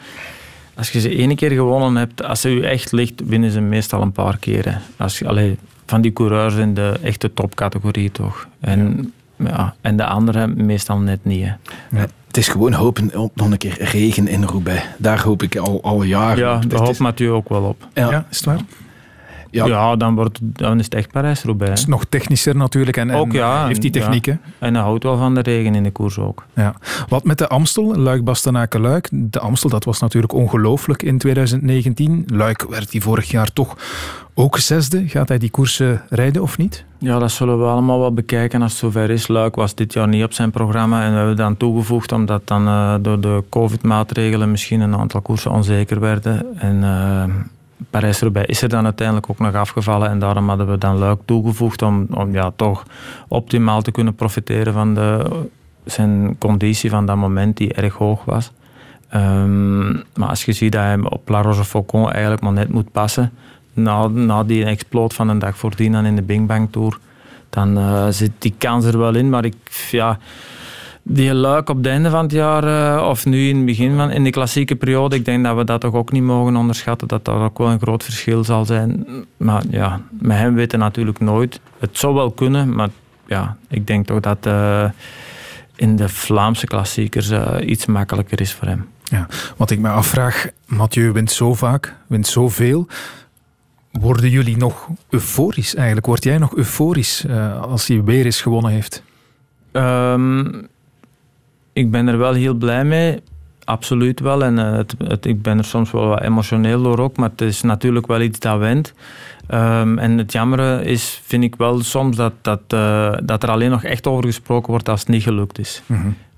Als 0.75 0.91
je 0.91 0.99
ze 0.99 1.15
ene 1.15 1.35
keer 1.35 1.51
gewonnen 1.51 1.95
hebt, 1.95 2.23
als 2.23 2.41
ze 2.41 2.49
u 2.49 2.61
echt 2.63 2.91
ligt, 2.91 3.21
winnen 3.25 3.51
ze 3.51 3.61
meestal 3.61 4.01
een 4.01 4.11
paar 4.11 4.37
keren. 4.37 4.81
Als 4.97 5.19
je, 5.19 5.27
allee, 5.27 5.57
van 5.85 6.01
die 6.01 6.13
coureurs 6.13 6.55
in 6.55 6.73
de 6.73 6.99
echte 7.01 7.33
topcategorie 7.33 8.11
toch. 8.11 8.47
En, 8.59 9.13
ja. 9.37 9.45
ja 9.47 9.75
en 9.81 9.97
de 9.97 10.05
anderen 10.05 10.65
meestal 10.65 10.97
net 10.97 11.25
niet. 11.25 11.43
Hè. 11.45 11.53
Ja. 11.99 12.05
Het 12.27 12.37
is 12.37 12.47
gewoon 12.47 12.73
hopen 12.73 13.19
op 13.19 13.35
nog 13.35 13.51
een 13.51 13.57
keer 13.57 13.77
regen 13.83 14.27
in 14.27 14.43
Roubaix. 14.43 14.83
Daar 14.97 15.21
hoop 15.21 15.43
ik 15.43 15.55
al, 15.55 15.83
al 15.83 16.03
jaren 16.03 16.37
Ja, 16.37 16.59
daar 16.67 16.79
hoopt 16.79 16.91
is- 16.91 16.97
Mathieu 16.97 17.31
ook 17.31 17.49
wel 17.49 17.63
op. 17.63 17.87
Ja. 17.93 18.11
Ja, 18.11 18.25
is 18.29 18.37
het 18.37 18.45
waar? 18.45 18.59
Ja. 19.53 19.65
Ja, 19.65 19.95
dan, 19.95 20.15
wordt, 20.15 20.39
dan 20.41 20.79
is 20.79 20.85
het 20.85 20.93
echt 20.95 21.11
Parijs-Roubaix. 21.11 21.69
Het 21.71 21.79
is 21.79 21.85
nog 21.85 22.05
technischer 22.09 22.55
natuurlijk 22.55 22.97
en, 22.97 23.09
en 23.09 23.15
Ook 23.17 23.31
ja, 23.31 23.67
heeft 23.67 23.81
die 23.81 23.91
en- 23.91 23.99
techniek. 23.99 24.25
hè? 24.25 24.33
En 24.59 24.73
hij 24.73 24.83
houdt 24.83 25.03
wel 25.03 25.17
van 25.17 25.33
de 25.33 25.41
regen 25.41 25.75
in 25.75 25.83
de 25.83 25.91
koers 25.91 26.19
ook. 26.19 26.45
Ja. 26.53 26.73
Wat 27.07 27.23
met 27.23 27.37
de 27.37 27.47
Amstel, 27.47 27.95
Luik-Bastenaken-Luik. 27.95 29.07
De 29.11 29.39
Amstel, 29.39 29.69
dat 29.69 29.83
was 29.83 29.99
natuurlijk 29.99 30.33
ongelooflijk 30.33 31.03
in 31.03 31.17
2019. 31.17 32.23
Luik 32.33 32.65
werd 32.69 32.91
die 32.91 33.01
vorig 33.01 33.29
jaar 33.31 33.53
toch 33.53 33.77
ook 34.33 34.57
zesde. 34.57 35.07
Gaat 35.07 35.27
hij 35.27 35.37
die 35.37 35.49
koersen 35.51 36.01
rijden 36.09 36.41
of 36.41 36.57
niet? 36.57 36.85
Ja, 36.97 37.19
dat 37.19 37.31
zullen 37.31 37.59
we 37.59 37.65
allemaal 37.65 37.99
wel 37.99 38.13
bekijken 38.13 38.61
als 38.61 38.71
het 38.71 38.79
zover 38.79 39.09
is. 39.09 39.27
Luik 39.27 39.55
was 39.55 39.75
dit 39.75 39.93
jaar 39.93 40.07
niet 40.07 40.23
op 40.23 40.33
zijn 40.33 40.51
programma 40.51 41.03
en 41.03 41.11
we 41.11 41.17
hebben 41.17 41.35
dan 41.35 41.57
toegevoegd 41.57 42.11
omdat 42.11 42.47
dan 42.47 42.67
eh, 42.67 42.95
door 43.01 43.19
de 43.21 43.43
covid-maatregelen 43.49 44.51
misschien 44.51 44.81
een 44.81 44.95
aantal 44.95 45.21
koersen 45.21 45.51
onzeker 45.51 45.99
werden. 45.99 46.45
En 46.59 46.83
eh 46.83 47.23
Parijs-Roubaix 47.89 48.47
is 48.47 48.61
er 48.61 48.69
dan 48.69 48.83
uiteindelijk 48.83 49.29
ook 49.29 49.39
nog 49.39 49.55
afgevallen 49.55 50.09
en 50.09 50.19
daarom 50.19 50.47
hadden 50.47 50.69
we 50.69 50.77
dan 50.77 50.97
Luik 50.97 51.19
toegevoegd 51.25 51.81
om, 51.81 52.07
om 52.11 52.33
ja, 52.33 52.51
toch 52.55 52.83
optimaal 53.27 53.81
te 53.81 53.91
kunnen 53.91 54.15
profiteren 54.15 54.73
van 54.73 54.93
de, 54.93 55.29
zijn 55.85 56.35
conditie 56.37 56.89
van 56.89 57.05
dat 57.05 57.15
moment 57.15 57.57
die 57.57 57.73
erg 57.73 57.93
hoog 57.93 58.25
was. 58.25 58.51
Ehm, 59.09 59.91
maar 59.91 60.29
als 60.29 60.45
je 60.45 60.53
ziet 60.53 60.71
dat 60.71 60.81
hij 60.81 60.99
op 60.99 61.29
La 61.29 61.41
Rochefoucauld 61.41 62.11
eigenlijk 62.11 62.41
maar 62.41 62.53
net 62.53 62.69
moet 62.69 62.91
passen, 62.91 63.31
na, 63.73 64.07
na 64.07 64.43
die 64.43 64.65
exploot 64.65 65.13
van 65.13 65.29
een 65.29 65.39
dag 65.39 65.57
voordien 65.57 65.91
dan 65.91 66.05
in 66.05 66.15
de 66.15 66.21
Bing 66.21 66.47
Bang 66.47 66.71
Tour, 66.71 66.99
dan 67.49 67.77
eh, 67.77 68.07
zit 68.09 68.31
die 68.37 68.53
kans 68.57 68.85
er 68.85 68.97
wel 68.97 69.15
in. 69.15 69.29
Maar 69.29 69.45
ik, 69.45 69.87
ja, 69.91 70.17
die 71.03 71.33
luik 71.33 71.69
op 71.69 71.77
het 71.77 71.85
einde 71.85 72.09
van 72.09 72.23
het 72.23 72.31
jaar, 72.31 72.63
eh, 72.97 73.07
of 73.07 73.25
nu 73.25 73.47
in 73.47 73.55
het 73.55 73.65
begin 73.65 73.95
van 73.95 74.11
in 74.11 74.23
de 74.23 74.29
klassieke 74.29 74.75
periode, 74.75 75.15
ik 75.15 75.25
denk 75.25 75.43
dat 75.43 75.55
we 75.55 75.63
dat 75.63 75.81
toch 75.81 75.93
ook 75.93 76.11
niet 76.11 76.23
mogen 76.23 76.55
onderschatten, 76.55 77.07
dat 77.07 77.25
dat 77.25 77.35
ook 77.35 77.57
wel 77.57 77.69
een 77.69 77.79
groot 77.79 78.03
verschil 78.03 78.43
zal 78.43 78.65
zijn. 78.65 79.05
Maar 79.37 79.63
ja, 79.69 80.01
met 80.09 80.37
hem 80.37 80.55
weten 80.55 80.79
natuurlijk 80.79 81.19
nooit. 81.19 81.59
Het 81.79 81.97
zou 81.97 82.13
wel 82.13 82.31
kunnen, 82.31 82.75
maar 82.75 82.89
ja, 83.27 83.57
ik 83.69 83.87
denk 83.87 84.05
toch 84.05 84.19
dat 84.19 84.45
eh, 84.45 84.89
in 85.75 85.95
de 85.95 86.09
Vlaamse 86.09 86.67
klassiekers 86.67 87.29
eh, 87.29 87.55
iets 87.65 87.85
makkelijker 87.85 88.41
is 88.41 88.53
voor 88.53 88.67
hem. 88.67 88.87
Ja, 89.03 89.27
wat 89.57 89.71
ik 89.71 89.79
me 89.79 89.89
afvraag, 89.89 90.47
Mathieu 90.65 91.11
wint 91.11 91.31
zo 91.31 91.53
vaak, 91.53 91.95
wint 92.07 92.27
zoveel. 92.27 92.87
Worden 93.91 94.29
jullie 94.29 94.57
nog 94.57 94.87
euforisch 95.09 95.75
eigenlijk? 95.75 96.05
Word 96.05 96.23
jij 96.23 96.37
nog 96.37 96.55
euforisch 96.55 97.25
als 97.61 97.87
hij 97.87 98.03
weer 98.03 98.25
eens 98.25 98.41
gewonnen 98.41 98.71
heeft? 98.71 99.03
Ehm, 99.71 100.45
ik 101.73 101.91
ben 101.91 102.07
er 102.07 102.17
wel 102.17 102.33
heel 102.33 102.53
blij 102.53 102.83
mee. 102.85 103.19
Absoluut 103.63 104.19
wel. 104.19 104.43
En 104.43 104.59
eh, 104.59 104.71
het, 104.77 104.95
het- 105.07 105.25
ik 105.25 105.41
ben 105.41 105.57
er 105.57 105.63
soms 105.65 105.91
wel 105.91 106.07
wat 106.07 106.21
emotioneel 106.21 106.81
door 106.83 106.99
ook. 106.99 107.17
Maar 107.17 107.29
het 107.29 107.41
is 107.41 107.61
natuurlijk 107.61 108.07
wel 108.07 108.21
iets 108.21 108.39
dat 108.39 108.57
went. 108.59 108.93
Ehm, 109.47 109.97
en 109.97 110.17
het 110.17 110.31
jammere 110.31 110.83
is, 110.83 111.21
vind 111.25 111.43
ik 111.43 111.55
wel 111.55 111.81
soms, 111.83 112.15
dat, 112.15 112.33
dat, 112.41 112.59
eh, 112.67 113.13
dat 113.23 113.43
er 113.43 113.49
alleen 113.49 113.69
nog 113.71 113.83
echt 113.83 114.07
over 114.07 114.25
gesproken 114.25 114.69
wordt 114.71 114.89
als 114.89 114.99
het 114.99 115.09
niet 115.09 115.23
gelukt 115.23 115.59
is. 115.59 115.81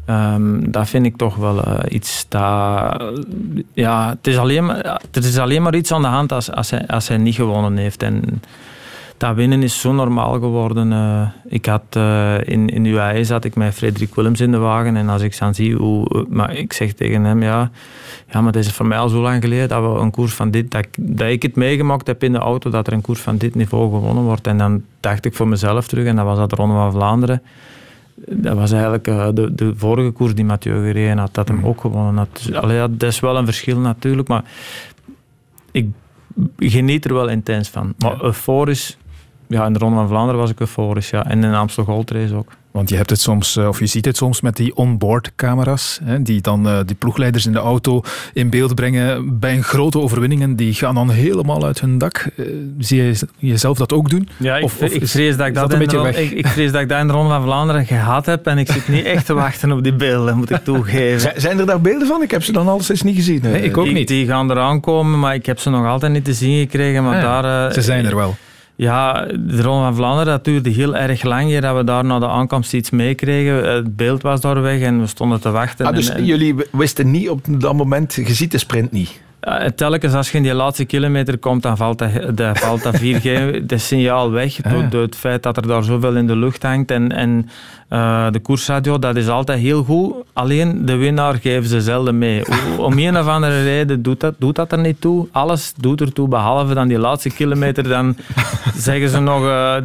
Ehm, 0.06 0.71
dat 0.71 0.89
vind 0.89 1.06
ik 1.06 1.17
toch 1.17 1.36
wel 1.36 1.63
eh, 1.63 1.80
iets 1.89 2.26
dat... 2.30 2.41
ja, 3.74 4.10
het 4.10 4.28
is, 4.28 4.38
alleen 4.38 4.65
maar, 4.65 4.78
er 5.12 5.26
is 5.26 5.38
alleen 5.38 5.62
maar 5.62 5.76
iets 5.76 5.91
aan 5.91 6.02
de 6.02 6.08
hand 6.08 6.32
als, 6.32 6.52
als, 6.52 6.69
hij, 6.69 6.88
als 6.88 7.08
hij 7.08 7.17
niet 7.17 7.36
gewonnen 7.36 7.78
heeft. 7.78 8.04
En 8.04 8.41
dat 9.17 9.36
winnen 9.36 9.63
is 9.63 9.80
zo 9.82 9.91
normaal 9.93 10.34
geworden. 10.39 10.91
eh. 10.93 11.28
ik 11.47 11.65
had, 11.65 11.84
eh, 11.89 12.36
in, 12.47 12.69
in 12.69 12.86
UAE 12.86 13.23
zat 13.23 13.43
ik 13.43 13.56
met 13.56 13.73
Frederik 13.73 14.15
Willems 14.15 14.41
in 14.41 14.51
de 14.51 14.58
wagen. 14.58 14.95
En 14.95 15.10
als 15.10 15.21
ik 15.21 15.38
dan 15.39 15.54
zie 15.56 15.75
hoe... 15.75 16.25
Maar 16.30 16.56
ik 16.56 16.73
zeg 16.73 16.93
tegen 16.93 17.23
hem, 17.23 17.41
ja... 17.43 17.71
Ja, 18.32 18.41
maar 18.41 18.54
het 18.54 18.65
is 18.65 18.71
voor 18.71 18.86
mij 18.86 18.97
al 18.97 19.10
zo 19.10 19.21
lang 19.21 19.41
geleden 19.43 19.69
dat 19.69 19.82
we 19.93 19.99
een 19.99 20.12
koers 20.12 20.34
van 20.34 20.51
dit... 20.51 20.71
Dat, 20.71 20.86
ik- 20.86 21.17
dat 21.17 21.28
ik 21.30 21.41
het 21.41 21.56
meegemaakt 21.56 22.08
heb 22.08 22.23
in 22.23 22.32
de 22.32 22.38
auto, 22.38 22.69
dat 22.69 22.88
er 22.88 22.93
een 22.93 23.01
koers 23.01 23.19
van 23.19 23.38
dit 23.38 23.56
niveau 23.56 23.91
gewonnen 23.93 24.23
wordt. 24.23 24.47
En 24.47 24.58
dan 24.58 24.84
dacht 24.99 25.25
ik 25.25 25.36
voor 25.36 25.47
mezelf 25.47 25.88
terug, 25.88 26.06
en 26.06 26.15
dat 26.15 26.25
was 26.25 26.38
dat 26.38 26.49
de 26.49 26.56
Ronde 26.56 26.73
van 26.75 26.91
Vlaanderen. 26.91 27.41
Dat 28.30 28.56
was 28.58 28.71
eigenlijk 28.71 29.08
eh, 29.08 29.28
de, 29.34 29.56
de 29.56 29.73
vorige 29.75 30.12
koers 30.12 30.36
die 30.36 30.45
Mathieu 30.45 30.86
gereden 30.86 31.17
had, 31.17 31.34
dat 31.34 31.47
hem 31.47 31.65
ook 31.65 31.82
gewonnen 31.82 32.17
had. 32.17 32.28
Dus, 32.45 32.54
allee, 32.54 32.78
dat 32.97 33.10
is 33.10 33.19
wel 33.19 33.38
een 33.38 33.45
verschil 33.45 33.80
natuurlijk, 33.80 34.28
maar 34.28 34.43
ik 35.71 35.88
geniet 36.58 37.06
er 37.06 37.13
wel 37.13 37.28
intens 37.30 37.69
van. 37.69 37.93
Maar 37.97 38.23
euforisch, 38.23 38.97
ja, 39.47 39.65
in 39.65 39.73
de 39.73 39.79
Ronde 39.79 39.95
van 39.95 40.08
Vlaanderen 40.08 40.39
was 40.41 40.49
ik 40.49 40.60
euforisch, 40.60 41.10
ja. 41.10 41.25
En 41.25 41.43
in 41.43 41.51
de 41.51 41.58
Amstel 41.58 41.84
Gold 41.84 42.12
Race 42.12 42.36
ook. 42.36 42.51
Want 42.71 42.89
je 42.89 42.95
hebt 42.95 43.10
het 43.10 43.19
soms, 43.21 43.55
eh, 43.58 43.67
of 43.67 43.79
je 43.79 43.86
ziet 43.86 44.05
het 44.05 44.17
soms 44.17 44.41
met 44.41 44.55
die 44.55 44.75
onboard 44.75 45.31
camera's, 45.36 45.99
hè, 46.03 46.21
die 46.21 46.41
dan 46.41 46.67
eh, 46.67 46.79
die 46.86 46.95
ploegleiders 46.95 47.45
in 47.45 47.51
de 47.51 47.60
auto 47.60 48.01
in 48.34 48.49
beeld 48.49 48.75
brengen 48.75 49.39
bij 49.39 49.55
een 49.55 49.63
grote 49.63 49.99
overwinning. 49.99 50.41
En 50.41 50.55
die 50.55 50.73
gaan 50.73 50.95
dan 50.95 51.10
helemaal 51.10 51.65
uit 51.65 51.81
hun 51.81 51.97
dak. 51.97 52.27
Eh, 52.38 52.45
zie 52.79 53.03
je 53.03 53.15
jezelf 53.38 53.77
dat 53.77 53.93
ook 53.93 54.10
doen? 54.10 54.29
Ja, 54.38 54.58
ik, 54.58 54.63
Of- 54.63 54.81
of 54.81 54.93
ik, 54.93 55.01
is- 55.01 55.12
vrees 55.12 55.38
dat 55.38 55.47
ik 55.47 55.53
dat, 55.53 55.69
dat 55.71 55.79
een 55.81 55.88
de 55.88 56.21
ik, 56.21 56.31
ik 56.31 56.47
vrees 56.47 56.71
dat 56.71 56.81
ik 56.81 56.89
dat 56.89 56.99
in 56.99 57.08
de 57.08 57.13
Ronde 57.13 57.29
van 57.29 57.43
Vlaanderen 57.43 57.86
gehad 57.86 58.25
heb 58.25 58.47
en 58.47 58.58
ik 58.58 58.71
zit 58.71 58.88
niet 58.88 59.05
echt 59.05 59.25
te 59.25 59.34
wachten 59.34 59.71
op 59.71 59.84
die 59.84 59.93
beelden, 59.93 60.38
moet 60.38 60.49
ik 60.49 60.63
toegeven. 60.63 61.41
Zijn- 61.41 61.60
er 61.60 61.65
daar 61.65 61.81
beelden 61.81 62.08
van? 62.08 62.21
Ik 62.21 62.31
heb 62.31 62.43
ze 62.43 62.51
dan 62.51 62.67
al 62.67 62.79
sinds 62.79 63.01
niet 63.01 63.15
gezien. 63.15 63.39
Nee, 63.43 63.62
ik 63.62 63.77
ook 63.77 63.91
niet. 63.91 64.08
Die 64.08 64.25
gaan 64.27 64.51
eraan 64.51 64.79
komen, 64.79 65.19
maar 65.19 65.34
ik 65.36 65.45
heb 65.45 65.60
ze 65.60 65.69
nog 65.69 65.86
altijd 65.86 66.12
niet 66.12 66.25
te 66.25 66.34
zien 66.34 66.60
gekregen. 66.60 67.03
Maar 67.03 67.15
Ah 67.15 67.21
ja, 67.21 67.41
daar, 67.41 67.67
eh, 67.67 67.73
Ze 67.73 67.81
zijn 67.81 68.05
er 68.05 68.15
wel. 68.15 68.36
Ja, 68.77 69.25
de 69.25 69.61
Ronde 69.61 69.83
van 69.83 69.95
Vlaanderen, 69.95 70.25
dat 70.33 70.43
duurde 70.43 70.69
heel 70.69 70.95
erg 70.95 71.23
lang 71.23 71.49
eer 71.49 71.61
dat 71.61 71.75
we 71.75 71.83
daar 71.83 72.05
na 72.05 72.19
de 72.19 72.27
aankomst 72.27 72.73
iets 72.73 72.89
meekregen. 72.89 73.69
Het 73.73 73.95
beeld 73.95 74.21
was 74.21 74.41
daar 74.41 74.61
weg 74.61 74.81
en 74.81 74.99
we 74.99 75.07
stonden 75.07 75.41
te 75.41 75.51
wachten. 75.51 75.85
Ah, 75.85 75.95
dus 75.95 76.09
En- 76.09 76.15
en- 76.17 76.25
jullie 76.25 76.55
wisten 76.71 77.11
niet 77.11 77.29
op 77.29 77.39
dat 77.47 77.73
moment, 77.73 78.13
je 78.13 78.33
ziet 78.33 78.51
de 78.51 78.57
sprint 78.57 78.91
niet. 78.91 79.21
Ja, 79.45 79.71
telkens 79.75 80.13
als 80.13 80.31
je 80.31 80.38
in 80.38 80.43
die 80.43 80.53
laatste 80.53 80.86
kilometer 80.86 81.38
komt, 81.38 81.63
dan 81.63 81.77
valt 81.77 81.97
dat, 81.97 82.38
dat, 82.38 82.60
valt 82.60 82.84
dat 82.84 82.95
4G, 82.95 83.21
de 83.71 83.77
signaal 83.77 84.31
weg. 84.31 84.63
Ah. 84.63 84.71
Door, 84.71 84.89
door 84.89 85.01
het 85.01 85.15
feit 85.15 85.43
dat 85.43 85.58
er 85.58 85.67
daar 85.67 85.84
zoveel 85.84 86.15
in 86.15 86.27
de 86.27 86.36
lucht 86.36 86.63
hangt. 86.63 86.91
En, 86.91 87.12
en 87.12 87.49
eh, 87.88 88.31
de 88.31 88.39
koersradio, 88.39 88.99
dat 88.99 89.15
is 89.15 89.27
altijd 89.27 89.60
heel 89.60 89.84
goed. 89.84 90.13
Alleen 90.34 90.86
de 90.86 90.95
winnaar 90.95 91.36
geven 91.36 91.69
ze 91.69 91.81
zelden 91.81 92.17
mee. 92.17 92.43
Om 92.77 92.97
een 92.99 93.17
of 93.17 93.27
andere 93.27 93.63
reden 93.63 94.01
doet 94.01 94.19
dat, 94.19 94.36
doet 94.38 94.55
dat 94.55 94.71
er 94.71 94.79
niet 94.79 95.01
toe. 95.01 95.27
Alles 95.31 95.73
doet 95.77 96.01
er 96.01 96.13
toe, 96.13 96.27
behalve 96.27 96.73
dan 96.73 96.88
die 96.88 96.99
laatste 96.99 97.29
kilometer. 97.29 97.84
Dan 97.84 98.15
zeggen 98.88 99.10
ze 99.10 99.19
nog... 99.19 99.45
eh, 99.45 99.75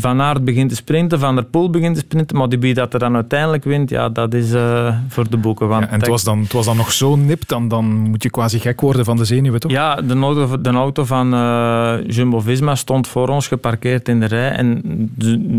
van 0.00 0.20
Aert 0.20 0.44
begint 0.44 0.68
te 0.68 0.76
sprinten, 0.76 1.18
Van 1.18 1.34
der 1.34 1.44
Poel 1.44 1.70
begint 1.70 1.94
te 1.94 2.00
sprinten. 2.00 2.36
Maar 2.36 2.48
die 2.48 2.58
wie 2.58 2.74
dat 2.74 2.92
er 2.92 2.98
dan 2.98 3.14
uiteindelijk 3.14 3.64
wint, 3.64 3.90
ja, 3.90 4.08
dat 4.08 4.34
is 4.34 4.52
eh, 4.52 4.96
voor 5.08 5.30
de 5.30 5.36
boeken. 5.36 5.68
Want 5.68 5.84
Ja, 5.84 5.90
en 5.90 5.98
het 5.98 6.08
was, 6.08 6.24
dan, 6.24 6.40
het 6.40 6.52
was 6.52 6.64
dan 6.64 6.76
nog 6.76 6.92
zo 6.92 7.16
nipt, 7.16 7.48
dan, 7.48 7.68
dan 7.68 7.84
moet 7.84 8.22
je 8.22 8.30
quasi 8.30 8.58
gek 8.58 8.80
worden 8.80 9.04
van 9.04 9.16
de 9.16 9.24
zenuwen, 9.24 9.60
toch? 9.60 9.70
ja, 9.70 9.94
de 9.94 10.14
auto, 10.14 10.60
de 10.60 10.70
auto 10.70 11.04
van 11.04 11.34
eh, 11.34 11.94
Jumbo-Visma 12.06 12.74
stond 12.74 13.08
voor 13.08 13.28
ons 13.28 13.48
geparkeerd 13.48 14.08
in 14.08 14.20
de 14.20 14.26
rij 14.26 14.50
en 14.50 14.82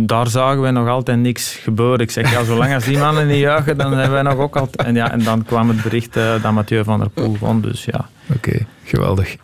daar 0.05 0.27
zagen 0.27 0.61
wij 0.61 0.71
nog 0.71 0.87
altijd 0.87 1.19
niks 1.19 1.55
gebeuren. 1.55 1.99
Ik 1.99 2.11
zeg, 2.11 2.31
ja, 2.31 2.43
zolang 2.43 2.73
als 2.73 2.85
die 2.85 2.97
mannen 2.97 3.27
niet 3.27 3.37
juichen, 3.37 3.77
dan 3.77 3.93
zijn 3.93 4.11
wij 4.11 4.21
nog 4.21 4.37
ook 4.37 4.55
altijd... 4.55 4.87
En, 4.87 4.95
ja, 4.95 5.11
en 5.11 5.23
dan 5.23 5.43
kwam 5.43 5.69
het 5.69 5.81
bericht 5.81 6.15
eh, 6.15 6.41
dat 6.41 6.51
Mathieu 6.51 6.83
van 6.83 6.99
der 6.99 7.09
Poel 7.09 7.37
won, 7.39 7.61
dus 7.61 7.85
ja. 7.85 8.09
Oké, 8.35 8.65
geweldig. 8.83 9.35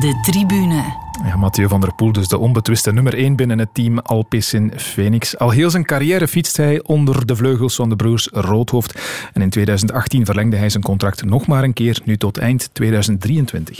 De 0.00 0.20
tribune. 0.22 1.07
Ja, 1.24 1.36
Mathieu 1.36 1.68
van 1.68 1.80
der 1.80 1.94
Poel, 1.94 2.12
dus 2.12 2.28
de 2.28 2.38
onbetwiste 2.38 2.92
nummer 2.92 3.14
1 3.14 3.36
binnen 3.36 3.58
het 3.58 3.68
team 3.72 3.98
Alpecin 3.98 4.72
Phoenix. 4.76 5.38
Al 5.38 5.50
heel 5.50 5.70
zijn 5.70 5.84
carrière 5.84 6.28
fietst 6.28 6.56
hij 6.56 6.82
onder 6.82 7.26
de 7.26 7.36
vleugels 7.36 7.74
van 7.74 7.88
de 7.88 7.96
broers 7.96 8.28
Roodhoofd. 8.32 9.00
En 9.32 9.42
in 9.42 9.50
2018 9.50 10.24
verlengde 10.24 10.56
hij 10.56 10.68
zijn 10.68 10.82
contract 10.82 11.24
nog 11.24 11.46
maar 11.46 11.62
een 11.62 11.72
keer, 11.72 12.00
nu 12.04 12.16
tot 12.16 12.38
eind 12.38 12.70
2023. 12.72 13.78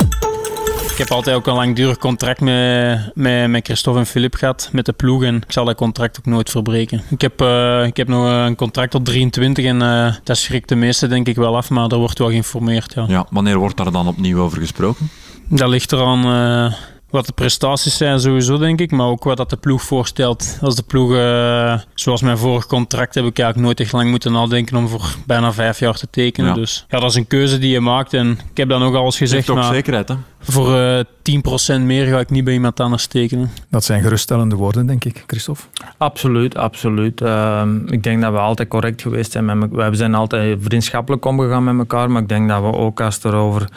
Ik 0.99 1.05
heb 1.05 1.17
altijd 1.17 1.37
ook 1.37 1.47
een 1.47 1.55
langdurig 1.55 1.99
contract 1.99 2.41
met, 2.41 3.11
met, 3.15 3.51
met 3.51 3.65
Christophe 3.65 4.01
en 4.01 4.07
Philip 4.07 4.35
gehad, 4.35 4.69
met 4.73 4.87
de 4.87 4.93
ploeg. 4.93 5.23
En 5.23 5.37
ik 5.37 5.53
zal 5.53 5.65
dat 5.65 5.77
contract 5.77 6.19
ook 6.19 6.27
nooit 6.27 6.51
verbreken. 6.51 7.03
Ik 7.11 7.21
heb, 7.21 7.41
eh, 7.41 7.85
ik 7.87 7.97
heb 7.97 8.09
nog 8.09 8.25
een 8.25 8.57
contract 8.57 8.91
tot 8.91 9.05
23 9.05 9.65
en 9.65 9.83
eh, 9.83 10.15
dat 10.25 10.37
schrikt 10.37 10.69
de 10.69 10.75
meesten 10.75 11.09
denk 11.09 11.29
ik 11.29 11.37
wel 11.37 11.57
af, 11.57 11.71
maar 11.71 11.89
daar 11.89 11.99
wordt 11.99 12.19
wel 12.19 12.29
geïnformeerd. 12.29 12.95
Ja. 12.95 13.05
Ja, 13.09 13.27
wanneer 13.31 13.59
wordt 13.59 13.77
daar 13.77 13.93
dan 13.93 14.07
opnieuw 14.07 14.41
over 14.41 14.59
gesproken? 14.59 15.11
Dat 15.49 15.69
ligt 15.69 15.93
eraan 15.93 16.25
eh, 16.25 16.79
wat 17.11 17.27
de 17.27 17.33
prestaties 17.33 17.97
zijn 17.97 18.21
sowieso, 18.21 18.59
denk 18.59 18.81
ik. 18.81 18.91
Maar 18.91 19.07
ook 19.07 19.25
wat 19.25 19.37
dat 19.37 19.51
de 19.51 19.57
ploeg 19.57 19.83
voorstelt. 19.83 20.59
Als 20.61 20.77
de 20.77 20.83
ploeg, 20.83 21.15
eh, 21.15 21.79
zoals 21.95 22.23
mijn 22.23 22.39
vorig 22.39 22.67
contract, 22.67 23.15
heb 23.15 23.25
ik 23.25 23.39
eigenlijk 23.39 23.67
nooit 23.69 23.81
echt 23.81 23.93
lang 23.93 24.11
moeten 24.11 24.33
nadenken 24.33 24.77
om 24.77 24.89
voor 24.89 25.15
bijna 25.27 25.53
vijf 25.53 25.79
jaar 25.79 25.95
te 25.95 26.07
tekenen. 26.11 26.49
Ja. 26.49 26.55
Dus 26.55 26.85
ja, 26.89 26.99
dat 27.01 27.11
is 27.11 27.17
een 27.17 27.27
keuze 27.27 27.59
die 27.59 27.71
je 27.71 27.81
maakt. 27.81 28.15
En 28.15 28.31
ik 28.51 28.57
heb 28.57 28.69
dat 28.69 28.81
nog 28.81 28.95
al 28.95 29.05
eens 29.05 29.17
gezegd. 29.17 29.47
Heeft 29.47 29.59
ook 29.59 29.65
maar 29.65 29.75
zekerheid, 29.75 30.09
hè? 30.09 30.15
voor 30.41 30.77
eh 30.79 31.05
10% 31.23 31.81
meer 31.85 32.07
ga 32.07 32.19
ik 32.19 32.31
niet 32.31 32.45
bij 32.45 32.53
iemand 32.55 32.81
anders 32.81 33.07
tekenen. 33.07 33.51
Dat 33.71 33.85
zijn 33.85 34.03
geruststellende 34.03 34.57
woorden, 34.57 34.87
denk 34.87 35.05
ik, 35.05 35.25
Christophe. 35.27 35.63
Absoluut, 35.99 36.57
absoluut. 36.57 37.21
Ehm, 37.21 37.87
ik 37.87 38.03
denk 38.03 38.23
dat 38.23 38.33
we 38.33 38.39
altijd 38.39 38.69
correct 38.69 39.03
geweest 39.03 39.33
zijn. 39.33 39.45
Met 39.45 39.57
me- 39.73 39.91
we 39.91 39.97
zijn 39.97 40.15
altijd 40.15 40.59
vriendschappelijk 40.63 41.25
omgegaan 41.25 41.65
met 41.65 41.79
elkaar, 41.79 42.11
maar 42.11 42.23
ik 42.23 42.29
denk 42.29 42.49
dat 42.49 42.61
we 42.61 42.73
ook 42.73 43.01
als 43.01 43.25
er 43.25 43.35
over, 43.35 43.69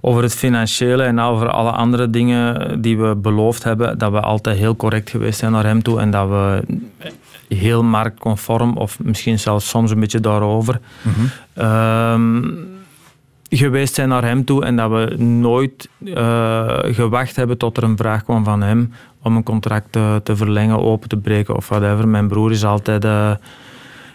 over 0.00 0.22
het 0.22 0.34
financiële 0.34 1.02
en 1.02 1.20
over 1.20 1.50
alle 1.50 1.70
andere 1.70 2.10
dingen 2.10 2.80
die 2.80 2.98
we 2.98 3.16
beloofd 3.16 3.64
hebben, 3.64 3.98
dat 3.98 4.12
we 4.12 4.20
altijd 4.20 4.58
heel 4.58 4.76
correct 4.76 5.10
geweest 5.10 5.38
zijn 5.38 5.52
naar 5.52 5.64
hem 5.64 5.82
toe 5.82 6.00
en 6.00 6.10
dat 6.10 6.28
we 6.28 6.62
heel 7.48 7.82
marktconform 7.82 8.76
of 8.76 8.98
misschien 9.02 9.38
zelfs 9.38 9.68
soms 9.68 9.90
een 9.90 10.00
beetje 10.00 10.20
daarover. 10.20 10.80
Ehm, 11.54 12.42
geweest 13.50 13.94
zijn 13.94 14.08
naar 14.08 14.24
hem 14.24 14.44
toe 14.44 14.64
en 14.64 14.76
dat 14.76 14.90
we 14.90 15.22
nooit 15.22 15.88
uh, 15.98 16.78
gewacht 16.82 17.36
hebben 17.36 17.58
tot 17.58 17.76
er 17.76 17.82
een 17.82 17.96
vraag 17.96 18.24
kwam 18.24 18.44
van 18.44 18.62
hem 18.62 18.92
om 19.22 19.36
een 19.36 19.42
contract 19.42 19.92
te, 19.92 20.20
te 20.24 20.36
verlengen, 20.36 20.82
open 20.82 21.08
te 21.08 21.16
breken 21.16 21.56
of 21.56 21.68
whatever. 21.68 22.08
Mijn 22.08 22.28
broer 22.28 22.50
is 22.50 22.64
altijd 22.64 23.04
uh, 23.04 23.30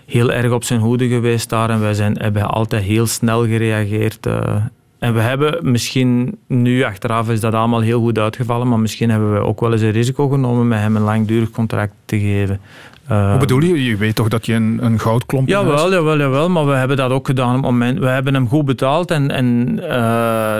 heel 0.06 0.32
erg 0.32 0.52
op 0.52 0.63
zijn 0.63 0.80
hoede 0.80 1.08
geweest 1.08 1.50
daar 1.50 1.69
en 1.69 1.80
wij 1.80 1.93
zijn, 1.93 2.17
hebben 2.17 2.48
altijd 2.48 2.84
heel 2.84 3.08
snel 3.08 3.45
gereageerd. 3.45 4.26
Uh, 4.26 4.56
en 5.06 5.13
we 5.13 5.20
hebben 5.20 5.72
misschien, 5.72 6.38
nu 6.48 6.84
achteraf 6.84 7.30
is 7.30 7.39
dat 7.39 7.54
allemaal 7.54 7.80
heel 7.80 8.00
goed 8.00 8.20
uitgevallen, 8.20 8.68
maar 8.68 8.80
misschien 8.80 9.10
hebben 9.10 9.34
we 9.34 9.39
ook 9.39 9.60
wel 9.60 9.72
eens 9.72 9.82
een 9.82 9.91
risico 9.91 10.28
genomen 10.28 10.68
met 10.68 10.80
hem 10.80 10.96
een 10.96 11.02
langdurig 11.02 11.50
contract 11.50 11.94
te 12.06 12.20
geven. 12.20 12.60
Uh, 13.12 13.30
Hoe 13.30 13.39
bedoel 13.39 13.62
je? 13.62 13.84
Je 13.84 13.98
weet 13.98 14.15
toch 14.15 14.28
dat 14.28 14.46
je 14.46 14.54
een, 14.54 14.78
een 14.82 15.00
goudklomp 15.00 15.48
hebt? 15.48 15.62
Jawel, 15.62 15.91
jawel, 15.91 16.18
jawel, 16.18 16.50
maar 16.50 16.65
we 16.65 16.74
hebben 16.74 16.98
dat 16.98 17.12
ook 17.12 17.26
gedaan 17.26 17.50
op 17.50 17.63
het 17.63 17.72
moment. 17.72 18.00
We 18.00 18.08
hebben 18.08 18.34
hem 18.34 18.48
goed 18.48 18.65
betaald 18.65 19.12
en, 19.12 19.32
en 19.32 19.80
uh, 19.82 20.60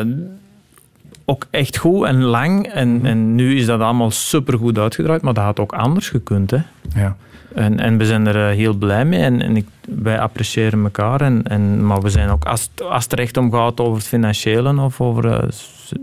ook 1.26 1.48
echt 1.50 1.78
goed 1.78 2.06
en 2.06 2.24
lang. 2.24 2.68
En, 2.68 3.00
en 3.04 3.36
nu 3.36 3.56
is 3.56 3.66
dat 3.66 3.80
allemaal 3.80 4.12
supergoed 4.12 4.78
uitgedraaid, 4.78 5.22
maar 5.22 5.34
dat 5.34 5.44
had 5.44 5.60
ook 5.60 5.74
anders 5.74 6.10
gekund. 6.10 6.52
Hè? 6.52 6.60
Ja. 6.96 7.16
En, 7.56 7.80
en 7.80 7.98
we 7.98 8.06
zijn 8.06 8.28
er 8.28 8.54
heel 8.54 8.74
blij 8.74 9.06
mee 9.06 9.22
en, 9.22 9.42
en 9.42 9.58
ik, 9.58 9.68
wij 9.88 10.20
appreciëren 10.20 10.84
elkaar. 10.84 11.22
En, 11.22 11.44
en, 11.44 11.86
maar 11.86 12.02
we 12.02 12.10
zijn 12.10 12.30
ook, 12.30 12.46
als, 12.46 12.70
als 12.90 13.04
het 13.04 13.14
recht 13.14 13.38
om 13.38 13.52
gaat 13.52 13.80
over 13.80 13.98
het 13.98 14.08
financiële 14.08 14.82
of 14.82 15.02
over 15.02 15.26
uh, 15.26 15.50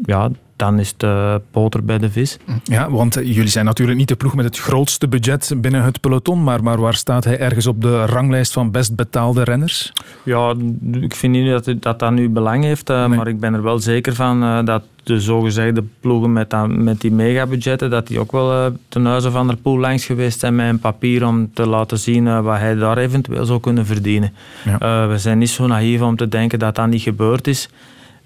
ja, 0.02 0.30
dan 0.62 0.78
is 0.78 0.94
de 0.96 1.40
poter 1.50 1.84
bij 1.84 1.98
de 1.98 2.10
vis. 2.10 2.38
Ja, 2.64 2.90
want 2.90 3.14
jullie 3.14 3.48
zijn 3.48 3.64
natuurlijk 3.64 3.98
niet 3.98 4.08
de 4.08 4.16
ploeg 4.16 4.34
met 4.34 4.44
het 4.44 4.58
grootste 4.58 5.08
budget 5.08 5.54
binnen 5.56 5.82
het 5.82 6.00
peloton, 6.00 6.44
maar, 6.44 6.62
maar 6.62 6.80
waar 6.80 6.94
staat 6.94 7.24
hij 7.24 7.38
ergens 7.38 7.66
op 7.66 7.82
de 7.82 8.06
ranglijst 8.06 8.52
van 8.52 8.70
best 8.70 8.96
betaalde 8.96 9.42
renners? 9.42 9.92
Ja, 10.22 10.54
ik 11.00 11.14
vind 11.14 11.32
niet 11.32 11.50
dat 11.50 11.74
dat, 11.80 11.98
dat 11.98 12.10
nu 12.10 12.28
belang 12.28 12.64
heeft, 12.64 12.88
nee. 12.88 13.08
maar 13.08 13.28
ik 13.28 13.40
ben 13.40 13.54
er 13.54 13.62
wel 13.62 13.78
zeker 13.78 14.14
van 14.14 14.42
uh, 14.42 14.64
dat 14.64 14.82
de 15.02 15.20
zogezegde 15.20 15.84
ploegen 16.00 16.32
met, 16.32 16.54
met 16.68 17.00
die 17.00 17.12
megabudgetten, 17.12 17.90
dat 17.90 18.06
die 18.06 18.18
ook 18.18 18.32
wel 18.32 18.76
ten 18.88 19.04
huize 19.04 19.30
van 19.30 19.46
der 19.46 19.56
Poel 19.56 19.78
langs 19.78 20.04
geweest 20.04 20.40
zijn 20.40 20.54
met 20.54 20.68
een 20.68 20.78
papier 20.78 21.26
om 21.26 21.50
te 21.54 21.66
laten 21.66 21.98
zien 21.98 22.42
wat 22.42 22.58
hij 22.58 22.74
daar 22.74 22.98
eventueel 22.98 23.44
zou 23.44 23.60
kunnen 23.60 23.86
verdienen. 23.86 24.32
Ja. 24.64 25.08
we 25.08 25.18
zijn 25.18 25.38
niet 25.38 25.50
zo 25.50 25.66
naïef 25.66 26.00
om 26.00 26.16
te 26.16 26.28
denken 26.28 26.58
dat 26.58 26.74
dat 26.74 26.86
niet 26.86 27.02
gebeurd 27.02 27.46
is. 27.46 27.68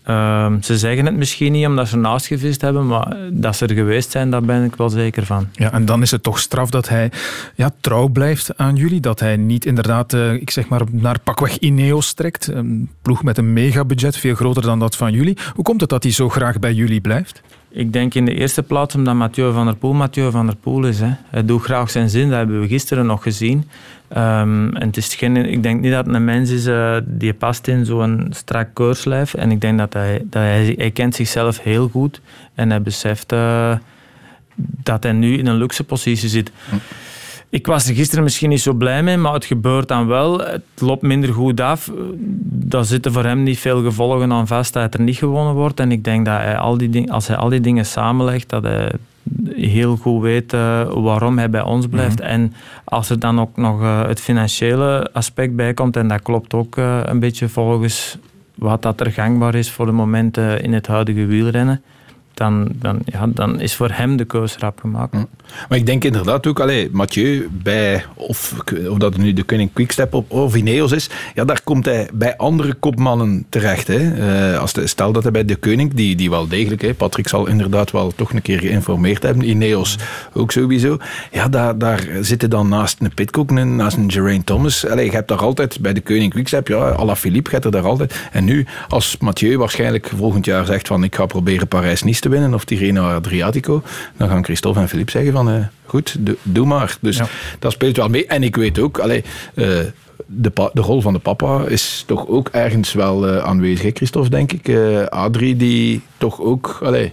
Uh, 0.08 0.52
ze 0.60 0.78
zeggen 0.78 1.06
het 1.06 1.16
misschien 1.16 1.52
niet 1.52 1.66
omdat 1.66 1.88
ze 1.88 1.96
naast 1.96 2.26
gevist 2.26 2.60
hebben, 2.60 2.86
maar 2.86 3.16
dat 3.32 3.56
ze 3.56 3.66
er 3.66 3.74
geweest 3.74 4.10
zijn, 4.10 4.30
daar 4.30 4.42
ben 4.42 4.64
ik 4.64 4.76
wel 4.76 4.88
zeker 4.88 5.26
van. 5.26 5.48
Ja, 5.52 5.72
en 5.72 5.84
dan 5.84 6.02
is 6.02 6.10
het 6.10 6.22
toch 6.22 6.38
straf 6.38 6.70
dat 6.70 6.88
hij 6.88 7.10
ja, 7.54 7.70
trouw 7.80 8.08
blijft 8.08 8.56
aan 8.56 8.76
jullie. 8.76 9.00
Dat 9.00 9.20
hij 9.20 9.36
niet 9.36 9.64
inderdaad, 9.64 10.12
uh, 10.12 10.32
ik 10.32 10.50
zeg 10.50 10.68
maar, 10.68 10.82
naar 10.90 11.20
pakweg 11.20 11.58
Ineos 11.58 12.12
trekt. 12.12 12.46
Een 12.46 12.90
ploeg 13.02 13.22
met 13.22 13.38
een 13.38 13.52
megabudget, 13.52 14.16
veel 14.16 14.34
groter 14.34 14.62
dan 14.62 14.78
dat 14.78 14.96
van 14.96 15.12
jullie. 15.12 15.36
Hoe 15.54 15.64
komt 15.64 15.80
het 15.80 15.90
dat 15.90 16.02
hij 16.02 16.12
zo 16.12 16.28
graag 16.28 16.58
bij 16.58 16.72
jullie 16.72 17.00
blijft? 17.00 17.42
Ik 17.76 17.92
denk 17.92 18.14
in 18.14 18.24
de 18.24 18.34
eerste 18.34 18.62
plaats 18.62 18.94
omdat 18.94 19.14
Mathieu 19.14 19.52
van 19.52 19.64
der 19.64 19.76
Poel 19.76 19.92
Mathieu 19.92 20.30
van 20.30 20.46
der 20.46 20.56
Poel 20.56 20.86
is. 20.86 21.00
Hè. 21.00 21.10
Hij 21.30 21.44
doet 21.44 21.62
graag 21.62 21.90
zijn 21.90 22.10
zin, 22.10 22.28
dat 22.28 22.38
hebben 22.38 22.60
we 22.60 22.68
gisteren 22.68 23.06
nog 23.06 23.22
gezien. 23.22 23.68
Um, 24.10 24.76
en 24.76 24.86
het 24.86 24.96
is 24.96 25.14
geen, 25.14 25.36
ik 25.36 25.62
denk 25.62 25.80
niet 25.80 25.92
dat 25.92 26.06
het 26.06 26.14
een 26.14 26.24
mens 26.24 26.50
is 26.50 26.66
uh, 26.66 26.96
die 27.04 27.34
past 27.34 27.68
in 27.68 27.84
zo'n 27.84 28.26
strak 28.30 28.68
keurslijf. 28.72 29.34
En 29.34 29.50
ik 29.50 29.60
denk 29.60 29.78
dat 29.78 29.92
hij, 29.92 30.22
dat 30.24 30.42
hij, 30.42 30.74
hij 30.76 30.90
kent 30.90 31.14
zichzelf 31.14 31.62
heel 31.62 31.88
goed. 31.88 32.20
En 32.54 32.70
hij 32.70 32.82
beseft 32.82 33.32
uh, 33.32 33.74
dat 34.56 35.02
hij 35.02 35.12
nu 35.12 35.38
in 35.38 35.46
een 35.46 35.56
luxe 35.56 35.84
positie 35.84 36.28
zit. 36.28 36.52
Ik 37.48 37.66
was 37.66 37.88
er 37.88 37.94
gisteren 37.94 38.24
misschien 38.24 38.48
niet 38.48 38.60
zo 38.60 38.72
blij 38.72 39.02
mee, 39.02 39.16
maar 39.16 39.32
het 39.32 39.44
gebeurt 39.44 39.88
dan 39.88 40.06
wel. 40.06 40.38
Het 40.38 40.62
loopt 40.74 41.02
minder 41.02 41.32
goed 41.32 41.60
af. 41.60 41.90
Daar 42.48 42.84
zitten 42.84 43.12
voor 43.12 43.24
hem 43.24 43.42
niet 43.42 43.58
veel 43.58 43.82
gevolgen 43.82 44.32
aan 44.32 44.46
vast 44.46 44.72
dat 44.72 44.94
er 44.94 45.00
niet 45.00 45.16
gewonnen 45.16 45.54
wordt. 45.54 45.80
En 45.80 45.92
ik 45.92 46.04
denk 46.04 46.24
dat 46.26 46.36
hij 46.36 46.56
al 46.56 46.76
die 46.76 47.12
als 47.12 47.26
hij 47.26 47.36
al 47.36 47.48
die 47.48 47.60
dingen 47.60 47.86
samenlegt, 47.86 48.48
dat 48.48 48.62
hij 48.62 48.90
heel 49.76 49.96
goed 49.96 50.22
weet 50.22 50.52
uh, 50.52 50.92
waarom 50.92 51.38
hij 51.38 51.50
bij 51.50 51.62
ons 51.62 51.86
blijft. 51.86 52.18
Mm 52.18 52.24
-hmm. 52.24 52.32
En 52.32 52.54
als 52.84 53.10
er 53.10 53.18
dan 53.18 53.40
ook 53.40 53.56
nog 53.56 53.80
uh, 53.80 54.06
het 54.06 54.20
financiële 54.20 55.10
aspect 55.12 55.56
bij 55.56 55.74
komt, 55.74 55.96
en 55.96 56.08
dat 56.08 56.22
klopt 56.22 56.54
ook 56.54 56.76
uh, 56.76 57.00
een 57.04 57.18
beetje 57.18 57.48
volgens 57.48 58.18
wat 58.54 58.82
dat 58.82 59.00
er 59.00 59.12
gangbaar 59.12 59.54
is 59.54 59.70
voor 59.70 59.86
de 59.86 59.92
momenten 59.92 60.62
in 60.62 60.72
het 60.72 60.86
huidige 60.86 61.26
wielrennen 61.26 61.82
dan, 62.36 62.68
dan, 62.72 62.98
ja, 63.04 63.26
dan 63.26 63.60
is 63.60 63.74
voor 63.74 63.90
hem 63.90 64.16
de 64.16 64.24
keuze 64.24 64.58
rap 64.58 64.80
gemaakt. 64.80 65.12
Mm. 65.12 65.28
Maar 65.68 65.78
ik 65.78 65.86
denk 65.86 66.04
inderdaad 66.04 66.46
ook, 66.46 66.60
allee, 66.60 66.88
Mathieu, 66.92 67.48
bij, 67.50 68.04
of, 68.14 68.54
of 68.88 68.98
dat 68.98 69.16
nu 69.16 69.32
de 69.32 69.42
Koning 69.42 69.70
Quickstep 69.72 70.14
of, 70.14 70.24
of 70.28 70.56
Ineos 70.56 70.92
is, 70.92 71.10
ja, 71.34 71.44
daar 71.44 71.60
komt 71.64 71.84
hij 71.84 72.08
bij 72.12 72.36
andere 72.36 72.74
kopmannen 72.74 73.46
terecht. 73.48 73.86
Hè. 73.86 73.98
Uh, 74.52 74.58
als 74.58 74.74
stel 74.84 75.12
dat 75.12 75.22
hij 75.22 75.32
bij 75.32 75.44
de 75.44 75.56
Koning, 75.56 75.94
die, 75.94 76.16
die 76.16 76.30
wel 76.30 76.48
degelijk, 76.48 76.82
hè, 76.82 76.94
Patrick 76.94 77.28
zal 77.28 77.46
inderdaad 77.46 77.90
wel 77.90 78.12
toch 78.16 78.32
een 78.32 78.42
keer 78.42 78.58
geïnformeerd 78.58 79.22
hebben, 79.22 79.48
Ineos 79.48 79.98
ook 80.32 80.52
sowieso, 80.52 80.96
ja, 81.32 81.48
daar, 81.48 81.78
daar 81.78 82.08
zitten 82.20 82.50
dan 82.50 82.68
naast 82.68 83.00
een 83.00 83.14
Pitcock, 83.14 83.50
naast 83.50 83.96
een 83.96 84.12
Geraint 84.12 84.46
Thomas, 84.46 84.86
allee, 84.86 85.04
je 85.04 85.10
hebt 85.10 85.28
daar 85.28 85.38
altijd, 85.38 85.80
bij 85.80 85.92
de 85.92 86.00
Koning 86.00 86.32
Quickstep, 86.32 86.68
ja, 86.68 86.88
Alaphilippe 86.90 87.50
gaat 87.50 87.64
er 87.64 87.70
daar 87.70 87.86
altijd. 87.86 88.20
En 88.32 88.44
nu, 88.44 88.66
als 88.88 89.16
Mathieu 89.20 89.58
waarschijnlijk 89.58 90.12
volgend 90.16 90.44
jaar 90.44 90.66
zegt 90.66 90.86
van 90.86 91.04
ik 91.04 91.14
ga 91.14 91.26
proberen 91.26 91.68
Parijs-Nice 91.68 92.24
te 92.26 92.32
winnen, 92.32 92.54
of 92.54 92.64
Tirreno 92.64 93.08
Adriatico, 93.08 93.82
dan 94.16 94.28
gaan 94.28 94.44
Christophe 94.44 94.80
en 94.80 94.88
Philippe 94.88 95.10
zeggen 95.10 95.32
van 95.32 95.48
uh, 95.48 95.54
goed, 95.84 96.16
doe, 96.18 96.36
doe, 96.42 96.66
maar. 96.66 96.96
Dus 97.00 97.16
ja. 97.16 97.26
dat 97.58 97.72
speelt 97.72 97.96
wel 97.96 98.08
mee. 98.08 98.26
En 98.26 98.42
ik 98.42 98.56
weet 98.56 98.78
ook, 98.78 98.98
allee, 98.98 99.24
uh, 99.54 99.66
de, 100.26 100.52
de, 100.72 100.80
rol 100.80 101.00
van 101.00 101.12
de 101.12 101.18
papa 101.18 101.64
is 101.68 102.04
toch 102.06 102.28
ook 102.28 102.48
ergens 102.48 102.92
wel 102.92 103.28
uh, 103.28 103.36
aanwezig, 103.36 103.94
Christophe, 103.94 104.30
denk 104.30 104.52
ik. 104.52 104.76
Adrie, 105.08 105.56
die 105.56 106.00
toch 106.18 106.40
ook... 106.40 106.78
Allee, 106.82 107.12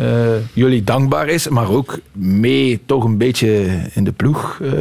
uh, 0.00 0.06
jullie 0.52 0.84
dankbaar 0.84 1.28
is, 1.28 1.48
maar 1.48 1.70
ook 1.70 1.98
mee 2.12 2.80
toch 2.86 3.04
een 3.04 3.18
beetje 3.18 3.80
in 3.92 4.04
de 4.04 4.12
ploeg 4.12 4.58
uh, 4.62 4.72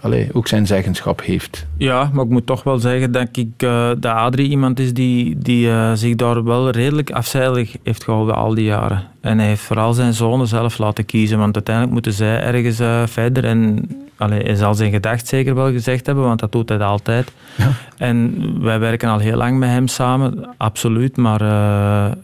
allee, 0.00 0.28
ook 0.32 0.48
zijn 0.48 0.66
zeggenschap 0.66 1.22
heeft. 1.22 1.66
Ja, 1.76 2.10
maar 2.12 2.24
ik 2.24 2.30
moet 2.30 2.46
toch 2.46 2.62
wel 2.62 2.78
zeggen 2.78 3.12
dat 3.12 3.28
ik 3.32 3.62
uh, 3.62 3.88
dat 3.88 4.12
Adrie 4.12 4.48
iemand 4.48 4.80
is 4.80 4.94
die, 4.94 5.38
die 5.38 5.70
zich 5.94 6.14
daar 6.14 6.44
wel 6.44 6.70
redelijk 6.70 7.10
afzijdig 7.10 7.76
heeft 7.82 8.04
gehouden 8.04 8.34
al 8.34 8.54
die 8.54 8.64
jaren. 8.64 9.04
En 9.26 9.38
hij 9.38 9.48
heeft 9.48 9.62
vooral 9.62 9.92
zijn 9.92 10.14
zonen 10.14 10.46
zelf 10.46 10.78
laten 10.78 11.04
kiezen, 11.04 11.38
want 11.38 11.54
uiteindelijk 11.54 11.94
moeten 11.94 12.12
zij 12.12 12.40
ergens 12.40 13.10
verder 13.10 13.44
en 13.44 13.88
allee, 14.16 14.42
hij 14.42 14.54
zal 14.54 14.74
zijn 14.74 14.90
gedacht 14.90 15.26
zeker 15.26 15.54
wel 15.54 15.70
gezegd 15.70 16.06
hebben, 16.06 16.24
want 16.24 16.40
dat 16.40 16.52
doet 16.52 16.68
hij 16.68 16.78
altijd. 16.78 17.32
Ja. 17.56 17.70
En 17.96 18.34
wij 18.62 18.78
werken 18.78 19.08
al 19.08 19.18
heel 19.18 19.36
lang 19.36 19.58
met 19.58 19.68
hem 19.68 19.88
samen, 19.88 20.48
absoluut, 20.56 21.16
maar 21.16 21.40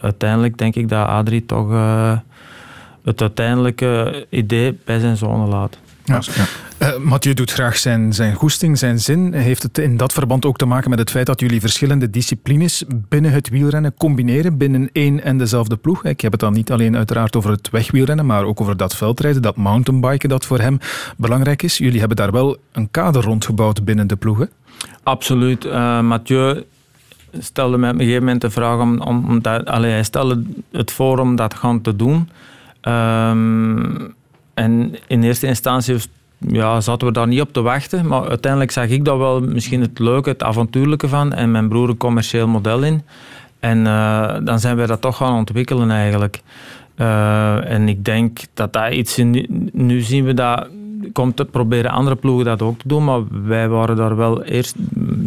uiteindelijk 0.01 0.59
denk 0.59 0.75
ik 0.75 0.89
dat 0.89 1.07
Adrie 1.07 1.47
toch 1.47 1.71
het 3.05 3.21
uiteindelijke 3.21 4.27
idee 4.29 4.79
bij 4.85 4.99
zijn 4.99 5.17
zonen 5.17 5.49
laat. 5.49 5.79
Ja. 6.05 6.21
Ja. 6.35 6.47
Uh, 6.79 6.99
Mathieu 6.99 7.35
doet 7.35 7.51
graag 7.51 7.77
zijn, 7.77 8.13
zijn 8.13 8.35
goesting, 8.35 8.79
zijn 8.79 9.01
zin. 9.01 9.33
Heeft 9.33 9.63
het 9.63 9.79
in 9.79 9.97
dat 9.97 10.13
verband 10.13 10.45
ook 10.45 10.57
te 10.57 10.67
maken 10.67 10.91
met 10.91 10.99
het 10.99 11.11
feit 11.11 11.27
dat 11.27 11.41
jullie 11.41 11.61
verschillende 11.61 12.11
disciplines 12.11 12.85
binnen 13.09 13.33
het 13.33 13.49
wielrennen 13.49 13.95
combineren 13.95 14.57
binnen 14.57 14.91
één 14.93 15.23
en 15.23 15.39
dezelfde 15.39 15.77
ploeg? 15.77 16.05
Ik 16.05 16.21
heb 16.21 16.33
het 16.33 16.41
dan 16.41 16.53
niet 16.53 16.73
alleen 16.73 16.97
uiteraard 16.97 17.37
over 17.37 17.51
het 17.51 17.71
wegwielrennen, 17.71 18.27
maar 18.27 18.45
ook 18.45 18.61
over 18.61 18.77
dat 18.77 18.97
veldrijden, 18.97 19.43
dat 19.43 19.57
mountainbiken 19.57 20.29
dat 20.29 20.47
voor 20.47 20.61
hem 20.61 20.79
belangrijk 21.17 21.63
is. 21.63 21.79
Jullie 21.79 21.99
hebben 21.99 22.17
daar 22.17 22.33
wel 22.33 22.57
een 22.73 22.91
kader 22.91 23.23
rondgebouwd 23.23 23.85
binnen 23.85 24.07
de 24.07 24.17
ploegen. 24.17 24.51
Absoluut. 25.03 25.65
Uh, 25.65 26.01
Mathieu 26.01 26.65
stelde 27.39 27.77
mij 27.77 27.91
op 27.91 27.95
een 27.95 28.01
gegeven 28.01 28.25
moment 28.25 28.41
de 28.41 28.51
vraag 28.51 28.81
om, 28.81 29.01
om, 29.01 29.25
om 29.29 29.43
dat, 29.43 29.67
allee, 29.67 29.91
hij 29.91 30.05
stelde 30.05 30.43
het 30.73 30.93
voor 30.93 31.19
om 31.19 31.37
dat 31.37 31.55
gaan 31.55 31.81
te 31.81 31.97
doen. 31.97 32.29
Um, 32.83 34.15
en 34.55 34.95
in 35.07 35.23
eerste 35.23 35.47
instantie 35.47 35.97
ja, 36.49 36.81
zaten 36.81 37.07
we 37.07 37.13
daar 37.13 37.27
niet 37.27 37.41
op 37.41 37.53
te 37.53 37.63
wachten. 37.63 38.07
Maar 38.07 38.29
uiteindelijk 38.29 38.71
zag 38.71 38.89
ik 38.89 39.05
dat 39.05 39.19
wel 39.19 39.41
misschien 39.41 39.81
het 39.81 39.99
leuke, 39.99 40.29
het 40.29 40.43
avontuurlijke 40.43 41.09
van. 41.09 41.33
En 41.33 41.51
mijn 41.51 41.69
broer 41.69 41.89
een 41.89 41.97
commercieel 41.97 42.49
model 42.49 42.83
in. 42.83 43.03
En 43.61 43.79
uh, 43.79 44.35
dan 44.45 44.61
zijn 44.61 44.77
we 44.77 44.87
dat 44.87 45.01
toch 45.01 45.17
gaan 45.17 45.35
ontwikkelen 45.35 45.91
eigenlijk. 45.91 46.41
Uh, 46.97 47.71
en 47.71 47.89
ik 47.89 48.05
denk 48.05 48.39
dat 48.55 48.73
dat 48.73 48.93
iets... 48.93 49.19
In, 49.19 49.71
nu 49.73 50.01
zien 50.01 50.25
we 50.25 50.35
dat... 50.35 50.69
Komt 51.13 51.37
te 51.37 51.45
proberen 51.45 51.91
andere 51.91 52.17
ploegen 52.17 52.45
dat 52.45 52.63
ook 52.63 52.79
te 52.79 52.89
doen. 52.89 53.05
Maar 53.05 53.21
wij 53.45 53.69
waren 53.69 53.97
daar 53.97 54.17
wel 54.17 54.43
eerst, 54.43 54.75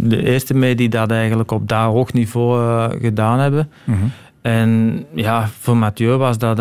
de 0.09 0.23
eerste 0.23 0.53
mee 0.53 0.75
die 0.75 0.89
dat 0.89 1.11
eigenlijk 1.11 1.51
op 1.51 1.67
dat 1.67 1.83
hoog 1.83 2.13
niveau 2.13 2.61
uh, 2.61 2.85
gedaan 3.01 3.39
hebben. 3.39 3.69
Mm 3.83 3.95
-hmm. 3.95 4.11
En 4.41 5.03
ja, 5.13 5.47
voor 5.59 5.77
Mathieu 5.77 6.17
was 6.17 6.37
dat 6.37 6.57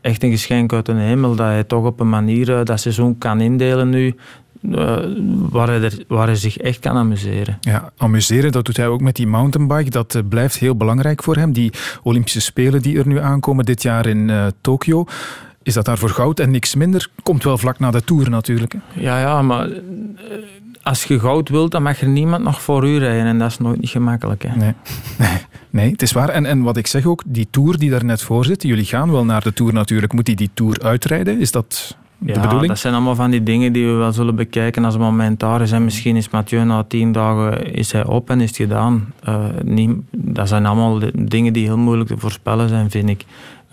echt 0.00 0.22
een 0.22 0.30
geschenk 0.30 0.72
uit 0.72 0.86
de 0.86 0.92
hemel. 0.92 1.34
Dat 1.34 1.46
hij 1.46 1.64
toch 1.64 1.84
op 1.84 2.00
een 2.00 2.08
manier 2.08 2.48
uh, 2.48 2.64
dat 2.64 2.80
seizoen 2.80 3.18
kan 3.18 3.40
indelen 3.40 3.88
nu. 3.88 4.14
Uh, 4.62 4.96
waar, 5.50 5.68
hij 5.68 5.82
er, 5.82 6.04
waar 6.08 6.26
hij 6.26 6.36
zich 6.36 6.56
echt 6.56 6.78
kan 6.78 6.96
amuseren. 6.96 7.58
Ja, 7.60 7.92
amuseren, 7.96 8.52
dat 8.52 8.64
doet 8.64 8.76
hij 8.76 8.86
ook 8.86 9.00
met 9.00 9.16
die 9.16 9.26
mountainbike. 9.26 9.90
Dat 9.90 10.22
blijft 10.28 10.58
heel 10.58 10.76
belangrijk 10.76 11.22
voor 11.22 11.36
hem. 11.36 11.52
Die 11.52 11.72
Olympische 12.02 12.40
Spelen 12.40 12.82
die 12.82 12.98
er 12.98 13.06
nu 13.06 13.18
aankomen 13.18 13.64
dit 13.64 13.82
jaar 13.82 14.06
in 14.06 14.52
Tokio. 14.60 15.04
is 15.62 15.74
dat 15.74 15.84
daar 15.84 15.98
voor 15.98 16.10
goud 16.10 16.40
en 16.40 16.50
niks 16.50 16.74
minder. 16.74 17.08
Komt 17.22 17.44
wel 17.44 17.58
vlak 17.58 17.78
na 17.78 17.90
de 17.90 18.04
Tour 18.04 18.30
natuurlijk. 18.30 18.72
Hè? 18.72 19.00
Ja, 19.00 19.20
ja, 19.20 19.42
maar 19.42 19.70
eh, 19.70 19.78
als 20.88 21.04
je 21.04 21.18
goud 21.18 21.48
wilt, 21.48 21.70
dan 21.70 21.82
mag 21.82 22.00
er 22.00 22.08
niemand 22.08 22.44
nog 22.44 22.62
voor 22.62 22.88
u 22.88 22.98
rijden. 22.98 23.26
En 23.26 23.38
dat 23.38 23.50
is 23.50 23.58
nooit 23.58 23.80
niet 23.80 23.90
gemakkelijk. 23.90 24.42
Hè? 24.42 24.56
Nee. 24.56 24.72
nee, 25.70 25.90
het 25.90 26.02
is 26.02 26.12
waar. 26.12 26.28
En, 26.28 26.46
en 26.46 26.62
wat 26.62 26.76
ik 26.76 26.86
zeg 26.86 27.06
ook, 27.06 27.22
die 27.26 27.48
Tour 27.50 27.78
die 27.78 27.90
daar 27.90 28.04
net 28.04 28.22
voor 28.22 28.44
zit, 28.44 28.62
jullie 28.62 28.84
gaan 28.84 29.10
wel 29.10 29.24
naar 29.24 29.42
de 29.42 29.52
Tour 29.52 29.72
natuurlijk. 29.72 30.12
Moet 30.12 30.26
hij 30.26 30.36
die 30.36 30.50
Tour 30.54 30.82
uitrijden? 30.82 31.40
Is 31.40 31.50
dat 31.50 31.96
de 32.18 32.32
ja, 32.32 32.40
bedoeling? 32.40 32.68
dat 32.68 32.78
zijn 32.78 32.94
allemaal 32.94 33.14
van 33.14 33.30
die 33.30 33.42
dingen 33.42 33.72
die 33.72 33.86
we 33.86 33.92
wel 33.92 34.12
zullen 34.12 34.34
bekijken 34.34 34.84
als 34.84 34.94
het 34.94 35.02
moment 35.02 35.40
daar 35.40 35.60
is. 35.60 35.72
En 35.72 35.84
misschien 35.84 36.16
is 36.16 36.28
Mathieu 36.28 36.64
na 36.64 36.84
tien 36.84 37.12
dagen 37.12 37.74
is 37.74 37.92
hij 37.92 38.04
op 38.04 38.30
en 38.30 38.40
is 38.40 38.48
het 38.48 38.56
gedaan. 38.56 39.12
Uh, 39.28 39.44
niet, 39.64 39.90
dat 40.10 40.48
zijn 40.48 40.66
allemaal 40.66 41.00
dingen 41.14 41.52
die 41.52 41.64
heel 41.64 41.78
moeilijk 41.78 42.08
te 42.08 42.18
voorspellen 42.18 42.68
zijn, 42.68 42.90
vind 42.90 43.08
ik. 43.08 43.24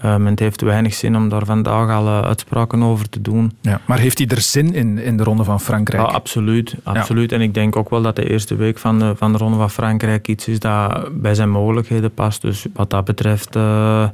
Um, 0.06 0.26
het 0.26 0.40
heeft 0.40 0.62
weinig 0.62 0.94
zin 0.94 1.16
om 1.16 1.30
daar 1.30 1.46
vandaag 1.46 1.90
al 1.90 2.06
uh, 2.06 2.22
uitspraken 2.22 2.84
over 2.84 3.10
te 3.10 3.22
doen. 3.22 3.52
Ja, 3.62 3.82
maar 3.86 4.00
heeft 4.00 4.18
hij 4.18 4.28
er 4.28 4.42
zin 4.42 4.74
in, 4.74 4.98
in 4.98 5.18
de 5.18 5.24
Ronde 5.24 5.44
van 5.44 5.62
Frankrijk? 5.62 6.08
Ja, 6.08 6.14
absoluut. 6.14 6.76
absoluut. 6.84 7.30
Ja. 7.30 7.36
En 7.36 7.42
ik 7.42 7.54
denk 7.54 7.76
ook 7.76 7.90
wel 7.90 8.02
dat 8.02 8.16
de 8.16 8.30
eerste 8.30 8.56
week 8.56 8.78
van 8.78 9.00
de, 9.00 9.14
van 9.16 9.32
de 9.32 9.38
Ronde 9.38 9.58
van 9.58 9.70
Frankrijk 9.70 10.28
iets 10.28 10.48
is 10.48 10.60
dat 10.60 11.10
bij 11.22 11.36
zijn 11.36 11.50
mogelijkheden 11.50 12.14
past. 12.14 12.42
Dus 12.42 12.66
wat 12.74 12.90
dat 12.90 13.06
betreft, 13.06 13.56
uh, 13.56 14.08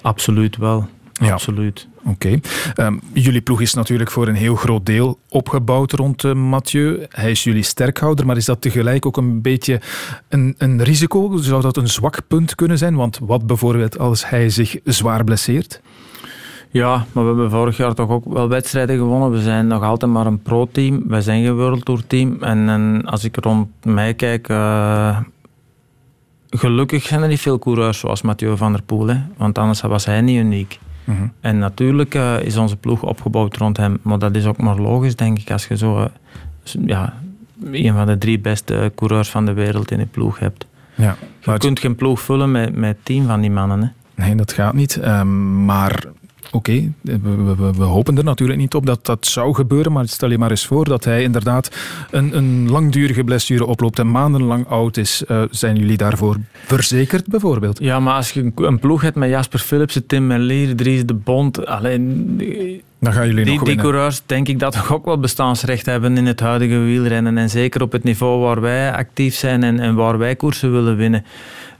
absoluut 0.00 0.56
wel. 0.56 0.88
Ja. 1.18 1.32
Absoluut. 1.32 1.88
Oké. 2.04 2.10
Okay. 2.10 2.86
Um, 2.86 3.00
jullie 3.12 3.40
ploeg 3.40 3.60
is 3.60 3.74
natuurlijk 3.74 4.10
voor 4.10 4.28
een 4.28 4.34
heel 4.34 4.54
groot 4.54 4.86
deel 4.86 5.18
opgebouwd 5.28 5.92
rond 5.92 6.24
uh, 6.24 6.32
Mathieu. 6.32 7.06
Hij 7.08 7.30
is 7.30 7.44
jullie 7.44 7.62
sterkhouder, 7.62 8.26
maar 8.26 8.36
is 8.36 8.44
dat 8.44 8.60
tegelijk 8.60 9.06
ook 9.06 9.16
een 9.16 9.42
beetje 9.42 9.80
een, 10.28 10.54
een 10.58 10.82
risico? 10.82 11.36
Zou 11.36 11.62
dat 11.62 11.76
een 11.76 11.88
zwak 11.88 12.20
punt 12.28 12.54
kunnen 12.54 12.78
zijn? 12.78 12.94
Want 12.94 13.18
wat 13.22 13.46
bijvoorbeeld 13.46 13.98
als 13.98 14.28
hij 14.28 14.48
zich 14.50 14.76
zwaar 14.84 15.24
blesseert? 15.24 15.80
Ja, 16.70 17.06
maar 17.12 17.24
we 17.24 17.28
hebben 17.28 17.50
vorig 17.50 17.76
jaar 17.76 17.94
toch 17.94 18.08
ook 18.08 18.24
wel 18.24 18.48
wedstrijden 18.48 18.96
gewonnen. 18.96 19.30
We 19.30 19.42
zijn 19.42 19.66
nog 19.66 19.82
altijd 19.82 20.12
maar 20.12 20.26
een 20.26 20.42
pro-team. 20.42 21.02
Wij 21.06 21.20
zijn 21.20 21.44
geen 21.44 21.56
World 21.56 21.84
Tour 21.84 22.06
team. 22.06 22.42
En, 22.42 22.68
en 22.68 23.02
als 23.04 23.24
ik 23.24 23.36
rond 23.36 23.68
mij 23.82 24.14
kijk... 24.14 24.48
Uh, 24.48 25.18
gelukkig 26.50 27.02
zijn 27.02 27.22
er 27.22 27.28
niet 27.28 27.40
veel 27.40 27.58
coureurs 27.58 27.98
zoals 27.98 28.22
Mathieu 28.22 28.56
van 28.56 28.72
der 28.72 28.82
Poel. 28.82 29.06
Hè? 29.06 29.16
Want 29.36 29.58
anders 29.58 29.80
was 29.80 30.04
hij 30.04 30.20
niet 30.20 30.38
uniek. 30.38 30.78
Mm 31.08 31.16
-hmm. 31.16 31.32
En 31.40 31.58
natuurlijk 31.58 32.14
uh, 32.14 32.42
is 32.42 32.56
onze 32.56 32.76
ploeg 32.76 33.02
opgebouwd 33.02 33.56
rond 33.56 33.76
hem. 33.76 33.98
Maar 34.02 34.18
dat 34.18 34.36
is 34.36 34.46
ook 34.46 34.56
maar 34.56 34.76
logisch, 34.76 35.16
denk 35.16 35.38
ik, 35.38 35.50
als 35.50 35.66
je 35.66 35.76
zo 35.76 35.98
uh, 35.98 36.04
ja, 36.86 37.14
een 37.72 37.94
van 37.94 38.06
de 38.06 38.18
drie 38.18 38.38
beste 38.38 38.92
coureurs 38.94 39.30
van 39.30 39.46
de 39.46 39.52
wereld 39.52 39.90
in 39.90 39.98
je 39.98 40.06
ploeg 40.06 40.38
hebt. 40.38 40.66
Ja, 40.94 41.16
je 41.40 41.58
kunt 41.58 41.80
geen 41.80 41.94
ploeg 41.94 42.20
vullen 42.20 42.50
met, 42.50 42.74
met 42.74 42.96
tien 43.02 43.26
van 43.26 43.40
die 43.40 43.50
mannen. 43.50 43.80
Hè. 43.80 44.24
Nee, 44.24 44.34
dat 44.34 44.52
gaat 44.52 44.74
niet. 44.74 45.00
Um, 45.04 45.64
maar 45.64 46.04
oké, 46.50 46.70
okay, 46.70 46.92
we, 47.02 47.54
we, 47.56 47.72
we, 47.72 47.84
hopen 47.84 48.18
er 48.18 48.24
natuurlijk 48.24 48.58
niet 48.58 48.74
op 48.74 48.86
dat 48.86 49.06
dat 49.06 49.26
zou 49.26 49.54
gebeuren, 49.54 49.92
maar 49.92 50.08
stel 50.08 50.30
je 50.30 50.38
maar 50.38 50.50
eens 50.50 50.66
voor 50.66 50.84
dat 50.84 51.04
hij 51.04 51.22
inderdaad 51.22 51.70
een, 52.10 52.36
een 52.36 52.70
langdurige 52.70 53.24
blessure 53.24 53.66
oploopt 53.66 53.98
en 53.98 54.10
maandenlang 54.10 54.66
oud 54.66 54.96
is. 54.96 55.22
Uh, 55.28 55.42
zijn 55.50 55.76
jullie 55.76 55.96
daarvoor 55.96 56.36
verzekerd 56.52 57.26
bijvoorbeeld? 57.26 57.78
Ja, 57.78 58.00
maar 58.00 58.14
als 58.14 58.30
je 58.30 58.52
een 58.54 58.78
ploeg 58.78 59.02
hebt 59.02 59.16
met 59.16 59.28
Jasper 59.28 59.58
Philipsen, 59.58 60.06
Tim 60.06 60.26
Merlier, 60.26 60.76
Dries 60.76 61.06
de 61.06 61.14
Bond, 61.14 61.66
alleen... 61.66 62.82
Dan 63.00 63.12
gaan 63.12 63.26
jullie 63.26 63.44
die, 63.44 63.54
nog 63.54 63.62
die 63.62 63.76
coureurs 63.76 64.22
denk 64.26 64.48
ik 64.48 64.58
dat 64.58 64.72
toch 64.72 64.92
ook 64.92 65.04
wel 65.04 65.18
bestaansrecht 65.18 65.86
hebben 65.86 66.16
in 66.16 66.26
het 66.26 66.40
huidige 66.40 66.78
wielrennen. 66.78 67.38
En 67.38 67.50
zeker 67.50 67.82
op 67.82 67.92
het 67.92 68.04
niveau 68.04 68.40
waar 68.40 68.60
wij 68.60 68.92
actief 68.92 69.34
zijn 69.34 69.62
en, 69.62 69.80
en 69.80 69.94
waar 69.94 70.18
wij 70.18 70.36
koersen 70.36 70.72
willen 70.72 70.96
winnen 70.96 71.24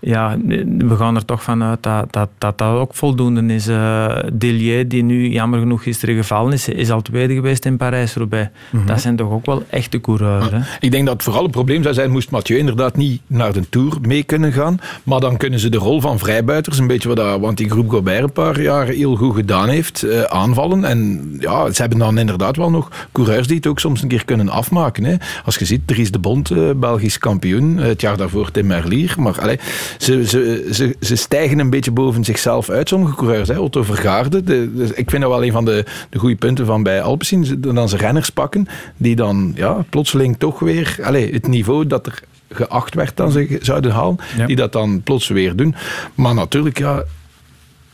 ja, 0.01 0.37
we 0.79 0.97
gaan 0.97 1.17
er 1.17 1.25
toch 1.25 1.43
vanuit 1.43 1.83
dat 1.83 2.13
dat, 2.13 2.29
dat, 2.39 2.59
dat 2.59 2.69
ook 2.69 2.95
voldoende 2.95 3.55
is. 3.55 3.69
Uh, 3.69 4.17
Dillier, 4.33 4.89
die 4.89 5.03
nu 5.03 5.29
jammer 5.29 5.59
genoeg 5.59 5.83
gisteren 5.83 6.15
gevallen 6.15 6.53
is, 6.53 6.69
is 6.69 6.91
al 6.91 7.03
tweede 7.03 7.35
geweest 7.35 7.65
in 7.65 7.77
Parijs-Roubaix. 7.77 8.49
Mm 8.71 8.79
-hmm. 8.79 8.89
Dat 8.89 9.01
zijn 9.01 9.17
toch 9.17 9.31
ook 9.31 9.47
wel 9.47 9.65
echte 9.71 10.01
coureurs. 10.01 10.51
Hè? 10.51 10.59
Ik 10.81 10.91
denk 10.91 11.05
dat 11.05 11.15
het 11.15 11.23
vooral 11.23 11.45
een 11.45 11.51
probleem 11.51 11.83
zou 11.83 11.95
zijn, 11.95 12.11
moest 12.11 12.31
Mathieu 12.31 12.59
inderdaad 12.59 12.97
niet 12.97 13.21
naar 13.27 13.53
de 13.53 13.69
Tour 13.69 13.97
mee 14.03 14.23
kunnen 14.23 14.53
gaan. 14.53 14.81
Maar 15.03 15.21
dan 15.21 15.37
kunnen 15.37 15.59
ze 15.59 15.69
de 15.69 15.77
rol 15.77 16.01
van 16.01 16.19
vrijbuiters, 16.19 16.79
een 16.79 16.87
beetje 16.87 17.39
wat 17.41 17.57
die 17.57 17.71
groep 17.71 17.91
Gobert 17.91 18.23
een 18.23 18.33
paar 18.33 18.61
jaar 18.61 18.87
heel 18.87 19.17
goed 19.17 19.35
gedaan 19.35 19.69
heeft, 19.69 20.05
uh, 20.05 20.23
aanvallen. 20.23 20.85
En 20.85 21.29
ja, 21.39 21.73
ze 21.73 21.81
hebben 21.81 21.99
dan 21.99 22.19
inderdaad 22.19 22.57
wel 22.57 22.71
nog 22.71 23.09
coureurs 23.13 23.47
die 23.47 23.57
het 23.57 23.67
ook 23.67 23.79
soms 23.79 24.03
een 24.03 24.09
keer 24.09 24.25
kunnen 24.25 24.49
afmaken. 24.49 25.05
Hè. 25.05 25.15
Als 25.45 25.57
je 25.57 25.65
ziet, 25.65 25.87
Dries 25.87 26.11
de 26.11 26.19
Bond, 26.19 26.51
uh, 26.51 26.71
Belgisch 26.77 27.19
kampioen, 27.19 27.77
het 27.77 28.01
jaar 28.01 28.17
daarvoor 28.17 28.51
Tim 28.51 28.67
Merlier. 28.67 29.15
Maar 29.19 29.41
allez, 29.41 29.61
ze, 29.99 30.27
ze, 30.27 30.69
ze, 30.73 30.97
ze 31.01 31.17
stijgen 31.17 31.59
een 31.59 31.71
beetje 31.71 31.91
boven 31.91 32.25
zichzelf 32.25 32.71
uit, 32.71 32.89
sommige 32.89 33.15
coureurs. 33.15 33.49
Hè. 33.49 33.59
Otto 33.59 33.83
Vergaarde, 33.83 34.43
de, 34.43 34.75
de, 34.75 34.85
ik 34.95 35.11
vind 35.11 35.23
dat 35.23 35.31
wel 35.31 35.45
een 35.45 35.53
van 35.53 35.65
de, 35.65 35.85
de 36.11 36.19
goede 36.19 36.37
punten 36.37 36.67
van 36.67 36.83
bij 36.83 37.03
Alpecin. 37.03 37.61
Dan 37.61 37.89
ze 37.89 37.97
renners 37.97 38.31
pakken 38.31 38.67
die 38.97 39.17
dan 39.17 39.53
ja, 39.55 39.85
plotseling 39.91 40.39
toch 40.39 40.59
weer 40.59 40.99
allez, 41.03 41.31
het 41.31 41.47
niveau 41.47 41.87
dat 41.87 42.07
er 42.07 42.23
geacht 42.51 42.95
werd 42.95 43.17
dat 43.17 43.33
ze 43.33 43.59
zouden 43.61 43.91
halen, 43.91 44.17
ja. 44.37 44.47
die 44.47 44.57
dat 44.57 44.73
dan 44.73 45.03
plots 45.03 45.29
weer 45.29 45.57
doen. 45.57 45.75
Maar 46.15 46.35
natuurlijk, 46.35 46.79
ja, 46.79 47.05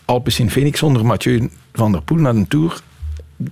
Alpecin 0.04 0.50
Phoenix 0.50 0.78
zonder 0.78 1.06
Mathieu 1.06 1.50
van 1.72 1.92
der 1.92 2.02
Poel 2.02 2.18
naar 2.18 2.34
de 2.34 2.46
Tour 2.48 2.80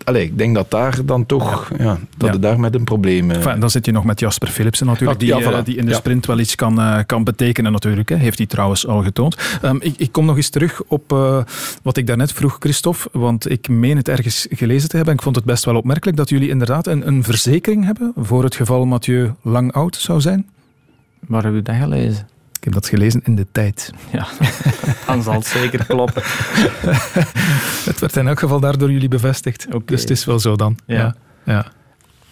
Allee, 0.04 0.24
ik 0.24 0.38
denk 0.38 0.54
dat 0.54 0.70
daar 0.70 1.04
dan 1.04 1.26
toch 1.26 1.70
ja. 1.78 1.84
dat 2.16 2.28
ja. 2.28 2.32
het 2.32 2.42
daar 2.42 2.60
met 2.60 2.74
een 2.74 2.84
probleem... 2.84 3.30
Uh... 3.30 3.36
Enfin, 3.36 3.60
dan 3.60 3.70
zit 3.70 3.86
je 3.86 3.92
nog 3.92 4.04
met 4.04 4.20
Jasper 4.20 4.48
Philipsen 4.48 4.86
natuurlijk, 4.86 5.20
die, 5.20 5.28
ja, 5.28 5.40
voilà. 5.40 5.64
die 5.64 5.76
in 5.76 5.86
de 5.86 5.94
sprint 5.94 6.26
wel 6.26 6.38
iets 6.38 6.54
kan, 6.54 6.80
uh, 6.80 6.98
kan 7.06 7.24
betekenen 7.24 7.72
natuurlijk. 7.72 8.08
Hè. 8.08 8.16
Heeft 8.16 8.38
hij 8.38 8.46
trouwens 8.46 8.86
al 8.86 9.02
getoond. 9.02 9.36
Um, 9.62 9.78
ik, 9.80 9.94
ik, 9.96 10.12
kom 10.12 10.24
nog 10.24 10.36
eens 10.36 10.48
terug 10.48 10.82
op 10.86 11.12
uh, 11.12 11.42
wat 11.82 11.96
ik 11.96 12.06
daarnet 12.06 12.32
vroeg, 12.32 12.56
Christophe. 12.58 13.08
Want 13.12 13.50
ik 13.50 13.68
meen 13.68 13.96
het 13.96 14.08
ergens 14.08 14.46
gelezen 14.50 14.88
te 14.88 14.96
hebben. 14.96 15.12
En 15.12 15.18
ik 15.18 15.24
vond 15.24 15.36
het 15.36 15.44
best 15.44 15.64
wel 15.64 15.76
opmerkelijk 15.76 16.16
dat 16.16 16.28
jullie 16.28 16.48
inderdaad 16.48 16.86
een, 16.86 17.06
een 17.06 17.24
verzekering 17.24 17.84
hebben 17.84 18.12
voor 18.16 18.44
het 18.44 18.54
geval 18.54 18.86
Mathieu 18.86 19.32
lang 19.42 19.72
oud 19.72 19.96
zou 19.96 20.20
zijn. 20.20 20.48
Waar 21.26 21.42
hebben 21.42 21.62
we 21.62 21.70
dat 21.70 21.80
gelezen? 21.80 22.28
Ik 22.62 22.72
heb 22.72 22.82
dat 22.82 22.88
gelezen 22.88 23.20
in 23.24 23.36
de 23.36 23.46
tijd. 23.52 23.92
Ja, 24.12 24.26
dan 25.06 25.22
zal 25.22 25.34
het 25.34 25.46
zeker 25.46 25.86
kloppen. 25.86 26.22
het 27.90 27.98
werd 27.98 28.16
in 28.16 28.28
elk 28.28 28.38
geval 28.38 28.60
daardoor 28.60 28.90
jullie 28.90 29.08
bevestigd. 29.08 29.66
Okay. 29.66 29.82
Dus 29.84 30.00
het 30.00 30.10
is 30.10 30.24
wel 30.24 30.38
zo 30.38 30.56
dan. 30.56 30.78
Ja. 30.86 30.96
ja. 30.96 31.14
ja. 31.44 31.66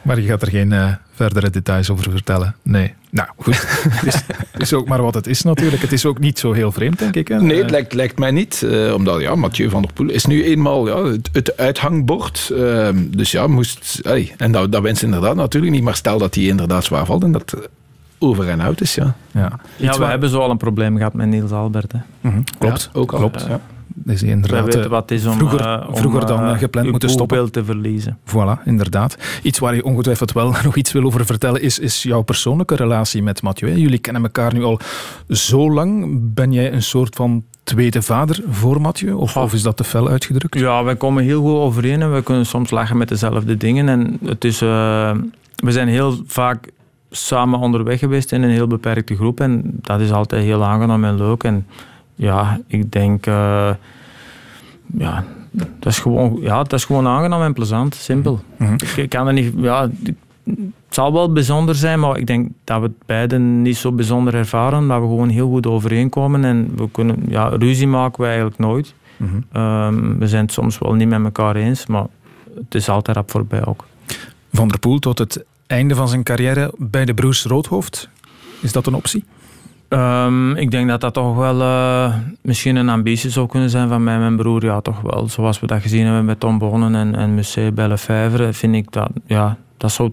Maar 0.02 0.20
je 0.20 0.26
gaat 0.26 0.42
er 0.42 0.48
geen 0.48 0.70
uh, 0.70 0.94
verdere 1.12 1.50
details 1.50 1.90
over 1.90 2.10
vertellen. 2.10 2.56
Nee. 2.62 2.94
Nou, 3.10 3.28
goed. 3.36 3.66
het, 3.88 4.06
is, 4.06 4.14
het 4.50 4.62
is 4.62 4.72
ook 4.72 4.88
maar 4.88 5.02
wat 5.02 5.14
het 5.14 5.26
is 5.26 5.42
natuurlijk. 5.42 5.82
Het 5.82 5.92
is 5.92 6.06
ook 6.06 6.18
niet 6.18 6.38
zo 6.38 6.52
heel 6.52 6.72
vreemd, 6.72 6.98
denk 6.98 7.16
ik. 7.16 7.28
Hè? 7.28 7.40
Nee, 7.40 7.58
het 7.58 7.70
lijkt, 7.70 7.92
lijkt 7.92 8.18
mij 8.18 8.30
niet. 8.30 8.62
Uh, 8.64 8.94
omdat, 8.94 9.20
ja, 9.20 9.34
Mathieu 9.34 9.70
van 9.70 9.82
der 9.82 9.92
Poel 9.92 10.08
is 10.10 10.26
nu 10.26 10.44
eenmaal 10.44 10.86
ja, 10.86 11.04
het, 11.04 11.28
het 11.32 11.56
uithangbord. 11.56 12.50
Uh, 12.52 12.88
dus 13.06 13.30
ja, 13.30 13.46
moest... 13.46 13.98
Hey, 14.02 14.34
en 14.36 14.52
dat, 14.52 14.72
dat 14.72 14.82
wenst 14.82 15.02
inderdaad 15.02 15.36
natuurlijk 15.36 15.72
niet. 15.72 15.82
Maar 15.82 15.96
stel 15.96 16.18
dat 16.18 16.34
hij 16.34 16.44
inderdaad 16.44 16.84
zwaar 16.84 17.06
valt 17.06 17.22
en 17.22 17.32
dat 17.32 17.54
over 18.20 18.48
en 18.48 18.62
uit 18.62 18.80
is, 18.80 18.94
ja. 18.94 19.14
Ja, 19.30 19.52
ja 19.76 19.92
we 19.92 19.98
waar... 19.98 20.10
hebben 20.10 20.28
zo 20.28 20.40
al 20.40 20.50
een 20.50 20.56
probleem 20.56 20.96
gehad 20.96 21.14
met 21.14 21.26
Niels 21.26 21.50
Albert. 21.50 21.92
Hè. 21.92 21.98
Mm 22.20 22.30
-hmm. 22.30 22.44
Klopt, 22.58 22.90
ja, 22.92 23.00
ook 23.00 23.12
al. 23.12 23.18
Klopt, 23.18 23.46
ja. 23.48 23.60
Is 24.04 24.20
hij 24.20 24.30
inderdaad 24.30 24.64
we 24.64 24.72
weten 24.72 24.90
wat 24.90 25.08
het 25.08 25.18
is 25.18 25.26
om, 25.26 25.32
vroeger, 25.32 25.60
uh, 25.60 25.88
om, 25.88 25.96
vroeger 25.96 26.26
dan 26.26 26.48
uh, 26.48 26.58
gepland 26.58 26.90
moeten 26.90 27.10
stoppen. 27.10 27.52
te 27.52 27.64
verliezen. 27.64 28.18
Voilà, 28.24 28.64
inderdaad. 28.64 29.16
Iets 29.42 29.58
waar 29.58 29.74
je 29.74 29.84
ongetwijfeld 29.84 30.32
wel 30.32 30.54
nog 30.64 30.76
iets 30.76 30.92
wil 30.92 31.04
over 31.04 31.26
vertellen 31.26 31.62
is, 31.62 31.78
is 31.78 32.02
jouw 32.02 32.22
persoonlijke 32.22 32.74
relatie 32.74 33.22
met 33.22 33.42
Mathieu. 33.42 33.76
Jullie 33.76 33.98
kennen 33.98 34.22
elkaar 34.22 34.54
nu 34.54 34.64
al 34.64 34.80
zo 35.28 35.72
lang. 35.72 36.18
Ben 36.34 36.52
jij 36.52 36.72
een 36.72 36.82
soort 36.82 37.16
van 37.16 37.44
tweede 37.62 38.02
vader 38.02 38.42
voor 38.50 38.80
Mathieu? 38.80 39.12
Of, 39.12 39.36
of 39.36 39.52
is 39.52 39.62
dat 39.62 39.76
te 39.76 39.84
fel 39.84 40.08
uitgedrukt? 40.08 40.58
Ja, 40.58 40.84
wij 40.84 40.96
komen 40.96 41.24
heel 41.24 41.40
goed 41.40 41.54
overeen 41.54 42.02
en 42.02 42.14
we 42.14 42.22
kunnen 42.22 42.46
soms 42.46 42.70
lachen 42.70 42.96
met 42.96 43.08
dezelfde 43.08 43.56
dingen. 43.56 43.88
En 43.88 44.18
het 44.24 44.44
is, 44.44 44.62
uh, 44.62 45.14
we 45.56 45.72
zijn 45.72 45.88
heel 45.88 46.22
vaak 46.26 46.70
samen 47.11 47.58
onderweg 47.58 47.98
geweest 47.98 48.32
in 48.32 48.42
een 48.42 48.50
heel 48.50 48.66
beperkte 48.66 49.14
groep. 49.16 49.40
En 49.40 49.62
dat 49.64 50.00
is 50.00 50.12
altijd 50.12 50.44
heel 50.44 50.64
aangenaam 50.64 51.04
en 51.04 51.16
leuk. 51.16 51.44
En 51.44 51.66
ja, 52.14 52.61
ik 52.66 52.92
denk... 52.92 53.26
Uh, 53.26 53.70
ja, 54.98 55.24
dat 55.50 55.92
is, 55.92 55.98
gewoon, 55.98 56.38
ja, 56.40 56.56
dat 56.56 56.72
is 56.72 56.84
gewoon 56.84 57.06
aangenaam 57.06 57.42
en 57.42 57.52
plezant. 57.52 57.94
Simpel. 57.94 58.40
Mhm. 58.56 58.72
Ik, 58.72 58.96
ik, 58.96 59.08
kan 59.08 59.26
er 59.26 59.32
niet... 59.32 59.52
Ja, 59.56 59.90
het 60.44 60.98
zal 60.98 61.12
wel 61.12 61.32
bijzonder 61.32 61.74
zijn, 61.74 62.00
maar 62.00 62.18
ik 62.18 62.26
denk 62.26 62.48
dat 62.64 62.80
we 62.80 62.86
het 62.86 63.06
beiden 63.06 63.62
niet 63.62 63.76
zo 63.76 63.92
bijzonder 63.92 64.34
ervaren. 64.34 64.86
Maar 64.86 65.00
we 65.00 65.06
gewoon 65.06 65.28
heel 65.28 65.48
goed 65.48 65.66
overeenkomen. 65.66 66.44
En 66.44 66.72
we 66.76 66.90
kunnen... 66.90 67.16
Ja, 67.28 67.48
ruzie 67.48 67.86
maken 67.86 68.20
we 68.20 68.26
eigenlijk 68.26 68.58
nooit. 68.58 68.94
Mhm. 69.16 69.62
Um, 69.62 70.18
we 70.18 70.28
zijn 70.28 70.42
het 70.42 70.52
soms 70.52 70.78
wel 70.78 70.94
niet 70.94 71.08
met 71.08 71.24
elkaar 71.24 71.56
eens, 71.56 71.86
maar 71.86 72.06
het 72.54 72.74
is 72.74 72.88
altijd 72.88 73.16
rap 73.16 73.30
voorbij 73.30 73.66
ook. 73.66 73.86
Van 74.52 74.68
der 74.68 74.78
Poel 74.78 74.98
tot 74.98 75.18
het 75.18 75.44
einde 75.70 75.94
van 75.94 76.08
zijn 76.08 76.22
carrière 76.22 76.72
bij 76.78 77.04
de 77.04 77.14
broers 77.14 77.44
Roodhoofd. 77.44 78.08
Is 78.60 78.72
dat 78.72 78.86
een 78.86 78.94
optie? 78.94 79.24
Um, 79.88 80.56
ik 80.56 80.70
denk 80.70 80.88
dat 80.88 81.00
dat 81.00 81.14
toch 81.14 81.36
wel 81.36 81.60
uh, 81.60 82.14
misschien 82.42 82.76
een 82.76 82.88
ambitie 82.88 83.30
zou 83.30 83.46
kunnen 83.46 83.70
zijn 83.70 83.88
van 83.88 84.04
mij 84.04 84.14
en 84.14 84.20
mijn 84.20 84.36
broer. 84.36 84.64
Ja, 84.64 84.80
toch 84.80 85.00
wel. 85.00 85.28
Zoals 85.28 85.60
we 85.60 85.66
dat 85.66 85.82
gezien 85.82 86.04
hebben 86.04 86.24
met 86.24 86.40
Tom 86.40 86.58
Bonnen 86.58 86.94
en, 86.94 87.14
en 87.14 87.34
Musée 87.34 87.72
Bellefevre, 87.72 88.52
vind 88.52 88.74
ik 88.74 88.92
dat, 88.92 89.10
ja, 89.26 89.56
dat 89.76 89.92
zou, 89.92 90.12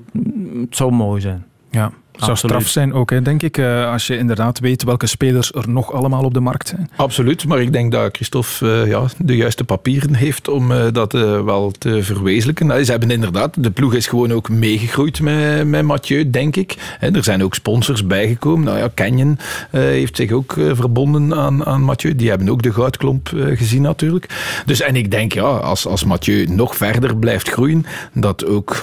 het 0.62 0.76
zou 0.76 0.92
mooi 0.92 1.22
zijn. 1.22 1.46
Ja. 1.72 1.92
Zou 2.18 2.38
straf 2.38 2.68
zijn 2.68 2.94
ook, 2.94 3.10
hè, 3.10 3.22
denk 3.22 3.44
ik, 3.44 3.58
uh, 3.58 3.92
als 3.92 4.08
je 4.08 4.18
inderdaad 4.18 4.60
weet 4.60 4.84
welke 4.84 5.08
spelers 5.08 5.52
er 5.52 5.70
nog 5.70 5.94
allemaal 5.94 6.24
op 6.24 6.34
de 6.34 6.40
markt 6.40 6.68
zijn. 6.68 6.90
Absoluut, 6.96 7.46
maar 7.48 7.62
ik 7.62 7.74
denk 7.74 7.92
dat 7.92 8.16
Christophe 8.16 8.66
uh, 8.66 8.88
ja, 8.88 9.04
de 9.18 9.36
juiste 9.36 9.64
papieren 9.64 10.14
heeft 10.14 10.48
om 10.48 10.72
uh, 10.72 10.86
dat 10.92 11.12
wel 11.12 11.72
te 11.72 12.04
verwezenlijken. 12.04 12.86
Ze 12.86 12.92
hebben 12.92 13.12
inderdaad, 13.12 13.64
de 13.64 13.72
ploeg 13.72 13.94
is 13.94 14.08
gewoon 14.08 14.32
ook 14.32 14.50
meegegroeid 14.50 15.22
met, 15.22 15.68
met 15.68 15.84
Mathieu, 15.84 16.30
denk 16.30 16.56
ik. 16.56 16.76
Er 17.00 17.24
zijn 17.24 17.44
ook 17.44 17.56
sponsors 17.56 18.08
bijgekomen. 18.08 18.66
Nou 18.66 18.78
ja, 18.78 18.90
Canyon 18.96 19.40
heeft 19.72 20.16
zich 20.16 20.32
ook 20.32 20.54
verbonden 20.54 21.36
aan, 21.36 21.66
aan 21.66 21.82
Mathieu. 21.82 22.16
Die 22.16 22.30
hebben 22.30 22.50
ook 22.50 22.62
de 22.62 22.74
goudklomp 22.74 23.32
gezien 23.34 23.82
natuurlijk. 23.82 24.62
Dus 24.66 24.82
en 24.82 24.96
ik 24.96 25.12
denk, 25.12 25.34
ja, 25.34 25.42
als, 25.42 25.88
als 25.88 26.04
Mathieu 26.04 26.46
nog 26.46 26.76
verder 26.76 27.18
blijft 27.18 27.50
groeien, 27.50 27.86
dat 28.14 28.46
ook 28.46 28.80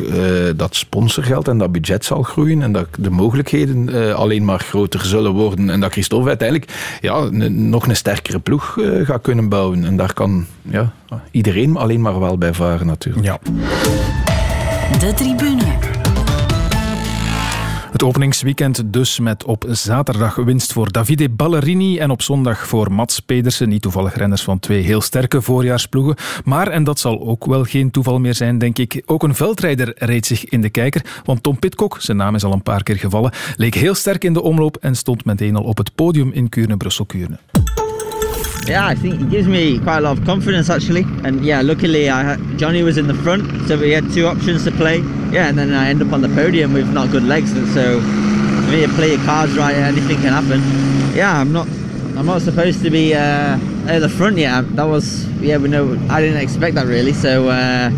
dat 0.57 0.75
sponsorgeld 0.75 1.49
en 1.49 1.59
dat 1.59 1.73
budget 1.73 2.05
zal 2.05 2.23
groeien 2.23 2.63
en 2.63 2.73
dat 2.73 2.87
de 2.99 3.11
mogelijkheden 3.25 3.89
uh, 3.89 4.15
alleen 4.15 4.45
maar 4.45 4.59
groter 4.59 5.05
zullen 5.05 5.33
worden. 5.33 5.71
En 5.71 5.81
dat 5.81 5.93
Christophe 5.93 6.29
uiteindelijk 6.29 6.73
ja, 7.01 7.29
nog 7.51 7.87
een 7.87 7.97
sterkere 7.97 8.39
ploeg 8.39 8.77
uh, 8.77 9.07
gaat 9.07 9.23
kunnen 9.23 9.49
bouwen. 9.49 9.85
En 9.85 9.97
daar 9.97 10.13
kan 10.13 10.47
ja, 10.63 10.93
iedereen 11.31 11.77
alleen 11.77 12.01
maar 12.01 12.21
wel 12.21 12.39
bij 12.39 12.55
varen 12.55 12.87
natuurlijk. 12.87 13.27
Ja. 13.27 13.39
De 14.99 15.15
tribune. 15.15 15.94
Het 17.95 18.03
openingsweekend 18.03 18.93
dus 18.93 19.19
met 19.19 19.45
op 19.45 19.65
zaterdag 19.69 20.35
winst 20.35 20.73
voor 20.73 20.93
Davide 20.93 21.29
Ballerini 21.29 21.99
en 21.99 22.11
op 22.11 22.23
zondag 22.23 22.67
voor 22.67 22.93
Mats 22.93 23.21
Pedersen. 23.21 23.69
Niet 23.69 23.83
toevallig 23.83 24.15
renners 24.15 24.43
van 24.43 24.59
twee 24.59 24.83
heel 24.83 25.01
sterke 25.01 25.43
voorjaarsploegen. 25.43 26.17
Maar, 26.45 26.69
en 26.69 26.85
dat 26.85 26.99
zal 26.99 27.21
ook 27.21 27.47
wel 27.47 27.65
geen 27.65 27.91
toeval 27.91 28.19
meer 28.19 28.35
zijn, 28.35 28.59
denk 28.59 28.79
ik, 28.79 29.03
ook 29.07 29.23
een 29.23 29.35
veldrijder 29.35 29.93
reed 29.95 30.27
zich 30.27 30.45
in 30.45 30.61
de 30.61 30.71
kijker. 30.71 31.05
Want 31.25 31.43
Tom 31.43 31.59
Pitcock, 31.59 31.97
zijn 32.01 32.17
naam 32.17 32.35
is 32.35 32.45
al 32.45 32.53
een 32.53 32.63
paar 32.63 32.83
keer 32.83 32.97
gevallen, 32.97 33.33
leek 33.57 33.75
heel 33.75 33.95
sterk 33.95 34.25
in 34.25 34.33
de 34.33 34.43
omloop 34.43 34.77
en 34.77 34.95
stond 34.95 35.25
meteen 35.25 35.57
al 35.57 35.65
op 35.65 35.77
het 35.77 35.95
podium 35.95 36.31
in 36.33 36.49
Kuurne-Brussel-Kuurne. 36.49 37.39
Yeah, 38.67 38.87
I 38.87 38.95
think 38.95 39.21
it 39.21 39.29
gives 39.29 39.47
me 39.47 39.79
quite 39.79 39.99
a 39.99 40.01
lot 40.01 40.19
of 40.19 40.25
confidence 40.25 40.71
actually. 40.71 41.05
And 41.23 41.45
yeah, 41.45 41.61
luckily 41.61 42.09
I 42.09 42.37
Johnny 42.57 42.83
was 42.83 42.97
in 42.97 43.07
the 43.07 43.15
front, 43.15 43.69
so 43.69 43.79
we 43.79 43.91
had 43.91 44.11
two 44.13 44.27
options 44.27 44.65
to 44.65 44.71
play. 44.73 44.99
Yeah, 45.31 45.49
and 45.49 45.59
then 45.59 45.75
I 45.75 45.89
end 45.89 46.01
up 46.01 46.13
on 46.13 46.23
the 46.23 46.29
podium 46.31 46.73
with 46.73 46.91
not 46.91 47.11
good 47.11 47.25
legs, 47.25 47.53
and 47.53 47.69
so 47.69 48.01
me 48.71 48.87
to 48.87 48.93
play 48.95 49.11
your 49.15 49.25
cards 49.25 49.57
right, 49.57 49.75
anything 49.75 50.17
can 50.17 50.33
happen. 50.33 50.61
Yeah, 51.15 51.39
I'm 51.39 51.53
not. 51.53 51.69
I'm 52.17 52.27
not 52.27 52.43
supposed 52.43 52.83
to 52.83 52.91
be 52.91 53.15
uh, 53.15 53.59
at 53.87 53.99
the 53.99 54.09
front 54.09 54.39
yet. 54.39 54.63
That 54.77 54.85
was 54.85 55.27
yeah, 55.41 55.59
we 55.59 55.69
know. 55.69 55.93
I 56.09 56.21
didn't 56.21 56.41
expect 56.41 56.75
that 56.77 56.87
really. 56.87 57.13
So 57.13 57.49
uh, 57.49 57.91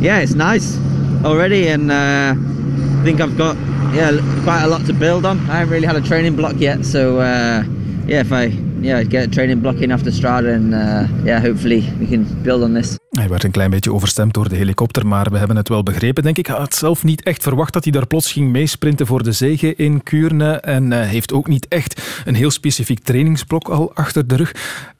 yeah, 0.00 0.20
it's 0.20 0.34
nice 0.34 0.78
already, 1.24 1.68
and 1.68 1.92
uh, 1.92 2.34
I 2.34 3.04
think 3.04 3.20
I've 3.20 3.36
got 3.36 3.56
yeah 3.94 4.12
quite 4.44 4.62
a 4.62 4.68
lot 4.68 4.86
to 4.86 4.92
build 4.92 5.26
on. 5.26 5.38
I 5.50 5.58
haven't 5.58 5.74
really 5.74 5.86
had 5.86 5.96
a 5.96 6.00
training 6.00 6.34
block 6.34 6.54
yet, 6.56 6.84
so 6.84 7.20
uh, 7.20 7.62
yeah, 8.08 8.20
if 8.20 8.30
I 8.30 8.58
yeah, 8.80 9.10
get 9.10 9.26
a 9.26 9.28
training 9.28 9.60
block 9.60 9.76
in 9.76 9.92
after 9.92 10.12
Strada 10.12 10.54
and 10.54 10.72
uh, 10.72 11.24
yeah, 11.24 11.42
hopefully 11.42 11.84
we 11.98 12.06
can 12.06 12.26
build 12.42 12.62
on 12.62 12.74
this. 12.74 12.96
Hij 13.10 13.28
werd 13.28 13.44
een 13.44 13.50
klein 13.50 13.70
beetje 13.70 13.92
overstemd 13.92 14.34
door 14.34 14.48
de 14.48 14.56
helikopter, 14.56 15.06
maar 15.06 15.30
we 15.30 15.38
hebben 15.38 15.56
het 15.56 15.68
wel 15.68 15.82
begrepen, 15.82 16.22
denk 16.22 16.38
ik. 16.38 16.46
Hij 16.46 16.56
had 16.56 16.74
zelf 16.74 17.04
niet 17.04 17.22
echt 17.22 17.42
verwacht 17.42 17.72
dat 17.72 17.84
hij 17.84 17.92
daar 17.92 18.06
plots 18.06 18.32
ging 18.32 18.50
meesprinten 18.50 19.06
voor 19.06 19.22
de 19.22 19.32
zege 19.32 19.74
in 19.74 20.02
Kuurne 20.02 20.52
en 20.52 20.92
uh, 20.92 21.00
heeft 21.00 21.32
ook 21.32 21.48
niet 21.48 21.66
echt 21.68 22.22
een 22.24 22.34
heel 22.34 22.50
specifiek 22.50 22.98
trainingsblok 22.98 23.68
al 23.68 23.94
achter 23.94 24.26
de 24.26 24.36
rug. 24.36 24.52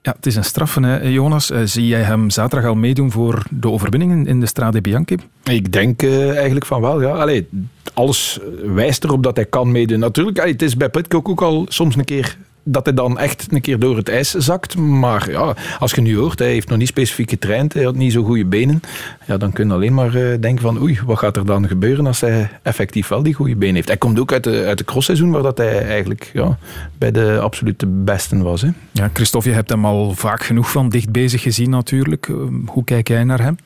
Ja, 0.02 0.12
het 0.16 0.26
is 0.26 0.36
een 0.36 0.44
straffe, 0.44 0.80
hè, 0.80 1.08
Jonas. 1.08 1.50
Uh, 1.50 1.58
zie 1.64 1.86
jij 1.86 2.02
hem 2.02 2.30
zaterdag 2.30 2.68
al 2.68 2.76
meedoen 2.76 3.10
voor 3.10 3.42
de 3.50 3.70
overwinningen 3.70 4.26
in 4.26 4.40
de 4.40 4.46
Strade 4.46 4.80
Bianchi? 4.80 5.16
Ik 5.44 5.72
denk 5.72 6.02
uh, 6.02 6.36
eigenlijk 6.36 6.66
van 6.66 6.80
wel, 6.80 7.02
ja. 7.02 7.10
Allee, 7.10 7.48
alles 7.94 8.38
wijst 8.64 9.04
erop 9.04 9.22
dat 9.22 9.36
hij 9.36 9.46
kan 9.46 9.72
meedoen. 9.72 9.98
Natuurlijk, 9.98 10.38
allee, 10.38 10.52
het 10.52 10.62
is 10.62 10.76
bij 10.76 10.88
Pitcock 10.88 11.28
ook 11.28 11.42
al 11.42 11.66
soms 11.68 11.96
een 11.96 12.04
keer 12.04 12.36
dat 12.72 12.84
hij 12.84 12.94
dan 12.94 13.18
echt 13.18 13.46
een 13.50 13.60
keer 13.60 13.78
door 13.78 13.96
het 13.96 14.08
ijs 14.08 14.30
zakt. 14.30 14.76
Maar 14.76 15.30
ja, 15.30 15.54
als 15.78 15.92
je 15.92 16.00
nu 16.00 16.16
hoort, 16.16 16.38
hij 16.38 16.48
heeft 16.48 16.68
nog 16.68 16.78
niet 16.78 16.88
specifiek 16.88 17.30
getraind, 17.30 17.72
hij 17.72 17.84
had 17.84 17.94
niet 17.94 18.12
zo 18.12 18.22
goede 18.22 18.44
benen. 18.44 18.80
Ja, 19.26 19.36
dan 19.36 19.52
kun 19.52 19.66
je 19.68 19.74
alleen 19.74 19.94
maar 19.94 20.16
uh, 20.16 20.40
denken 20.40 20.62
van 20.62 20.80
oei, 20.82 21.00
wat 21.06 21.18
gaat 21.18 21.36
er 21.36 21.46
dan 21.46 21.68
gebeuren 21.68 22.06
als 22.06 22.20
hij 22.20 22.50
effectief 22.62 23.08
wel 23.08 23.22
die 23.22 23.34
goede 23.34 23.56
benen 23.56 23.74
heeft. 23.74 23.88
Hij 23.88 23.96
komt 23.96 24.20
ook 24.20 24.32
uit 24.32 24.44
de, 24.44 24.64
uit 24.64 24.78
de 24.78 24.84
crossseizoen 24.84 25.30
waar 25.30 25.42
dat 25.42 25.58
hij 25.58 25.86
eigenlijk 25.86 26.30
ja, 26.32 26.58
bij 26.98 27.10
de 27.10 27.38
absolute 27.40 27.86
besten 27.86 28.42
was. 28.42 28.62
Hè. 28.62 28.68
Ja, 28.92 29.10
Christophe, 29.12 29.48
je 29.48 29.54
hebt 29.54 29.70
hem 29.70 29.84
al 29.84 30.14
vaak 30.14 30.42
genoeg 30.42 30.70
van 30.70 30.88
dicht 30.88 31.10
bezig 31.10 31.42
gezien 31.42 31.70
natuurlijk. 31.70 32.30
Hoe 32.66 32.84
kijk 32.84 33.08
jij 33.08 33.24
naar 33.24 33.42
hem? 33.42 33.56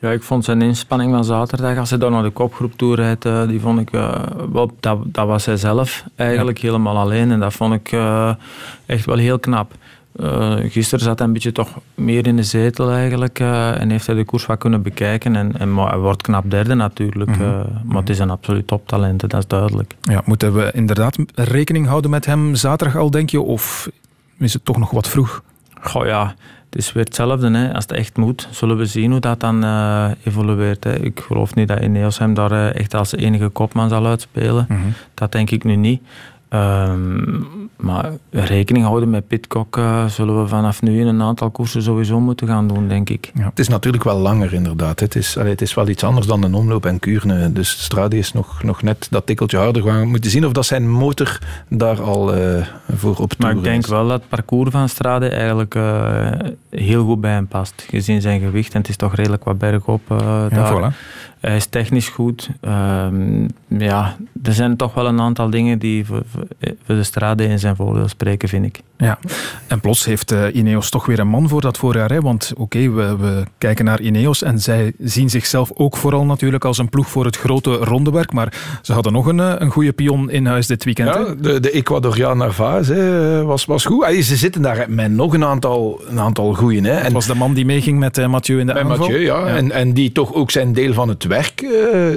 Ja, 0.00 0.10
ik 0.10 0.22
vond 0.22 0.44
zijn 0.44 0.62
inspanning 0.62 1.12
van 1.12 1.24
zaterdag, 1.24 1.78
als 1.78 1.90
hij 1.90 1.98
dan 1.98 2.12
naar 2.12 2.22
de 2.22 2.30
kopgroep 2.30 2.72
toe 2.76 2.94
rijdt, 2.94 3.24
uh, 3.24 3.48
die 3.48 3.60
vond 3.60 3.80
ik, 3.80 3.92
uh, 3.92 4.22
wel, 4.52 4.72
dat, 4.80 4.98
dat 5.04 5.26
was 5.26 5.44
hij 5.44 5.56
zelf 5.56 6.04
eigenlijk 6.14 6.58
helemaal 6.58 6.96
alleen. 6.96 7.30
En 7.30 7.40
dat 7.40 7.52
vond 7.52 7.74
ik 7.74 7.92
uh, 7.92 8.34
echt 8.86 9.04
wel 9.04 9.16
heel 9.16 9.38
knap. 9.38 9.72
gisteren 10.68 11.04
zat 11.04 11.18
hij 11.18 11.26
een 11.26 11.32
beetje 11.32 11.52
toch 11.52 11.68
meer 11.94 12.26
in 12.26 12.36
de 12.36 12.42
zetel 12.42 12.92
eigenlijk 12.92 13.40
en 13.40 13.90
heeft 13.90 14.06
hij 14.06 14.14
de 14.14 14.24
koers 14.24 14.46
wat 14.46 14.58
kunnen 14.58 14.82
bekijken. 14.82 15.36
En, 15.36 15.58
en 15.58 15.74
maar 15.74 15.88
hij 15.88 15.98
wordt 15.98 16.22
knap 16.22 16.50
derde 16.50 16.74
natuurlijk, 16.74 17.30
mm 17.30 17.36
-hmm. 17.36 17.64
maar 17.84 18.00
het 18.00 18.10
is 18.10 18.18
een 18.18 18.30
absoluut 18.30 18.66
toptalent, 18.66 19.20
dat 19.20 19.34
is 19.34 19.46
duidelijk. 19.46 19.94
Ja, 20.00 20.22
moeten 20.24 20.54
we 20.54 20.70
inderdaad 20.74 21.16
rekening 21.34 21.86
houden 21.86 22.10
met 22.10 22.26
hem 22.26 22.54
zaterdag 22.54 22.96
al, 22.96 23.10
denk 23.10 23.30
je? 23.30 23.40
Of 23.40 23.88
is 24.38 24.52
het 24.52 24.64
toch 24.64 24.78
nog 24.78 24.90
wat 24.90 25.08
vroeg? 25.08 25.42
Goh 25.80 26.06
ja, 26.06 26.34
het 26.70 26.78
is 26.78 26.92
weer 26.92 27.04
hetzelfde. 27.04 27.50
Hè. 27.50 27.74
Als 27.74 27.84
het 27.84 27.92
echt 27.92 28.16
moet, 28.16 28.48
zullen 28.50 28.76
we 28.76 28.86
zien 28.86 29.10
hoe 29.10 29.20
dat 29.20 29.40
dan 29.40 29.64
uh, 29.64 30.10
evolueert. 30.24 30.84
Hè. 30.84 31.00
Ik 31.00 31.20
geloof 31.20 31.54
niet 31.54 31.68
dat 31.68 31.80
Ineos 31.80 32.18
hem 32.18 32.34
daar 32.34 32.52
uh, 32.52 32.74
echt 32.74 32.94
als 32.94 33.12
enige 33.12 33.48
kopman 33.48 33.88
zal 33.88 34.06
uitspelen. 34.06 34.66
Mm 34.68 34.76
-hmm. 34.76 34.92
Dat 35.14 35.32
denk 35.32 35.50
ik 35.50 35.64
nu 35.64 35.76
niet. 35.76 36.02
Um, 36.50 37.46
maar 37.76 38.10
rekening 38.30 38.84
houden 38.84 39.10
met 39.10 39.26
Pitcock 39.26 39.76
uh, 39.76 40.06
zullen 40.06 40.42
we 40.42 40.48
vanaf 40.48 40.82
nu 40.82 41.00
in 41.00 41.06
een 41.06 41.22
aantal 41.22 41.50
koersen 41.50 41.82
sowieso 41.82 42.20
moeten 42.20 42.46
gaan 42.46 42.68
doen, 42.68 42.88
denk 42.88 43.10
ik. 43.10 43.30
Ja. 43.34 43.44
Het 43.44 43.58
is 43.58 43.68
natuurlijk 43.68 44.04
wel 44.04 44.18
langer 44.18 44.52
inderdaad. 44.52 45.00
Het 45.00 45.16
is, 45.16 45.38
allee, 45.38 45.50
het 45.50 45.60
is 45.60 45.74
wel 45.74 45.88
iets 45.88 46.04
anders 46.04 46.26
dan 46.26 46.42
een 46.42 46.54
omloop 46.54 46.86
en 46.86 46.98
Kuurne. 46.98 47.52
Dus 47.52 47.82
Stradi 47.82 48.18
is 48.18 48.32
nog, 48.32 48.62
nog 48.62 48.82
net 48.82 49.06
dat 49.10 49.26
tikkeltje 49.26 49.58
harder. 49.58 49.84
We 49.84 50.04
moeten 50.04 50.30
zien 50.30 50.46
of 50.46 50.52
dat 50.52 50.66
zijn 50.66 50.90
motor 50.90 51.38
daar 51.68 52.02
al 52.02 52.36
uh, 52.36 52.66
voor 52.94 53.16
op 53.16 53.32
Maar 53.38 53.50
ik 53.50 53.62
denk 53.62 53.86
wel 53.86 54.08
dat 54.08 54.20
het 54.20 54.28
parcours 54.28 54.70
van 54.70 54.88
Strade 54.88 55.28
eigenlijk 55.28 55.74
uh, 55.74 56.30
heel 56.70 57.04
goed 57.04 57.20
bij 57.20 57.32
hem 57.32 57.46
past. 57.46 57.86
Gezien 57.88 58.20
zijn 58.20 58.40
gewicht 58.40 58.72
en 58.72 58.80
het 58.80 58.88
is 58.88 58.96
toch 58.96 59.14
redelijk 59.14 59.44
wat 59.44 59.58
bergop 59.58 60.00
daar. 60.08 60.54
Ja, 60.54 60.92
voilà. 60.92 60.96
Hij 61.40 61.56
is 61.56 61.66
technisch 61.66 62.08
goed. 62.08 62.50
Um, 62.60 63.46
ja, 63.66 64.16
er 64.42 64.52
zijn 64.52 64.76
toch 64.76 64.94
wel 64.94 65.06
een 65.06 65.20
aantal 65.20 65.50
dingen 65.50 65.78
die 65.78 66.06
voor, 66.06 66.22
voor 66.26 66.46
de 66.86 67.02
Strade 67.02 67.44
in 67.44 67.58
zijn 67.58 67.76
voordeel 67.76 68.08
spreken, 68.08 68.48
vind 68.48 68.64
ik. 68.64 68.80
Ja, 68.96 69.18
en 69.66 69.80
plots 69.80 70.04
heeft 70.04 70.32
uh, 70.32 70.54
Ineos 70.54 70.90
toch 70.90 71.06
weer 71.06 71.18
een 71.18 71.28
man 71.28 71.48
voor 71.48 71.60
dat 71.60 71.78
voorjaar. 71.78 72.10
Hè? 72.10 72.20
Want 72.20 72.52
oké, 72.52 72.62
okay, 72.62 72.90
we, 72.90 73.16
we, 73.16 73.44
kijken 73.58 73.84
naar 73.84 74.00
Ineos 74.00 74.42
en 74.42 74.58
zij 74.58 74.92
zien 74.98 75.30
zichzelf 75.30 75.70
ook 75.74 75.96
vooral 75.96 76.24
natuurlijk 76.24 76.64
als 76.64 76.78
een 76.78 76.88
ploeg 76.88 77.08
voor 77.08 77.24
het 77.24 77.36
grote 77.36 77.74
rondewerk. 77.74 78.32
Maar 78.32 78.52
ze 78.82 78.92
hadden 78.92 79.12
nog 79.12 79.26
een, 79.26 79.38
een 79.38 79.70
goede 79.70 79.92
pion 79.92 80.30
in 80.30 80.46
huis 80.46 80.66
dit 80.66 80.84
weekend. 80.84 81.08
Ja, 81.08 81.34
de, 81.40 81.60
de 81.60 81.70
Ecuadoriaan 81.70 82.38
Narvaez 82.38 82.88
hè, 82.88 83.44
was, 83.44 83.64
was 83.64 83.84
goed. 83.84 84.04
Allee, 84.04 84.20
ze 84.20 84.36
zitten 84.36 84.62
daar 84.62 84.86
met 84.88 85.10
nog 85.10 85.34
een 85.34 85.44
aantal, 85.44 86.00
een 86.08 86.20
aantal 86.20 86.54
goeien. 86.54 86.84
Hè. 86.84 86.96
En 86.96 87.04
het 87.04 87.12
was 87.12 87.26
de 87.26 87.34
man 87.34 87.54
die 87.54 87.64
meeging 87.64 87.98
met 87.98 88.18
uh, 88.18 88.26
Mathieu 88.26 88.60
in 88.60 88.66
de 88.66 88.72
met 88.72 88.82
aanval. 88.82 88.98
Mathieu, 88.98 89.20
ja. 89.20 89.48
ja. 89.48 89.56
En, 89.56 89.72
en 89.72 89.92
die 89.92 90.12
toch 90.12 90.34
ook 90.34 90.50
zijn 90.50 90.72
deel 90.72 90.92
van 90.92 91.08
het 91.08 91.20
werk 91.28 91.62
uh, 91.62 91.70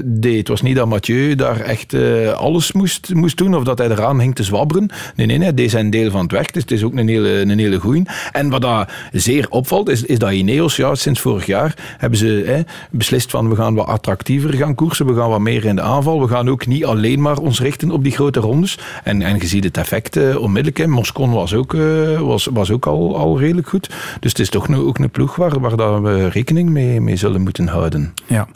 deed. 0.06 0.38
Het 0.38 0.48
was 0.48 0.62
niet 0.62 0.76
dat 0.76 0.88
Mathieu 0.88 1.36
daar 1.36 1.60
echt 1.60 1.94
alles 2.36 2.72
moest, 2.72 3.14
moest 3.14 3.38
doen 3.38 3.56
of 3.56 3.64
dat 3.64 3.78
hij 3.78 3.90
eraan 3.90 4.20
hing 4.20 4.36
te 4.36 4.44
zwabberen. 4.44 4.90
Nee, 5.16 5.28
nee, 5.28 5.38
nee, 5.38 5.54
deed 5.54 5.72
zijn 5.72 5.90
deel 5.90 6.12
van 6.12 6.22
het 6.22 6.32
werk. 6.32 6.54
Dus 6.54 6.62
het 6.62 6.72
is 6.72 6.84
ook 6.84 6.96
een 6.96 7.08
hele, 7.08 7.30
een 7.30 7.60
hele 7.60 7.80
goeie. 7.80 8.04
En 8.32 8.50
wat 8.50 8.62
daar 8.62 9.10
zeer 9.12 9.46
opvalt, 9.50 9.90
is, 9.90 10.04
is 10.04 10.20
dat 10.20 10.32
Ineos, 10.32 10.76
ja, 10.76 10.96
sinds 10.96 11.20
vorig 11.20 11.46
jaar, 11.46 11.96
hebben 11.98 12.20
ze 12.20 12.66
beslist 12.90 13.32
van 13.32 13.50
we 13.50 13.56
gaan 13.56 13.76
wat 13.76 13.88
attractiever 13.88 14.54
gaan 14.54 14.76
koersen, 14.76 15.06
we 15.06 15.16
gaan 15.16 15.30
wat 15.30 15.40
meer 15.40 15.66
in 15.66 15.76
de 15.76 15.82
aanval, 15.82 16.22
we 16.22 16.28
gaan 16.28 16.50
ook 16.50 16.68
niet 16.68 16.86
alleen 16.86 17.22
maar 17.22 17.38
ons 17.38 17.62
richten 17.62 17.92
op 17.92 18.04
die 18.04 18.12
grote 18.12 18.40
rondes. 18.40 18.78
En, 19.04 19.22
en 19.22 19.38
je 19.38 19.48
ziet 19.48 19.64
het 19.64 19.78
effect 19.78 20.18
uh, 20.18 20.38
onmiddellijk. 20.42 20.78
Hè. 20.78 20.88
Moscon 20.88 21.32
was 21.32 21.54
ook, 21.54 21.76
was, 22.20 22.48
was 22.52 22.72
ook 22.72 22.86
al, 22.86 23.18
al 23.18 23.40
redelijk 23.40 23.68
goed. 23.68 23.90
Dus 24.20 24.32
het 24.32 24.40
is 24.40 24.50
toch 24.50 24.68
nu 24.68 24.76
ook 24.76 24.98
een 24.98 25.10
ploeg 25.10 25.36
waar, 25.36 25.60
waar 25.60 25.76
dat 25.76 26.02
we 26.02 26.28
rekening 26.28 26.70
mee, 26.70 27.02
mee 27.02 27.16
zullen 27.16 27.42
moeten 27.42 27.68
houden. 27.68 28.14
Ja. 28.26 28.48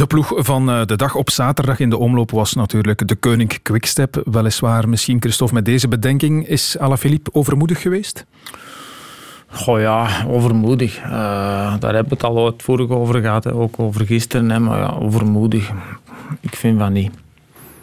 De 0.00 0.06
ploeg 0.06 0.32
van 0.36 0.70
uh, 0.70 0.84
de 0.84 0.96
dag 0.96 1.14
op 1.14 1.30
zaterdag 1.30 1.78
in 1.78 1.90
de 1.90 1.96
omloop 1.96 2.30
was 2.30 2.54
natuurlijk 2.54 3.08
de 3.08 3.14
Koning 3.14 3.62
Quickstep. 3.62 4.22
Weliswaar 4.24 4.88
misschien, 4.88 5.20
Christophe, 5.20 5.54
met 5.54 5.64
deze 5.64 5.88
bedenking 5.88 6.46
is 6.46 6.78
Alaphilippe 6.78 7.30
overmoedig 7.32 7.80
geweest? 7.80 8.26
Goh 9.46 9.80
ja, 9.80 10.24
overmoedig. 10.28 10.98
Uh, 10.98 11.10
daar 11.78 11.94
hebben 11.94 12.08
we 12.08 12.14
het 12.14 12.24
al 12.24 12.44
uitvoerig 12.44 12.88
over 12.88 13.20
gehad, 13.20 13.44
hè. 13.44 13.52
ook 13.52 13.78
over 13.78 14.06
gisteren. 14.06 14.50
Hè. 14.50 14.58
Maar 14.58 14.78
ja, 14.78 14.96
overmoedig, 15.00 15.70
ik 16.40 16.56
vind 16.56 16.78
van 16.78 16.92
niet. 16.92 17.12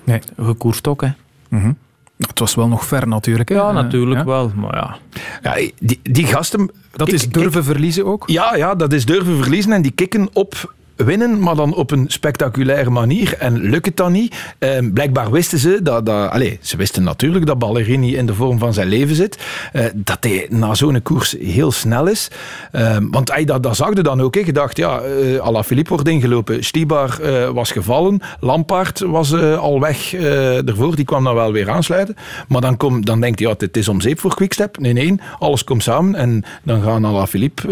Nee. 0.04 0.20
Gekoerst 0.38 0.88
ook, 0.88 1.02
hè. 1.02 1.10
Mm 1.50 1.62
-hmm. 1.62 1.78
Het 2.18 2.40
was 2.40 2.56
wel 2.56 2.68
nog 2.68 2.86
ver 2.86 3.08
natuurlijk. 3.08 3.50
Hè? 3.50 3.56
Ja, 3.56 3.72
natuurlijk 3.72 4.20
ja? 4.20 4.26
wel, 4.26 4.52
maar 4.56 4.76
ja. 4.76 4.98
ja 5.42 5.70
die, 5.80 6.00
die 6.04 6.26
gasten... 6.26 6.72
Dat 6.92 7.12
is 7.12 7.30
durven 7.30 7.64
verliezen 7.64 8.06
ook? 8.06 8.24
Ja, 8.30 8.56
ja, 8.56 8.76
dat 8.76 8.94
is 8.94 9.06
durven 9.06 9.38
verliezen 9.38 9.72
en 9.72 9.82
die 9.82 9.92
kikken 9.92 10.30
op 10.34 10.76
winnen, 10.98 11.40
maar 11.40 11.56
dan 11.56 11.76
op 11.76 11.92
een 11.92 12.06
spectaculaire 12.08 12.90
manier. 12.90 13.36
En 13.40 13.58
lukt 13.58 13.86
het 13.86 13.98
dan 13.98 14.12
niet? 14.12 14.36
Ehm, 14.60 14.92
blijkbaar 14.92 15.32
wisten 15.32 15.60
ze 15.60 15.80
dat, 15.84 16.06
dat 16.06 16.30
allez, 16.30 16.58
ze 16.62 16.78
wisten 16.78 17.04
natuurlijk 17.04 17.46
dat 17.46 17.60
Ballerini 17.60 18.16
in 18.16 18.26
de 18.26 18.34
vorm 18.34 18.60
van 18.60 18.74
zijn 18.74 18.88
leven 18.88 19.16
zit. 19.16 19.38
Eh, 19.74 19.86
dat 19.96 20.18
hij 20.20 20.48
na 20.50 20.76
zo'n 20.76 21.02
koers 21.02 21.36
heel 21.40 21.72
snel 21.72 22.08
is. 22.08 22.32
Ehm, 22.72 23.10
want 23.10 23.32
hij, 23.32 23.46
dat, 23.46 23.64
dat 23.64 23.76
zag 23.76 23.96
je 23.96 24.02
dan 24.02 24.22
ook. 24.22 24.36
Je 24.36 24.54
dacht, 24.54 24.78
ja, 24.78 25.02
uh, 25.06 25.40
Alaphilippe 25.40 25.90
wordt 25.90 26.08
ingelopen. 26.08 26.64
Stibar 26.64 27.18
uh, 27.22 27.50
was 27.50 27.72
gevallen. 27.72 28.20
Lampaard 28.40 29.00
was 29.00 29.34
al 29.34 29.80
weg 29.80 30.14
ervoor. 30.14 30.96
Die 30.96 31.06
kwam 31.06 31.24
dan 31.24 31.36
wel 31.36 31.52
weer 31.52 31.70
aansluiten. 31.70 32.16
Maar 32.48 32.62
dan, 32.62 32.78
kom, 32.78 33.06
dan 33.06 33.22
denkt 33.22 33.40
hij, 33.40 33.48
ja, 33.48 33.56
het 33.58 33.78
is 33.78 33.88
om 33.88 34.02
zeep 34.02 34.20
voor 34.20 34.36
Quickstep. 34.36 34.80
Nee, 34.80 34.94
nee, 34.94 35.16
alles 35.40 35.64
komt 35.64 35.84
samen. 35.84 36.16
En 36.16 36.44
dan 36.64 36.82
gaan 36.82 37.06
Alaphilippe 37.06 37.68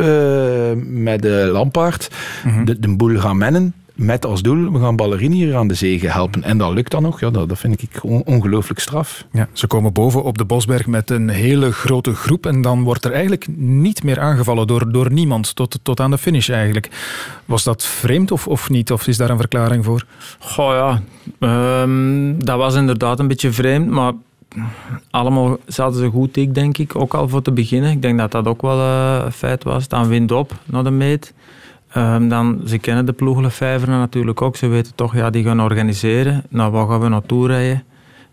met 0.86 1.22
de 1.22 1.50
Lampaard 1.52 2.10
mhm. 2.44 2.66
de, 2.66 2.80
de 2.80 2.96
boel 2.96 3.15
gaan 3.20 3.38
mennen 3.38 3.74
met 3.96 4.26
als 4.26 4.42
doel, 4.42 4.72
we 4.72 4.80
gaan 4.80 4.96
Ballerini 4.96 5.36
hier 5.36 5.56
aan 5.56 5.68
de 5.68 5.74
zege 5.74 6.08
helpen. 6.08 6.44
En 6.44 6.58
dat 6.58 6.74
lukt 6.74 6.92
dan 6.92 7.02
nog. 7.02 7.20
Ja, 7.20 7.30
dat, 7.30 7.50
dat 7.50 7.60
vind 7.60 7.82
ik 7.82 8.04
ongelooflijk 8.04 8.80
straf. 8.80 9.26
Ja, 9.32 9.48
ze 9.54 9.68
komen 9.68 9.94
boven 9.94 10.24
op 10.24 10.38
de 10.38 10.46
Bosberg 10.46 10.88
met 10.88 11.10
een 11.10 11.30
hele 11.30 11.72
grote 11.72 12.16
groep. 12.16 12.46
En 12.46 12.62
dan 12.62 12.84
wordt 12.84 13.06
er 13.06 13.12
eigenlijk 13.12 13.48
niet 13.58 14.04
meer 14.04 14.20
aangevallen 14.20 14.68
door, 14.68 14.92
door 14.92 15.12
niemand. 15.12 15.56
Tot, 15.56 15.80
tot 15.82 16.00
aan 16.00 16.12
de 16.12 16.18
finish 16.18 16.50
eigenlijk. 16.50 16.90
Was 17.46 17.64
dat 17.64 17.84
vreemd 17.84 18.32
of, 18.32 18.48
of 18.48 18.70
niet? 18.70 18.92
Of 18.92 19.08
is 19.08 19.18
daar 19.18 19.30
een 19.30 19.38
verklaring 19.38 19.86
voor? 19.86 20.06
Goh 20.40 20.74
ja, 20.74 21.02
ehm, 21.40 22.38
dat 22.38 22.58
was 22.58 22.76
inderdaad 22.76 23.20
een 23.20 23.28
beetje 23.28 23.52
vreemd. 23.52 23.90
Maar 23.90 24.14
allemaal 25.10 25.58
zaten 25.68 26.00
ze 26.00 26.10
goed 26.10 26.38
ik 26.38 26.54
denk 26.54 26.78
ik. 26.78 26.96
Ook 26.96 27.14
al 27.14 27.30
voor 27.30 27.42
te 27.42 27.52
beginnen. 27.52 27.92
Ik 27.92 28.02
denk 28.02 28.18
dat 28.18 28.32
dat 28.32 28.48
ook 28.48 28.62
wel 28.62 28.78
uh, 28.78 29.22
een 29.26 29.32
feit 29.32 29.64
was. 29.64 29.88
Dan 29.88 30.08
wind 30.08 30.32
op 30.32 30.54
naar 30.66 30.84
de 30.84 30.92
meet. 30.92 31.34
Um, 31.98 32.30
dan, 32.30 32.62
ze 32.66 32.78
kennen 32.78 33.06
de 33.06 33.14
ploeglefijveren 33.14 34.00
natuurlijk 34.00 34.42
ook. 34.42 34.56
Ze 34.56 34.68
weten 34.68 34.96
toch, 34.96 35.16
ja, 35.16 35.30
die 35.30 35.44
gaan 35.44 35.62
organiseren. 35.62 36.44
Nou, 36.50 36.72
waar 36.72 36.88
gaan 36.88 37.00
we 37.00 37.08
naartoe 37.08 37.48
rijden? 37.48 37.84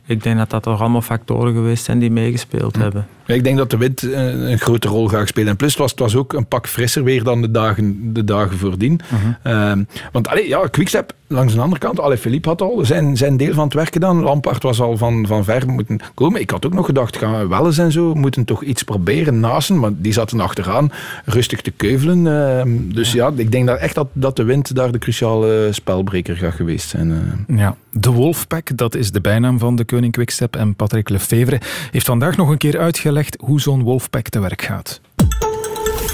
Ik 0.07 0.23
denk 0.23 0.39
dat 0.39 0.51
dat 0.51 0.63
toch 0.63 0.81
allemaal 0.81 1.01
factoren 1.01 1.55
geweest 1.55 1.85
zijn 1.85 1.99
die 1.99 2.11
meegespeeld 2.11 2.77
hm. 2.77 2.83
hebben. 2.83 3.07
Ik 3.35 3.45
denk 3.45 3.57
dat 3.57 3.71
de 3.71 3.77
wind 3.77 4.03
eh, 4.03 4.51
een 4.51 4.59
grote 4.59 4.89
rol 4.89 5.09
gaat 5.09 5.29
spelen. 5.29 5.49
En 5.49 5.57
plus, 5.57 5.71
het 5.71 5.79
was, 5.79 5.91
het 5.91 6.01
was 6.01 6.17
ook 6.17 6.33
een 6.33 6.47
pak 6.47 6.69
frisser 6.69 7.05
weer 7.05 7.25
dan 7.25 7.43
de 7.43 7.51
dagen, 7.51 8.13
de 8.13 8.25
dagen 8.25 8.59
voordien. 8.59 9.01
Uh 9.47 9.73
want 10.13 10.29
allee, 10.29 10.49
ja, 10.49 10.67
Quickstep, 10.67 11.15
langs 11.33 11.55
de 11.55 11.61
andere 11.61 11.81
kant, 11.81 12.01
alle 12.01 12.17
Philippe 12.17 12.49
had 12.49 12.63
al 12.63 12.85
zijn, 12.85 13.17
zijn 13.17 13.37
deel 13.37 13.55
van 13.55 13.65
het 13.65 13.75
werk 13.75 13.93
gedaan. 13.93 14.23
Lampard 14.23 14.63
was 14.63 14.81
al 14.81 14.97
van, 14.97 15.27
van 15.27 15.45
ver 15.45 15.69
moeten 15.69 16.01
komen. 16.15 16.41
Ik 16.41 16.51
had 16.51 16.67
ook 16.67 16.73
nog 16.73 16.87
gedacht, 16.87 17.17
gaan 17.17 17.39
we 17.39 17.47
wel 17.47 17.67
eens 17.67 17.79
en 17.79 17.93
zo, 17.93 18.15
moeten 18.15 18.45
toch 18.45 18.63
iets 18.63 18.83
proberen 18.83 19.41
naast 19.41 19.71
Maar 19.71 19.91
die 19.97 20.13
zaten 20.13 20.41
achteraan, 20.41 20.93
rustig 21.25 21.61
te 21.61 21.71
keuvelen. 21.71 22.25
Uh, 22.25 22.95
dus 22.95 23.13
ja. 23.13 23.33
ik 23.37 23.53
denk 23.53 23.67
dat 23.67 23.79
echt 23.79 23.95
dat, 23.95 24.09
dat 24.13 24.37
de 24.37 24.45
wind 24.45 24.75
daar 24.75 24.93
de 24.93 24.99
cruciale 24.99 25.69
spelbreker 25.71 26.37
gaat 26.37 26.55
geweest 26.55 26.89
zijn. 26.89 27.11
Uh. 27.11 27.59
Ja, 27.59 27.77
de 27.91 28.11
Wolfpack, 28.11 28.77
dat 28.77 28.95
is 28.95 29.11
de 29.11 29.21
bijnaam 29.21 29.59
van 29.59 29.77
de 29.77 29.85
koning 29.85 30.13
Quickstep. 30.13 30.57
En 30.57 30.75
Patrick 30.75 31.09
Lefevre 31.09 31.61
heeft 31.91 32.07
vandaag 32.07 32.37
nog 32.37 32.49
een 32.49 32.59
keer 32.59 32.79
uitgelegd 32.79 33.22
hoe 33.41 33.61
zo'n 33.61 33.83
Wolfpack 33.83 34.29
te 34.29 34.41
werk 34.41 34.63
gaat. 34.63 35.01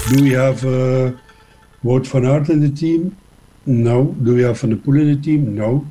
Do 0.09 0.23
we 0.23 0.35
have 0.35 0.67
uh, 0.67 1.11
Wout 1.79 2.07
van 2.07 2.25
Aert 2.25 2.49
in 2.49 2.59
the 2.59 2.71
team? 2.71 3.15
No. 3.63 4.15
Do 4.17 4.33
we 4.33 4.43
have 4.43 4.59
Van 4.59 4.69
der 4.69 4.77
Poel 4.77 4.99
in 4.99 5.07
the 5.07 5.19
team? 5.19 5.53
No. 5.53 5.85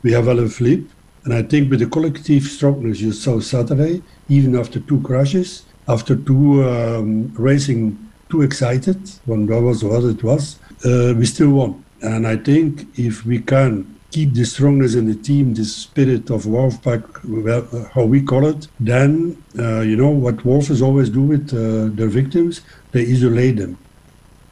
We 0.00 0.12
have 0.12 0.30
Alan 0.30 0.50
Flip. 0.50 0.90
And 1.24 1.34
I 1.34 1.42
think 1.42 1.70
with 1.70 1.80
the 1.80 1.88
collective 1.88 2.44
strongness 2.44 3.00
you 3.00 3.12
saw 3.12 3.40
Saturday, 3.40 4.02
even 4.28 4.56
after 4.56 4.80
two 4.80 5.00
crashes, 5.00 5.64
after 5.86 6.16
two 6.16 6.64
um, 6.64 7.32
racing 7.36 7.98
too 8.30 8.42
excited, 8.42 8.98
when 9.26 9.46
that 9.46 9.60
was 9.60 9.82
what 9.82 10.04
it 10.04 10.22
was, 10.22 10.58
uh, 10.84 11.12
we 11.16 11.26
still 11.26 11.50
won. 11.50 11.84
And 12.00 12.26
I 12.26 12.36
think 12.36 12.86
if 12.98 13.26
we 13.26 13.40
can 13.40 13.97
keep 14.10 14.32
the 14.32 14.44
strongness 14.44 14.94
in 14.94 15.06
the 15.06 15.14
team, 15.14 15.54
the 15.54 15.64
spirit 15.64 16.30
of 16.30 16.44
Wolfpack, 16.44 17.04
well, 17.24 17.90
how 17.94 18.04
we 18.04 18.22
call 18.22 18.46
it, 18.46 18.68
then, 18.80 19.42
uh, 19.58 19.80
you 19.80 19.96
know, 19.96 20.08
what 20.08 20.36
Wolfers 20.44 20.80
always 20.82 21.10
do 21.10 21.22
with 21.22 21.52
uh, 21.52 21.94
their 21.94 22.08
victims, 22.08 22.62
they 22.92 23.02
isolate 23.02 23.56
them. 23.56 23.78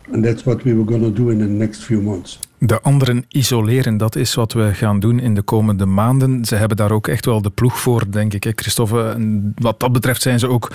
And 0.09 0.25
that's 0.25 0.45
what 0.45 0.65
we 0.65 0.75
were 0.75 0.85
going 0.85 1.03
to 1.03 1.11
do 1.11 1.31
in 1.31 1.39
the 1.39 1.47
next 1.47 1.85
few 1.85 2.01
months. 2.01 2.39
De 2.67 2.81
anderen 2.81 3.25
isoleren, 3.29 3.97
dat 3.97 4.17
is 4.17 4.35
wat 4.35 4.53
we 4.53 4.75
gaan 4.75 5.01
doen 5.01 5.19
in 5.19 5.35
de 5.35 5.43
komende 5.43 5.87
maanden. 5.87 6.45
Ze 6.45 6.55
hebben 6.55 6.77
daar 6.77 6.91
ook 6.91 7.09
echt 7.09 7.25
wel 7.25 7.43
de 7.43 7.51
ploeg 7.51 7.81
voor, 7.81 8.11
denk 8.11 8.35
ik. 8.35 8.53
Christophe, 8.55 9.09
en 9.09 9.53
wat 9.57 9.81
dat 9.81 9.93
betreft 9.93 10.23
zijn 10.23 10.39
ze 10.39 10.49
ook 10.49 10.73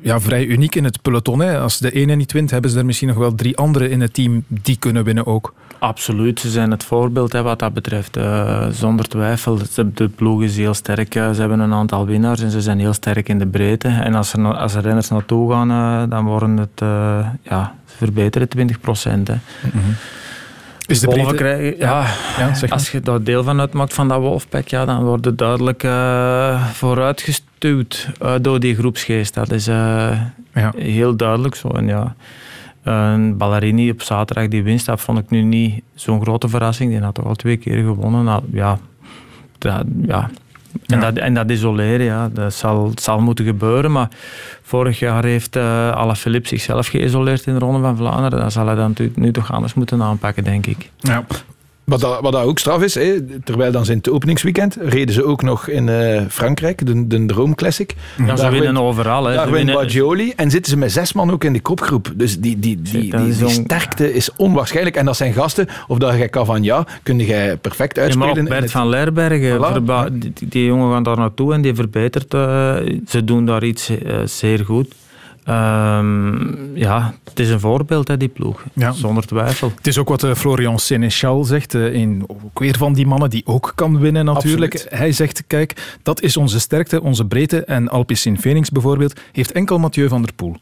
ja, 0.00 0.20
vrij 0.20 0.46
uniek 0.46 0.74
in 0.74 0.84
het 0.84 1.02
peloton. 1.02 1.40
Hè. 1.40 1.58
Als 1.58 1.78
de 1.78 1.90
ene 1.90 2.14
niet 2.14 2.32
wint, 2.32 2.50
hebben 2.50 2.70
ze 2.70 2.78
er 2.78 2.84
misschien 2.84 3.08
nog 3.08 3.16
wel 3.16 3.34
drie 3.34 3.56
anderen 3.56 3.90
in 3.90 4.00
het 4.00 4.14
team 4.14 4.44
die 4.46 4.76
kunnen 4.78 5.04
winnen 5.04 5.26
ook. 5.26 5.54
Absoluut, 5.78 6.40
ze 6.40 6.50
zijn 6.50 6.70
het 6.70 6.84
voorbeeld 6.84 7.32
hè, 7.32 7.42
wat 7.42 7.58
dat 7.58 7.72
betreft. 7.72 8.16
Uh, 8.16 8.66
zonder 8.70 9.08
twijfel, 9.08 9.58
de 9.94 10.08
ploeg 10.08 10.42
is 10.42 10.56
heel 10.56 10.74
sterk. 10.74 11.12
ze 11.12 11.36
hebben 11.38 11.60
een 11.60 11.72
aantal 11.72 12.06
winnaars 12.06 12.40
en 12.40 12.50
ze 12.50 12.60
zijn 12.60 12.78
heel 12.78 12.92
sterk 12.92 13.28
in 13.28 13.38
de 13.38 13.46
breedte. 13.46 13.88
En 13.88 14.14
als 14.14 14.32
er, 14.32 14.56
als 14.56 14.74
er 14.74 14.82
renners 14.82 15.08
naartoe 15.08 15.52
gaan, 15.52 15.70
uh, 15.70 16.10
dan 16.10 16.24
worden 16.24 16.56
het, 16.56 16.80
ja, 17.42 17.74
ze 17.86 17.96
verbeteren 17.96 18.48
20 18.48 18.80
procent. 18.80 19.28
Mm 19.28 19.40
-hmm. 19.70 19.94
Is 20.88 21.00
de 21.00 21.34
krijgen, 21.34 21.78
ja, 21.78 22.06
ja, 22.38 22.52
ja 22.60 22.68
als 22.68 22.90
je 22.90 23.00
daar 23.00 23.22
deel 23.22 23.42
van 23.44 23.60
uitmaakt 23.60 23.94
van 23.94 24.08
dat 24.08 24.20
wolfpack, 24.20 24.68
ja, 24.68 24.84
dan 24.84 25.04
wordt 25.04 25.24
het 25.24 25.38
duidelijk 25.38 25.86
vooruitgestuurd 26.72 28.10
door 28.40 28.60
die 28.60 28.74
groepsgeest. 28.74 29.34
Dat 29.34 29.50
is 29.50 29.64
ja. 29.64 30.72
heel 30.76 31.16
duidelijk 31.16 31.54
zo. 31.54 31.68
En 31.68 31.86
ja, 31.86 32.14
een 32.82 33.36
Ballerini 33.36 33.90
op 33.90 34.02
zaterdag 34.02 34.48
die 34.48 34.62
winst, 34.62 34.86
dat 34.86 35.00
vond 35.00 35.18
ik 35.18 35.30
nu 35.30 35.42
niet 35.42 35.82
zo'n 35.94 36.20
grote 36.20 36.48
verrassing. 36.48 36.90
Die 36.90 37.00
had 37.00 37.14
toch 37.14 37.26
al 37.26 37.34
twee 37.34 37.56
keer 37.56 37.84
gewonnen. 37.84 38.24
Nou, 38.24 38.42
ja, 38.52 38.78
dat, 39.58 39.84
ja. 40.06 40.30
En, 40.88 41.00
dat, 41.00 41.16
en 41.16 41.34
dat 41.34 41.50
isoleren, 41.50 42.06
ja, 42.06 42.28
dat 42.28 42.54
zal, 42.54 42.92
zal 42.94 43.20
moeten 43.20 43.44
gebeuren. 43.44 43.92
Maar 43.92 44.08
vorig 44.62 44.98
jaar 44.98 45.24
heeft 45.24 45.56
uh, 45.56 45.90
Alaphilippe 45.90 46.48
zichzelf 46.48 46.86
geïsoleerd 46.86 47.46
in 47.46 47.52
de 47.52 47.58
Ronde 47.58 47.80
van 47.80 47.96
Vlaanderen. 47.96 48.38
Dan 48.38 48.50
zal 48.50 48.66
hij 48.66 48.74
dat 48.74 48.88
natuurlijk 48.88 49.18
nu 49.18 49.32
toch 49.32 49.52
anders 49.52 49.74
moeten 49.74 50.02
aanpakken, 50.02 50.44
denk 50.44 50.66
ik. 50.66 50.90
Ja. 50.98 51.24
Wat 51.88 52.00
dat, 52.00 52.20
wat 52.20 52.32
dat 52.32 52.42
ook 52.42 52.58
straf 52.58 52.82
is, 52.82 52.94
hè, 52.94 53.22
terwijl 53.44 53.72
dan 53.72 53.84
zijn 53.84 53.98
het 53.98 54.10
openingsweekend 54.10 54.76
reden 54.80 55.14
ze 55.14 55.24
ook 55.24 55.42
nog 55.42 55.68
in 55.68 55.86
uh, 55.86 56.20
Frankrijk, 56.28 56.86
de, 56.86 57.06
de 57.06 57.26
Droom 57.26 57.54
Classic. 57.54 57.94
Ja, 58.18 58.26
daar 58.26 58.38
ze 58.38 58.50
winnen 58.50 58.82
overal. 58.82 59.24
Hè. 59.24 59.34
Daar 59.34 59.50
winnen 59.50 59.74
Baggioli 59.74 60.32
en 60.36 60.50
zitten 60.50 60.70
ze 60.72 60.78
met 60.78 60.92
zes 60.92 61.12
man 61.12 61.30
ook 61.30 61.44
in 61.44 61.52
de 61.52 61.60
kopgroep. 61.60 62.12
Dus 62.14 62.40
die, 62.40 62.58
die, 62.58 62.82
die, 62.82 63.16
die, 63.16 63.36
die 63.36 63.48
sterkte 63.48 64.14
is 64.14 64.30
onwaarschijnlijk. 64.36 64.96
En 64.96 65.04
dat 65.04 65.16
zijn 65.16 65.32
gasten, 65.32 65.66
of 65.86 65.98
dat 65.98 66.16
jij 66.16 66.28
Cavagna, 66.28 66.86
kun 67.02 67.18
je 67.18 67.58
perfect 67.60 67.98
uitspelen. 67.98 68.42
Ja, 68.44 68.48
Bert 68.48 68.70
van 68.70 68.88
Lerbergen, 68.88 69.58
voilà. 69.58 70.12
die, 70.12 70.32
die, 70.48 70.64
jongen 70.64 70.92
gaan 70.92 71.02
daar 71.02 71.18
naartoe 71.18 71.54
en 71.54 71.60
die 71.60 71.74
verbetert. 71.74 72.34
Uh, 72.34 72.76
ze 73.06 73.24
doen 73.24 73.46
daar 73.46 73.64
iets 73.64 73.90
uh, 73.90 73.96
zeer 74.24 74.64
goed. 74.64 74.94
Um, 75.48 76.76
ja, 76.76 77.14
het 77.24 77.38
is 77.38 77.50
een 77.50 77.60
voorbeeld, 77.60 78.08
hè, 78.08 78.16
die 78.16 78.28
ploeg. 78.28 78.64
Ja. 78.72 78.92
Zonder 78.92 79.26
twijfel. 79.26 79.72
Het 79.76 79.86
is 79.86 79.98
ook 79.98 80.08
wat 80.08 80.24
uh, 80.24 80.34
Florian 80.34 80.78
Sénéchal 80.78 81.44
zegt. 81.44 81.74
Uh, 81.74 81.94
een, 81.94 82.24
ook 82.26 82.58
weer 82.58 82.76
van 82.76 82.92
die 82.92 83.06
mannen 83.06 83.30
die 83.30 83.42
ook 83.44 83.72
kan 83.74 83.98
winnen 83.98 84.24
natuurlijk. 84.24 84.72
Absoluut. 84.72 84.98
Hij 84.98 85.12
zegt, 85.12 85.44
kijk, 85.46 85.98
dat 86.02 86.22
is 86.22 86.36
onze 86.36 86.60
sterkte, 86.60 87.02
onze 87.02 87.24
breedte. 87.24 87.64
En 87.64 87.88
Alpecin 87.88 88.38
Phoenix 88.38 88.70
bijvoorbeeld 88.70 89.20
heeft 89.32 89.52
enkel 89.52 89.78
Mathieu 89.78 90.08
van 90.08 90.22
der 90.22 90.32
Poel. 90.34 90.56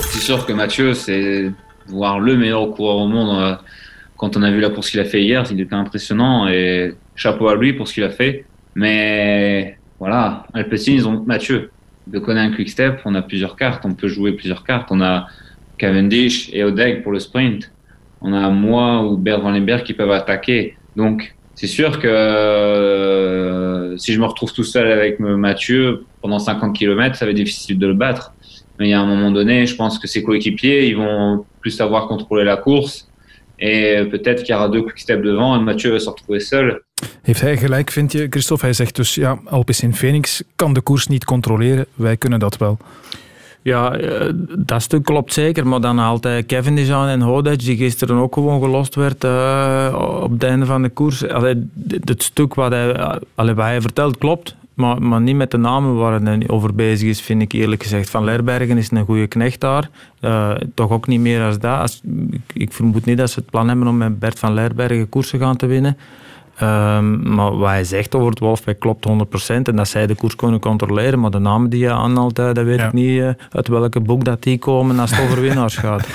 C'est 0.00 0.22
sûr 0.22 0.44
que 0.44 0.54
Mathieu, 0.54 0.94
c'est 0.94 1.52
voir 1.86 2.20
le 2.20 2.36
meilleur 2.36 2.74
coureur 2.74 2.96
au 2.96 3.08
monde. 3.08 3.38
Euh, 3.42 3.56
quand 4.16 4.36
on 4.36 4.42
a 4.42 4.50
vu 4.50 4.60
la 4.60 4.70
course 4.70 4.90
qu'il 4.90 5.00
a 5.00 5.04
fait 5.04 5.22
hier, 5.22 5.46
il 5.50 5.60
était 5.60 5.76
impressionnant. 5.76 6.48
Et 6.48 6.94
chapeau 7.14 7.48
à 7.48 7.54
lui 7.54 7.72
pour 7.72 7.86
ce 7.86 7.94
qu'il 7.94 8.04
a 8.04 8.10
fait. 8.10 8.44
Mais 8.74 9.78
voilà, 9.98 10.46
Alpecin, 10.52 10.92
ils 10.92 11.06
ont 11.06 11.22
Mathieu. 11.26 11.70
De 12.10 12.18
connaître 12.18 12.52
un 12.52 12.56
quick 12.56 12.68
step, 12.68 13.00
on 13.04 13.14
a 13.14 13.22
plusieurs 13.22 13.56
cartes, 13.56 13.84
on 13.84 13.94
peut 13.94 14.08
jouer 14.08 14.32
plusieurs 14.32 14.64
cartes. 14.64 14.88
On 14.90 15.00
a 15.00 15.26
Cavendish 15.76 16.50
et 16.52 16.64
Odeg 16.64 17.02
pour 17.02 17.12
le 17.12 17.20
sprint. 17.20 17.72
On 18.20 18.32
a 18.32 18.50
moi 18.50 19.04
ou 19.04 19.16
Bert 19.16 19.40
Van 19.40 19.50
Lemberg 19.50 19.84
qui 19.84 19.94
peuvent 19.94 20.10
attaquer. 20.10 20.76
Donc, 20.96 21.34
c'est 21.54 21.66
sûr 21.66 22.00
que 22.00 22.08
euh, 22.08 23.96
si 23.96 24.12
je 24.12 24.20
me 24.20 24.26
retrouve 24.26 24.52
tout 24.52 24.64
seul 24.64 24.90
avec 24.90 25.20
Mathieu 25.20 26.04
pendant 26.20 26.38
50 26.38 26.76
km, 26.76 27.16
ça 27.16 27.24
va 27.24 27.30
être 27.30 27.36
difficile 27.36 27.78
de 27.78 27.86
le 27.86 27.94
battre. 27.94 28.32
Mais 28.78 28.92
a 28.92 29.00
un 29.00 29.06
moment 29.06 29.30
donné, 29.30 29.66
je 29.66 29.74
pense 29.74 29.98
que 29.98 30.06
ses 30.06 30.22
coéquipiers, 30.22 30.88
ils 30.88 30.96
vont 30.96 31.44
plus 31.60 31.72
savoir 31.72 32.06
contrôler 32.06 32.44
la 32.44 32.56
course. 32.56 33.07
Et 33.58 34.04
peut-être 34.10 34.42
qu'il 34.42 34.50
y 34.50 34.52
aura 34.52 34.68
deux 34.68 34.82
quick-step 34.82 35.22
devant 35.22 35.56
et 35.56 35.64
Mathieu 35.64 35.90
va 35.90 35.98
se 35.98 36.08
retrouver 36.10 36.40
seul. 36.40 36.80
Heeft 37.22 37.40
hij 37.40 37.56
gelijk, 37.56 37.90
vind 37.90 38.12
je, 38.12 38.26
Christophe? 38.30 38.64
Hij 38.64 38.74
zegt 38.74 38.96
dus, 38.96 39.14
ja, 39.14 39.38
Alpecin 39.44 39.94
Phoenix 39.94 40.42
kan 40.56 40.72
de 40.72 40.80
koers 40.80 41.06
niet 41.06 41.24
controleren. 41.24 41.86
Wij 41.94 42.16
kunnen 42.16 42.38
dat 42.38 42.56
wel. 42.56 42.78
Ja, 43.62 43.92
eh, 43.92 44.30
dat 44.58 44.82
stuk 44.82 45.04
klopt 45.04 45.32
zeker. 45.32 45.66
Maar 45.66 45.80
dan 45.80 45.98
haalt 45.98 46.24
hij 46.24 46.44
Cavendish 46.44 46.90
aan 46.90 47.08
en 47.08 47.20
Hodage, 47.20 47.56
die 47.56 47.76
gisteren 47.76 48.16
ook 48.16 48.34
gewoon 48.34 48.60
gelost 48.62 48.94
werd 48.94 49.24
uh, 49.24 50.18
op 50.22 50.30
het 50.30 50.42
einde 50.42 50.66
van 50.66 50.82
de 50.82 50.88
koers. 50.88 51.28
Allee, 51.28 51.70
het 52.04 52.22
stuk 52.22 52.54
wat 52.54 52.70
hij, 52.70 52.96
allee, 53.34 53.54
wat 53.54 53.64
hij 53.64 53.80
vertelt 53.80 54.18
klopt. 54.18 54.56
Maar, 54.78 55.02
maar 55.02 55.20
niet 55.20 55.36
met 55.36 55.50
de 55.50 55.56
namen 55.56 55.96
waar 55.96 56.20
hij 56.20 56.48
over 56.48 56.74
bezig 56.74 57.08
is, 57.08 57.20
vind 57.20 57.42
ik 57.42 57.52
eerlijk 57.52 57.82
gezegd. 57.82 58.10
Van 58.10 58.24
Lerbergen 58.24 58.76
is 58.76 58.90
een 58.90 59.04
goede 59.04 59.26
knecht 59.26 59.60
daar. 59.60 59.90
Uh, 60.20 60.54
toch 60.74 60.90
ook 60.90 61.06
niet 61.06 61.20
meer 61.20 61.42
als 61.42 61.58
dat. 61.58 61.80
Als, 61.80 62.00
ik, 62.30 62.40
ik, 62.52 62.72
vermoed 62.72 63.04
niet 63.04 63.18
dat 63.18 63.30
ze 63.30 63.38
het 63.38 63.50
plan 63.50 63.68
hebben 63.68 63.86
om 63.86 63.96
met 63.96 64.18
Bert 64.18 64.38
van 64.38 64.54
Lerbergen 64.54 65.08
koersen 65.08 65.38
gaan 65.38 65.56
te 65.56 65.66
winnen. 65.66 65.96
Um, 66.62 67.34
maar 67.34 67.56
wat 67.56 67.68
hij 67.68 67.84
zegt 67.84 68.14
over 68.14 68.30
het 68.30 68.38
Wolfpack 68.38 68.78
klopt 68.78 69.08
100%. 69.08 69.12
En 69.62 69.76
dat 69.76 69.88
zij 69.88 70.06
de 70.06 70.14
koers 70.14 70.36
kunnen 70.36 70.60
controleren. 70.60 71.20
Maar 71.20 71.30
de 71.30 71.38
namen 71.38 71.70
die 71.70 71.80
je 71.80 71.90
aanhaalt, 71.90 72.36
dat 72.36 72.58
weet 72.58 72.80
ik 72.80 72.92
niet 72.92 73.18
uh, 73.18 73.30
uit 73.50 73.68
welke 73.68 74.00
boek 74.00 74.24
dat 74.24 74.42
die 74.42 74.58
komen 74.58 74.98
als 74.98 75.10
het 75.10 75.20
over 75.20 75.40
winnaars 75.40 75.76
gaat. 75.76 76.06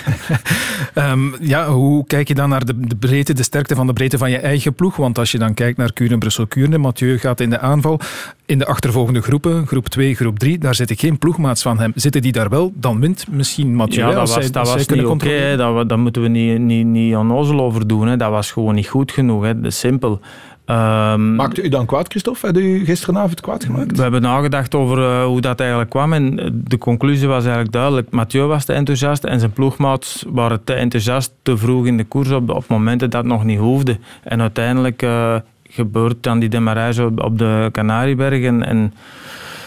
um, 0.95 1.35
ja, 1.53 1.69
hoe 1.69 2.05
kijk 2.05 2.27
je 2.27 2.33
dan 2.33 2.49
naar 2.49 2.65
de, 2.65 2.79
de, 2.79 2.95
breedte, 2.95 3.33
de 3.33 3.43
sterkte 3.43 3.75
van 3.75 3.87
de 3.87 3.93
breedte 3.93 4.17
van 4.17 4.31
je 4.31 4.37
eigen 4.37 4.73
ploeg? 4.73 4.95
Want 4.95 5.17
als 5.17 5.31
je 5.31 5.37
dan 5.37 5.53
kijkt 5.53 5.77
naar 5.77 5.93
Kuren, 5.93 6.19
Brussel, 6.19 6.47
Kuren, 6.47 6.81
Mathieu 6.81 7.17
gaat 7.17 7.39
in 7.39 7.49
de 7.49 7.59
aanval. 7.59 7.99
In 8.45 8.57
de 8.57 8.65
achtervolgende 8.65 9.21
groepen, 9.21 9.67
groep 9.67 9.87
2, 9.87 10.15
groep 10.15 10.39
3, 10.39 10.57
daar 10.57 10.75
zit 10.75 10.89
ik 10.89 10.99
geen 10.99 11.17
ploegmaats 11.17 11.61
van 11.61 11.79
hem. 11.79 11.91
Zitten 11.95 12.21
die 12.21 12.31
daar 12.31 12.49
wel, 12.49 12.71
dan 12.75 12.99
wint 12.99 13.25
misschien 13.31 13.75
Mathieu. 13.75 14.07
Ja, 14.07 14.11
dat 14.11 14.15
was, 14.15 14.33
zij, 14.33 14.51
dat 14.51 14.67
was 14.67 14.87
niet 14.87 15.05
oké. 15.05 15.11
Okay, 15.11 15.55
dat, 15.55 15.89
dat 15.89 15.97
moeten 15.97 16.21
we 16.21 16.27
niet, 16.27 16.59
niet, 16.59 16.85
niet 16.85 17.15
onnozel 17.15 17.61
over 17.61 17.87
doen. 17.87 18.07
Hè. 18.07 18.17
Dat 18.17 18.29
was 18.29 18.51
gewoon 18.51 18.75
niet 18.75 18.87
goed 18.87 19.11
genoeg. 19.11 19.43
Hè. 19.43 19.55
Dat 19.55 19.71
is 19.71 19.79
simpel. 19.79 20.19
Um, 20.65 21.35
Maakte 21.35 21.63
u 21.63 21.69
dan 21.69 21.85
kwaad, 21.85 22.07
Christophe? 22.07 22.45
Had 22.45 22.57
u 22.57 22.85
gisteravond 22.85 23.41
kwaad 23.41 23.63
gemaakt? 23.63 23.95
We 23.95 24.01
hebben 24.01 24.21
nagedacht 24.21 24.75
over 24.75 24.97
uh, 24.97 25.25
hoe 25.25 25.41
dat 25.41 25.59
eigenlijk 25.59 25.89
kwam 25.89 26.13
en 26.13 26.35
de 26.67 26.77
conclusie 26.77 27.27
was 27.27 27.43
eigenlijk 27.43 27.73
duidelijk. 27.73 28.11
Mathieu 28.11 28.45
was 28.45 28.65
te 28.65 28.73
enthousiast 28.73 29.23
en 29.23 29.39
zijn 29.39 29.51
ploegmaats 29.51 30.25
waren 30.27 30.63
te 30.63 30.73
enthousiast 30.73 31.33
te 31.41 31.57
vroeg 31.57 31.85
in 31.85 31.97
de 31.97 32.03
koers 32.03 32.31
op, 32.31 32.49
op 32.49 32.67
momenten 32.67 33.09
dat 33.09 33.23
het 33.23 33.31
nog 33.31 33.43
niet 33.43 33.59
hoefde. 33.59 33.97
En 34.23 34.41
uiteindelijk 34.41 35.01
uh, 35.01 35.35
gebeurt 35.73 36.23
dan 36.23 36.39
die 36.39 36.49
demarrage 36.49 37.05
op, 37.05 37.23
op 37.23 37.37
de 37.37 37.69
Canariebergen 37.71 38.65
en 38.65 38.93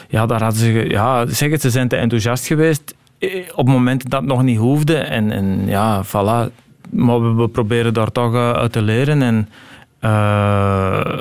ja, 0.08 0.26
daar 0.26 0.42
hadden 0.42 0.60
ze... 0.60 0.88
Ja, 0.88 1.26
zeg 1.26 1.50
het, 1.50 1.60
ze 1.60 1.70
zijn 1.70 1.88
te 1.88 1.96
enthousiast 1.96 2.46
geweest 2.46 2.94
eh, 3.18 3.42
op 3.54 3.68
momenten 3.68 4.10
dat 4.10 4.20
het 4.20 4.28
nog 4.28 4.42
niet 4.42 4.58
hoefde 4.58 4.96
en, 4.96 5.30
en 5.30 5.66
ja, 5.66 6.04
voilà. 6.04 6.52
Maar 6.90 7.22
we, 7.22 7.34
we 7.34 7.48
proberen 7.48 7.94
daar 7.94 8.12
toch 8.12 8.34
uit 8.34 8.72
te 8.72 8.82
leren 8.82 9.22
en 9.22 9.48
uh, 10.00 11.20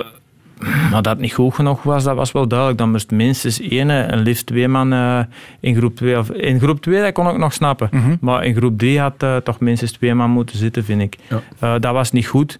maar 0.91 1.01
dat 1.01 1.05
het 1.05 1.19
niet 1.19 1.33
goed 1.33 1.53
genoeg 1.53 1.83
was, 1.83 2.03
dat 2.03 2.15
was 2.15 2.31
wel 2.31 2.47
duidelijk. 2.47 2.79
Dan 2.79 2.91
moest 2.91 3.11
minstens 3.11 3.59
één 3.59 3.89
en 3.89 4.19
liefst 4.19 4.45
twee 4.45 4.67
man 4.67 4.93
uh, 4.93 5.19
in 5.59 5.75
groep 5.75 5.95
2. 5.95 6.15
In 6.33 6.59
groep 6.59 6.81
2 6.81 7.01
dat 7.01 7.13
kon 7.13 7.29
ik 7.29 7.37
nog 7.37 7.53
snappen. 7.53 7.87
Mm 7.91 8.01
-hmm. 8.01 8.17
Maar 8.21 8.45
in 8.45 8.55
groep 8.55 8.77
3 8.77 8.99
had 8.99 9.23
uh, 9.23 9.35
toch 9.37 9.59
minstens 9.59 9.91
twee 9.91 10.13
man 10.13 10.29
moeten 10.29 10.57
zitten, 10.57 10.83
vind 10.83 11.01
ik. 11.01 11.17
Ja. 11.59 11.79
dat 11.79 11.93
was 11.93 12.11
niet 12.11 12.27
goed. 12.27 12.59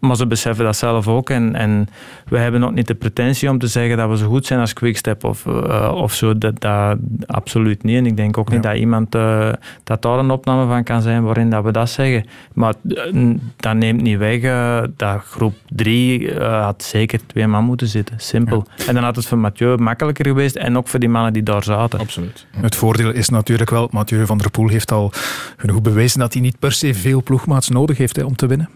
Maar 0.00 0.16
ze 0.16 0.26
beseffen 0.26 0.64
dat 0.64 0.76
zelf 0.76 1.08
ook. 1.08 1.30
En, 1.30 1.54
en 1.54 1.88
wij 2.28 2.42
hebben 2.42 2.64
ook 2.64 2.72
niet 2.72 2.86
de 2.86 2.94
pretentie 2.94 3.50
om 3.50 3.58
te 3.58 3.66
zeggen 3.66 3.96
dat 3.96 4.08
we 4.08 4.16
zo 4.16 4.28
goed 4.28 4.46
zijn 4.46 4.60
als 4.60 4.72
Quickstep 4.72 5.24
of, 5.24 5.44
uh, 5.46 5.92
of 5.94 6.14
zo. 6.14 6.38
Dat, 6.38 6.60
dat, 6.60 6.96
absoluut 7.26 7.82
niet. 7.82 7.96
En 7.96 8.06
ik 8.06 8.16
denk 8.16 8.38
ook 8.38 8.48
ja. 8.48 8.54
niet 8.54 8.62
dat 8.62 8.76
iemand 8.76 9.14
uh, 9.14 9.52
dat 9.84 10.02
daar 10.02 10.18
een 10.18 10.30
opname 10.30 10.66
van 10.66 10.84
kan 10.84 11.02
zijn 11.02 11.22
waarin 11.22 11.50
dat 11.50 11.64
we 11.64 11.72
dat 11.72 11.90
zeggen. 11.90 12.26
Maar 12.52 12.74
uh, 12.82 13.34
dat 13.56 13.74
neemt 13.74 14.02
niet 14.02 14.18
weg 14.18 14.40
dat 14.96 15.22
groep 15.22 15.54
3 15.68 16.40
had 16.40 16.82
zeker 16.82 17.20
twee 17.26 17.46
man 17.46 17.64
moeten 17.64 17.86
zitten. 17.86 18.14
Simpel. 18.20 18.66
Ja. 18.76 18.86
En 18.86 18.94
dan 18.94 19.04
had 19.04 19.16
het 19.16 19.26
voor 19.26 19.38
Mathieu 19.38 19.76
makkelijker 19.76 20.26
geweest 20.26 20.56
en 20.56 20.76
ook 20.76 20.88
voor 20.88 21.00
die 21.00 21.08
mannen 21.08 21.32
die 21.32 21.42
daar 21.42 21.62
zaten. 21.62 21.98
Absoluut. 21.98 22.46
Het 22.56 22.76
voordeel 22.76 23.10
is 23.10 23.28
natuurlijk 23.28 23.70
wel, 23.70 23.88
Mathieu 23.90 24.26
van 24.26 24.38
der 24.38 24.50
Poel 24.50 24.68
heeft 24.68 24.92
al 24.92 25.12
genoeg 25.56 25.82
bewezen 25.82 26.20
dat 26.20 26.32
hij 26.32 26.42
niet 26.42 26.58
per 26.58 26.72
se 26.72 26.94
veel 26.94 27.22
ploegmaats 27.22 27.68
nodig 27.68 27.98
heeft 27.98 28.16
hè, 28.16 28.22
om 28.22 28.36
te 28.36 28.46
winnen. 28.46 28.68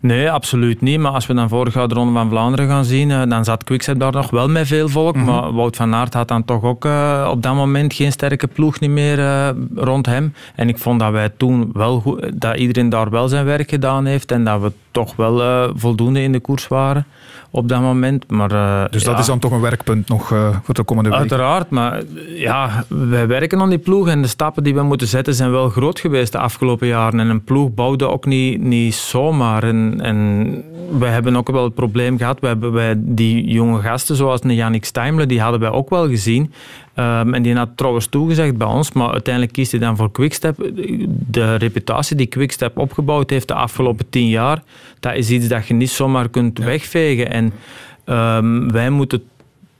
Nee, 0.00 0.30
absoluut 0.30 0.55
niet. 0.80 0.98
Maar 0.98 1.12
als 1.12 1.26
we 1.26 1.34
dan 1.34 1.48
vorige 1.48 1.86
de 1.86 1.94
Ronde 1.94 2.12
van 2.12 2.28
Vlaanderen 2.28 2.68
gaan 2.68 2.84
zien, 2.84 3.28
dan 3.28 3.44
zat 3.44 3.64
Quickstep 3.64 3.98
daar 3.98 4.12
nog 4.12 4.30
wel 4.30 4.48
met 4.48 4.66
veel 4.66 4.88
volk. 4.88 5.14
Mm 5.14 5.22
-hmm. 5.22 5.34
Maar 5.34 5.52
Wout 5.52 5.76
van 5.76 5.94
Aert 5.94 6.14
had 6.14 6.28
dan 6.28 6.44
toch 6.44 6.62
ook 6.62 6.84
uh, 6.84 7.28
op 7.30 7.42
dat 7.42 7.54
moment 7.54 7.94
geen 7.94 8.12
sterke 8.12 8.46
ploeg 8.46 8.80
niet 8.80 8.90
meer 8.90 9.18
uh, 9.18 9.48
rond 9.74 10.06
hem. 10.06 10.34
En 10.54 10.68
ik 10.68 10.78
vond 10.78 11.00
dat 11.00 11.12
wij 11.12 11.28
toen 11.36 11.70
wel 11.72 12.00
goed, 12.00 12.40
dat 12.40 12.56
iedereen 12.56 12.88
daar 12.88 13.10
wel 13.10 13.28
zijn 13.28 13.44
werk 13.44 13.70
gedaan 13.70 14.04
heeft 14.04 14.32
en 14.32 14.44
dat 14.44 14.60
we 14.60 14.72
toch 14.90 15.16
wel 15.16 15.40
uh, 15.40 15.70
voldoende 15.74 16.22
in 16.22 16.32
de 16.32 16.40
koers 16.40 16.68
waren 16.68 17.06
op 17.50 17.68
dat 17.68 17.80
moment. 17.80 18.30
Maar, 18.30 18.52
uh, 18.52 18.84
dus 18.90 19.04
dat 19.04 19.14
ja, 19.14 19.20
is 19.20 19.26
dan 19.26 19.38
toch 19.38 19.52
een 19.52 19.60
werkpunt 19.60 20.08
nog 20.08 20.30
uh, 20.30 20.56
voor 20.62 20.74
de 20.74 20.84
komende 20.84 21.10
week? 21.10 21.18
Uiteraard, 21.18 21.70
maar 21.70 22.02
ja, 22.28 22.84
wij 22.88 23.26
werken 23.26 23.60
aan 23.60 23.68
die 23.68 23.78
ploeg 23.78 24.08
en 24.08 24.22
de 24.22 24.28
stappen 24.28 24.64
die 24.64 24.74
we 24.74 24.82
moeten 24.82 25.06
zetten 25.06 25.34
zijn 25.34 25.50
wel 25.50 25.68
groot 25.68 26.00
geweest 26.00 26.32
de 26.32 26.38
afgelopen 26.38 26.86
jaren. 26.86 27.20
En 27.20 27.28
een 27.28 27.44
ploeg 27.44 27.74
bouwde 27.74 28.08
ook 28.08 28.26
niet, 28.26 28.60
niet 28.60 28.94
zomaar. 28.94 29.62
En, 29.62 30.00
en 30.00 30.46
wij 30.98 31.10
hebben 31.10 31.36
ook 31.36 31.50
wel 31.50 31.64
het 31.64 31.74
probleem 31.74 32.18
gehad, 32.18 32.40
we 32.40 32.46
hebben 32.46 32.72
wij 32.72 32.94
die 32.98 33.50
jonge 33.50 33.80
gasten 33.80 34.16
zoals 34.16 34.40
Yannick 34.42 34.84
Steimle, 34.84 35.26
die 35.26 35.40
hadden 35.40 35.60
wij 35.60 35.70
ook 35.70 35.90
wel 35.90 36.08
gezien. 36.08 36.52
Um, 36.98 37.34
en 37.34 37.42
die 37.42 37.56
had 37.56 37.68
trouwens 37.74 38.06
toegezegd 38.06 38.56
bij 38.56 38.66
ons, 38.66 38.92
maar 38.92 39.10
uiteindelijk 39.12 39.52
kiest 39.52 39.70
hij 39.70 39.80
dan 39.80 39.96
voor 39.96 40.10
Quickstep. 40.10 40.70
De 41.30 41.54
reputatie 41.54 42.16
die 42.16 42.26
Quickstep 42.26 42.78
opgebouwd 42.78 43.30
heeft 43.30 43.48
de 43.48 43.54
afgelopen 43.54 44.08
tien 44.10 44.28
jaar, 44.28 44.62
dat 45.00 45.14
is 45.14 45.30
iets 45.30 45.48
dat 45.48 45.66
je 45.66 45.74
niet 45.74 45.90
zomaar 45.90 46.28
kunt 46.28 46.58
ja. 46.58 46.64
wegvegen. 46.64 47.30
En 47.30 47.52
um, 48.04 48.72
wij 48.72 48.90
moeten 48.90 49.22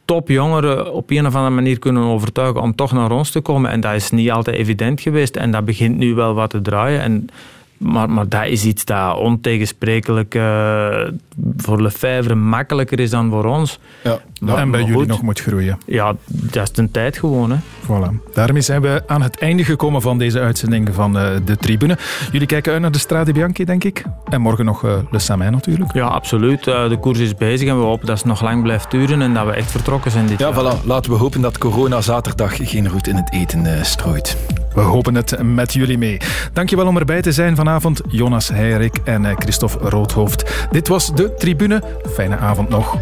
topjongeren 0.05 0.93
op 0.93 1.11
een 1.11 1.27
of 1.27 1.35
andere 1.35 1.55
manier 1.55 1.79
kunnen 1.79 2.03
overtuigen 2.03 2.63
om 2.63 2.75
toch 2.75 2.93
naar 2.93 3.11
ons 3.11 3.31
te 3.31 3.41
komen. 3.41 3.71
En 3.71 3.81
dat 3.81 3.95
is 3.95 4.11
niet 4.11 4.31
altijd 4.31 4.57
evident 4.57 5.01
geweest. 5.01 5.37
En 5.37 5.51
dat 5.51 5.65
begint 5.65 5.97
nu 5.97 6.15
wel 6.15 6.35
wat 6.35 6.51
te 6.51 6.61
draaien. 6.63 7.01
En 7.01 7.29
maar, 7.77 8.11
maar 8.11 8.29
dat 8.29 8.47
is 8.47 8.65
iets 8.65 8.85
dat 8.85 9.19
ontegensprekelijk 9.19 10.35
uh, 10.35 11.09
voor 11.57 11.83
Lefebvre 11.83 12.35
makkelijker 12.35 13.01
is 13.01 13.11
dan 13.11 13.31
voor 13.31 13.45
ons. 13.45 13.79
Ja, 14.05 14.21
en 14.41 14.71
bij 14.71 14.81
jullie 14.81 14.97
goed, 14.97 15.07
nog 15.07 15.23
moet 15.23 15.41
groeien. 15.41 15.79
Ja, 15.87 16.15
dat 16.27 16.71
is 16.71 16.79
een 16.79 16.91
tijd 16.91 17.19
gewoon. 17.19 17.51
Hè. 17.51 17.57
Voilà. 17.83 18.33
Daarmee 18.35 18.63
zijn 18.63 18.81
we 18.81 19.03
aan 19.07 19.23
het 19.23 19.39
einde 19.39 19.65
gekomen 19.65 20.03
van 20.03 20.19
deze 20.19 20.41
uitzending 20.41 20.89
van 20.93 21.17
uh, 21.17 21.29
de 21.45 21.57
Tribune. 21.57 21.99
Jullie 22.33 22.47
kijken 22.47 22.73
uit 22.73 22.81
naar 22.81 22.93
de 22.93 22.99
Strade 22.99 23.33
Bianchi, 23.33 23.65
denk 23.65 23.85
ik. 23.85 24.05
En 24.29 24.41
morgen 24.41 24.65
nog 24.65 24.85
uh, 24.85 24.93
Le 25.11 25.19
Samay 25.19 25.49
natuurlijk. 25.49 25.93
Ja, 25.93 26.07
absoluut. 26.07 26.65
de 26.65 26.97
koers 27.01 27.19
is 27.19 27.35
bezig 27.35 27.69
en 27.69 27.79
we 27.79 27.85
hopen 27.85 28.07
dat 28.07 28.19
het 28.19 28.27
nog 28.27 28.43
lang 28.43 28.63
blijft 28.63 28.91
duren 28.91 29.23
en 29.23 29.35
dat 29.35 29.47
we 29.47 29.53
echt 29.53 29.71
vertrokken 29.71 30.11
zijn 30.11 30.27
dit 30.27 30.39
ja, 30.39 30.49
jaar. 30.49 30.55
Voilà. 30.55 30.85
Laten 30.85 31.11
we 31.11 31.17
hopen 31.17 31.41
dat 31.41 31.59
corona 31.59 32.01
zaterdag 32.01 32.57
geen 32.57 32.89
roet 32.89 33.07
in 33.07 33.17
het 33.17 33.33
eten 33.33 33.85
strooit. 33.85 34.37
We 34.75 34.81
hopen 34.81 35.15
het 35.15 35.43
met 35.43 35.73
jullie 35.73 35.99
mee. 35.99 36.17
Dankjewel 36.53 36.87
om 36.87 36.97
erbij 36.97 37.23
te 37.23 37.33
zijn 37.33 37.57
vanavond, 37.57 38.01
Jonas 38.09 38.49
Heirik 38.49 38.99
en 39.05 39.37
Christophe 39.39 39.89
Roodhoofd. 39.89 40.67
Dit 40.71 40.89
was 40.89 41.15
de 41.15 41.35
Tribune. 41.35 41.83
Fijne 42.15 42.37
avond 42.37 42.69
nog. 42.69 42.99